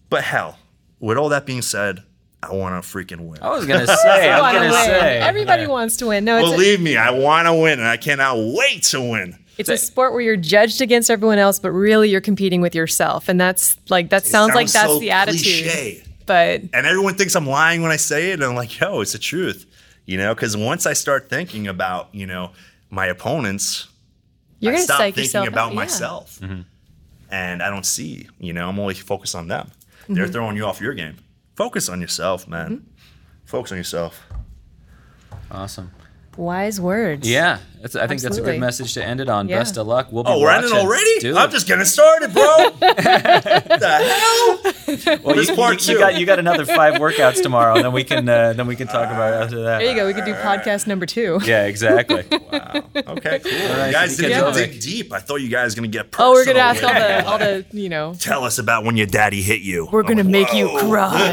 but 0.10 0.23
hell, 0.26 0.60
with 0.99 1.17
all 1.17 1.30
that 1.30 1.45
being 1.45 1.62
said, 1.62 2.04
I 2.41 2.54
want 2.54 2.84
to 2.84 2.88
freaking 2.88 3.21
win. 3.30 3.41
I 3.41 3.52
was 3.52 3.65
going 3.65 3.80
to 3.86 3.88
say. 3.88 4.30
I 4.30 4.36
was 4.41 4.41
Wanna 4.41 4.60
going 4.60 4.69
to 4.71 4.76
win. 4.76 4.86
say. 4.99 5.19
Everybody 5.19 5.67
wants 5.67 5.95
to 5.97 6.08
win. 6.08 6.26
No, 6.26 6.39
it's 6.39 6.47
a, 6.49 6.52
Believe 6.52 6.82
me, 6.82 6.97
I 6.97 7.12
want 7.12 7.47
to 7.47 7.54
win, 7.54 7.80
and 7.80 7.88
I 7.88 7.95
cannot 7.95 8.36
wait 8.38 8.84
to 8.91 8.99
win. 8.99 9.38
it's 9.58 9.69
a 9.69 9.78
sport 9.78 10.12
where 10.12 10.21
you're 10.21 10.36
judged 10.36 10.82
against 10.82 11.10
everyone 11.10 11.38
else, 11.38 11.58
but 11.58 11.71
really 11.71 12.10
you're 12.10 12.19
competing 12.19 12.60
with 12.60 12.76
yourself, 12.76 13.30
and 13.30 13.39
that's 13.39 13.78
like 13.89 14.10
that 14.10 14.26
sounds, 14.26 14.54
like 14.56 14.67
that's 14.69 14.89
so 14.91 14.99
the 14.99 15.12
attitude. 15.12 15.41
cliche. 15.43 16.04
But 16.26 16.62
And 16.73 16.86
everyone 16.86 17.15
thinks 17.15 17.34
I'm 17.36 17.47
lying 17.47 17.82
when 17.82 17.91
I 17.91 17.97
say 17.97 18.32
it, 18.32 18.34
and 18.34 18.43
I'm 18.43 18.56
like, 18.56 18.78
yo, 18.78 18.99
it's 18.99 19.13
the 19.13 19.19
truth. 19.19 19.65
You 20.06 20.17
know, 20.17 20.36
because 20.36 20.58
once 20.58 20.86
I 20.86 20.91
start 20.93 21.30
thinking 21.30 21.67
about, 21.69 22.10
you 22.13 22.28
know, 22.28 22.52
my 22.89 23.06
opponents, 23.06 23.88
You're 24.63 24.73
I 24.73 24.76
gonna 24.76 24.84
stop 24.86 24.99
thinking 25.02 25.23
yourself 25.23 25.47
about 25.47 25.67
out, 25.67 25.73
yeah. 25.73 25.76
myself, 25.80 26.39
Mm-hmm. 26.39 26.62
and 27.32 27.62
I 27.62 27.69
don't 27.69 27.86
see. 27.86 28.28
You 28.39 28.54
know, 28.54 28.67
I'm 28.69 28.80
only 28.80 28.93
focused 28.95 29.36
on 29.36 29.47
them. 29.47 29.67
Mm-hmm. 30.04 30.13
They're 30.15 30.28
throwing 30.28 30.56
you 30.58 30.65
off 30.65 30.82
your 30.82 30.93
game. 30.93 31.17
Focus 31.56 31.89
on 31.89 32.02
yourself, 32.02 32.47
man. 32.47 32.86
Focus 33.45 33.71
on 33.71 33.78
yourself. 33.78 34.21
Awesome. 35.52 35.91
Wise 36.37 36.79
words. 36.81 37.29
Yeah, 37.29 37.59
that's, 37.83 37.97
I 37.97 38.07
think 38.07 38.21
that's 38.21 38.37
a 38.37 38.41
good 38.41 38.61
message 38.61 38.93
to 38.93 39.03
end 39.03 39.19
it 39.19 39.27
on. 39.27 39.49
Yeah. 39.49 39.59
Best 39.59 39.75
of 39.75 39.85
luck. 39.87 40.07
We'll 40.09 40.23
be 40.23 40.29
Oh, 40.31 40.39
we're 40.39 40.51
ending 40.51 40.71
already? 40.71 41.19
Dude. 41.19 41.35
I'm 41.35 41.51
just 41.51 41.67
getting 41.67 41.83
started, 41.83 42.33
bro. 42.33 42.43
what 42.79 42.79
the 42.79 43.99
hell? 44.95 45.19
Well, 45.21 45.35
This 45.35 45.49
you, 45.49 45.55
part 45.55 45.85
you, 45.85 45.93
you 45.93 45.99
got 45.99 46.15
you 46.15 46.25
got 46.25 46.39
another 46.39 46.65
five 46.65 46.93
workouts 46.95 47.41
tomorrow, 47.43 47.75
and 47.75 47.83
then 47.83 47.91
we 47.91 48.05
can 48.05 48.29
uh, 48.29 48.53
then 48.53 48.67
we 48.67 48.77
can 48.77 48.87
talk 48.87 49.09
about 49.09 49.33
it 49.33 49.43
after 49.43 49.63
that. 49.63 49.79
There 49.79 49.89
you 49.89 49.95
go. 49.95 50.07
We 50.07 50.13
could 50.13 50.23
do 50.23 50.33
podcast 50.35 50.87
number 50.87 51.05
two. 51.05 51.39
Yeah, 51.43 51.65
exactly. 51.65 52.23
Wow. 52.53 52.83
Okay, 52.95 53.39
cool. 53.39 53.51
right, 53.51 53.87
you 53.87 53.93
guys 53.93 54.15
so 54.15 54.21
didn't 54.23 54.43
can 54.43 54.53
dig 54.53 54.79
deep. 54.79 55.11
I 55.11 55.19
thought 55.19 55.37
you 55.37 55.49
guys 55.49 55.73
were 55.73 55.77
gonna 55.81 55.87
get 55.87 56.11
personal. 56.11 56.29
Oh, 56.29 56.33
we're 56.33 56.45
gonna 56.45 56.59
ask 56.59 56.83
all 56.83 56.93
the 56.93 57.25
all 57.25 57.37
the 57.39 57.65
you 57.71 57.89
know. 57.89 58.13
Tell 58.19 58.43
us 58.43 58.59
about 58.59 58.83
when 58.83 58.95
your 58.95 59.07
daddy 59.07 59.41
hit 59.41 59.61
you. 59.61 59.87
We're 59.91 60.03
gonna 60.03 60.23
make 60.23 60.53
you 60.53 60.69
cry. 60.77 61.31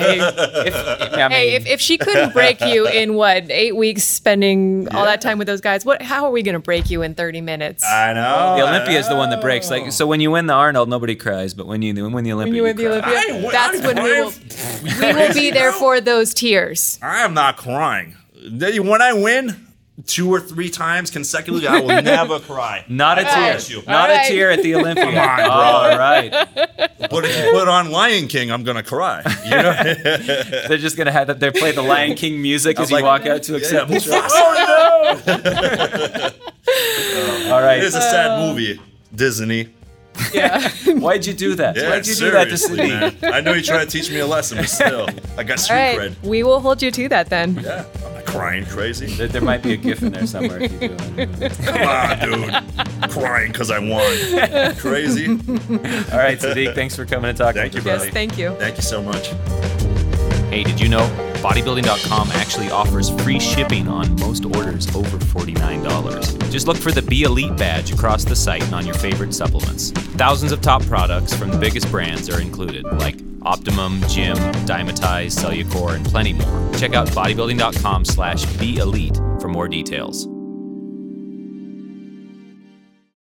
if, 0.66 0.74
I 0.74 1.28
mean, 1.28 1.30
hey, 1.30 1.54
if, 1.56 1.66
if 1.66 1.80
she 1.80 1.98
couldn't 1.98 2.32
break 2.32 2.62
you 2.62 2.88
in 2.88 3.14
what 3.14 3.50
eight 3.50 3.76
weeks, 3.76 4.02
spending 4.04 4.88
all 4.92 5.04
that 5.04 5.20
time 5.20 5.38
with 5.38 5.46
those 5.46 5.60
guys, 5.60 5.84
what? 5.84 6.02
How 6.02 6.24
are 6.24 6.30
we 6.30 6.42
gonna 6.42 6.58
break 6.60 6.90
you 6.90 7.02
in 7.02 7.14
thirty 7.14 7.40
minutes? 7.40 7.84
I 7.84 8.12
know. 8.12 8.56
the 8.56 8.68
Olympia 8.68 8.98
is 8.98 9.08
the 9.08 9.16
one 9.16 9.30
that 9.30 9.40
breaks. 9.40 9.70
Like, 9.70 9.92
so 9.92 10.06
when 10.06 10.20
you 10.20 10.30
win 10.30 10.46
the 10.46 10.54
Arnold, 10.54 10.88
nobody 10.88 11.14
cries, 11.16 11.54
but 11.54 11.66
when 11.66 11.82
you 11.82 11.94
win 11.94 12.24
the 12.24 12.32
Olympia, 12.32 12.36
when 12.36 12.54
you 12.54 12.62
win 12.62 12.76
the 12.76 13.00
cry. 13.00 13.24
Olympia, 13.26 13.48
I 13.48 13.52
that's 13.52 13.78
I'm 13.78 13.84
when 13.84 14.02
we 14.04 14.20
will 14.20 14.32
we 15.00 15.14
will 15.14 15.34
be 15.34 15.50
there 15.50 15.72
for 15.82 16.00
those 16.00 16.34
tears. 16.34 16.98
I 17.02 17.20
am 17.20 17.34
not 17.34 17.56
crying. 17.56 18.14
When 18.42 19.02
I 19.02 19.12
win 19.12 19.66
two 20.06 20.30
or 20.32 20.40
three 20.40 20.70
times 20.70 21.10
consecutively, 21.10 21.66
I 21.66 21.80
will 21.80 22.02
never 22.02 22.38
cry. 22.50 22.84
Not 22.88 23.18
a 23.18 23.22
tear. 23.22 23.32
promise 23.32 23.70
you. 23.70 23.82
Not 23.86 24.10
All 24.10 24.16
a 24.16 24.28
tear 24.28 24.50
at 24.50 24.62
the 24.62 24.74
Olympia. 24.76 25.04
Come 25.04 25.16
on, 25.16 25.36
bro. 25.36 25.50
All 25.50 25.98
right. 25.98 26.30
But 27.10 27.24
if 27.24 27.44
you 27.44 27.50
put 27.52 27.68
on 27.68 27.90
Lion 27.90 28.28
King, 28.28 28.52
I'm 28.52 28.62
gonna 28.62 28.82
cry. 28.82 29.22
You 29.44 29.50
know? 29.50 29.72
They're 30.68 30.78
just 30.78 30.96
gonna 30.96 31.12
have 31.12 31.26
that. 31.28 31.40
They 31.40 31.50
play 31.50 31.72
the 31.72 31.82
Lion 31.82 32.14
King 32.16 32.40
music 32.40 32.78
as 32.78 32.90
you 32.90 33.02
walk 33.02 33.26
out 33.26 33.42
to 33.44 33.56
accept 33.56 33.90
Yeah, 33.90 33.98
the 33.98 34.00
oh 35.26 36.30
All 37.52 37.60
no! 37.60 37.66
right. 37.66 37.82
It's 37.82 37.96
a 37.96 38.00
sad 38.00 38.40
movie. 38.46 38.80
Disney. 39.14 39.68
Yeah. 40.32 40.68
Why'd 40.86 41.24
you 41.26 41.32
do 41.32 41.54
that? 41.54 41.76
Yeah, 41.76 41.88
Why'd 41.90 42.06
you 42.06 42.14
do 42.14 42.30
that 42.32 42.48
to 42.50 42.58
seriously, 42.58 42.90
Sadik? 42.90 43.22
man. 43.22 43.32
I 43.34 43.40
know 43.40 43.52
you 43.54 43.62
tried 43.62 43.86
to 43.86 43.90
teach 43.90 44.10
me 44.10 44.18
a 44.18 44.26
lesson, 44.26 44.58
but 44.58 44.68
still, 44.68 45.08
I 45.38 45.42
got 45.44 45.52
All 45.52 45.58
street 45.58 45.76
right, 45.76 45.98
cred. 46.12 46.22
we 46.22 46.42
will 46.42 46.60
hold 46.60 46.82
you 46.82 46.90
to 46.90 47.08
that 47.08 47.30
then. 47.30 47.54
Yeah, 47.54 47.86
I'm 47.94 48.00
not 48.02 48.09
crying 48.30 48.64
crazy. 48.66 49.06
There, 49.06 49.28
there 49.28 49.42
might 49.42 49.62
be 49.62 49.72
a 49.72 49.76
gif 49.76 50.02
in 50.02 50.12
there 50.12 50.26
somewhere. 50.26 50.62
If 50.62 50.72
you 50.72 50.88
do 50.88 50.94
it. 51.16 51.52
Come 51.64 51.88
on, 51.88 52.18
dude. 53.00 53.10
crying 53.10 53.52
because 53.52 53.70
I 53.70 53.78
won. 53.78 54.74
Crazy. 54.76 55.26
All 56.12 56.18
right, 56.18 56.40
Sadik. 56.40 56.74
Thanks 56.74 56.96
for 56.96 57.04
coming 57.04 57.28
and 57.30 57.38
talking. 57.38 57.60
Thank 57.62 57.74
with 57.74 57.84
you, 57.86 57.90
us, 57.92 57.96
Yes, 57.96 58.00
buddy. 58.02 58.10
thank 58.12 58.38
you. 58.38 58.54
Thank 58.56 58.76
you 58.76 58.82
so 58.82 59.02
much. 59.02 59.28
Hey, 60.50 60.64
did 60.64 60.80
you 60.80 60.88
know 60.88 61.06
bodybuilding.com 61.42 62.28
actually 62.32 62.70
offers 62.70 63.10
free 63.22 63.38
shipping 63.40 63.86
on 63.88 64.14
most 64.20 64.44
orders 64.44 64.86
over 64.96 65.16
$49? 65.18 66.50
Just 66.50 66.66
look 66.66 66.76
for 66.76 66.90
the 66.90 67.02
Be 67.02 67.22
Elite 67.22 67.56
badge 67.56 67.92
across 67.92 68.24
the 68.24 68.34
site 68.36 68.62
and 68.64 68.74
on 68.74 68.84
your 68.84 68.96
favorite 68.96 69.32
supplements. 69.32 69.92
Thousands 69.92 70.50
of 70.52 70.60
top 70.60 70.82
products 70.86 71.32
from 71.32 71.50
the 71.50 71.56
biggest 71.58 71.88
brands 71.90 72.28
are 72.28 72.40
included, 72.40 72.84
like 72.84 73.16
Optimum, 73.42 74.00
Gym, 74.08 74.36
Dymatize, 74.66 75.32
Cellucor, 75.38 75.94
and 75.96 76.04
plenty 76.04 76.32
more. 76.32 76.72
Check 76.74 76.94
out 76.94 77.08
bodybuilding.com 77.08 78.04
slash 78.04 78.44
be 78.58 78.76
elite 78.76 79.16
for 79.40 79.48
more 79.48 79.68
details. 79.68 80.28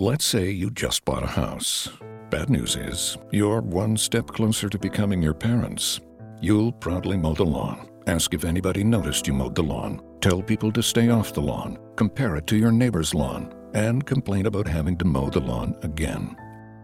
Let's 0.01 0.23
say 0.23 0.49
you 0.49 0.71
just 0.71 1.03
bought 1.03 1.23
a 1.23 1.27
house. 1.27 1.89
Bad 2.29 2.49
news 2.49 2.77
is, 2.77 3.17
you're 3.31 3.59
one 3.59 3.97
step 3.97 4.27
closer 4.27 4.69
to 4.69 4.79
becoming 4.79 5.21
your 5.21 5.33
parents. 5.33 5.99
You'll 6.39 6.71
proudly 6.71 7.17
mow 7.17 7.33
the 7.33 7.43
lawn. 7.43 7.89
Ask 8.07 8.33
if 8.33 8.45
anybody 8.45 8.83
noticed 8.83 9.27
you 9.27 9.33
mowed 9.33 9.55
the 9.55 9.63
lawn. 9.63 10.01
Tell 10.21 10.41
people 10.41 10.71
to 10.71 10.81
stay 10.81 11.09
off 11.09 11.33
the 11.33 11.41
lawn. 11.41 11.77
Compare 11.97 12.37
it 12.37 12.47
to 12.47 12.55
your 12.55 12.71
neighbor's 12.71 13.13
lawn. 13.13 13.53
And 13.73 14.05
complain 14.05 14.45
about 14.45 14.67
having 14.67 14.97
to 14.99 15.05
mow 15.05 15.29
the 15.29 15.41
lawn 15.41 15.75
again. 15.81 16.35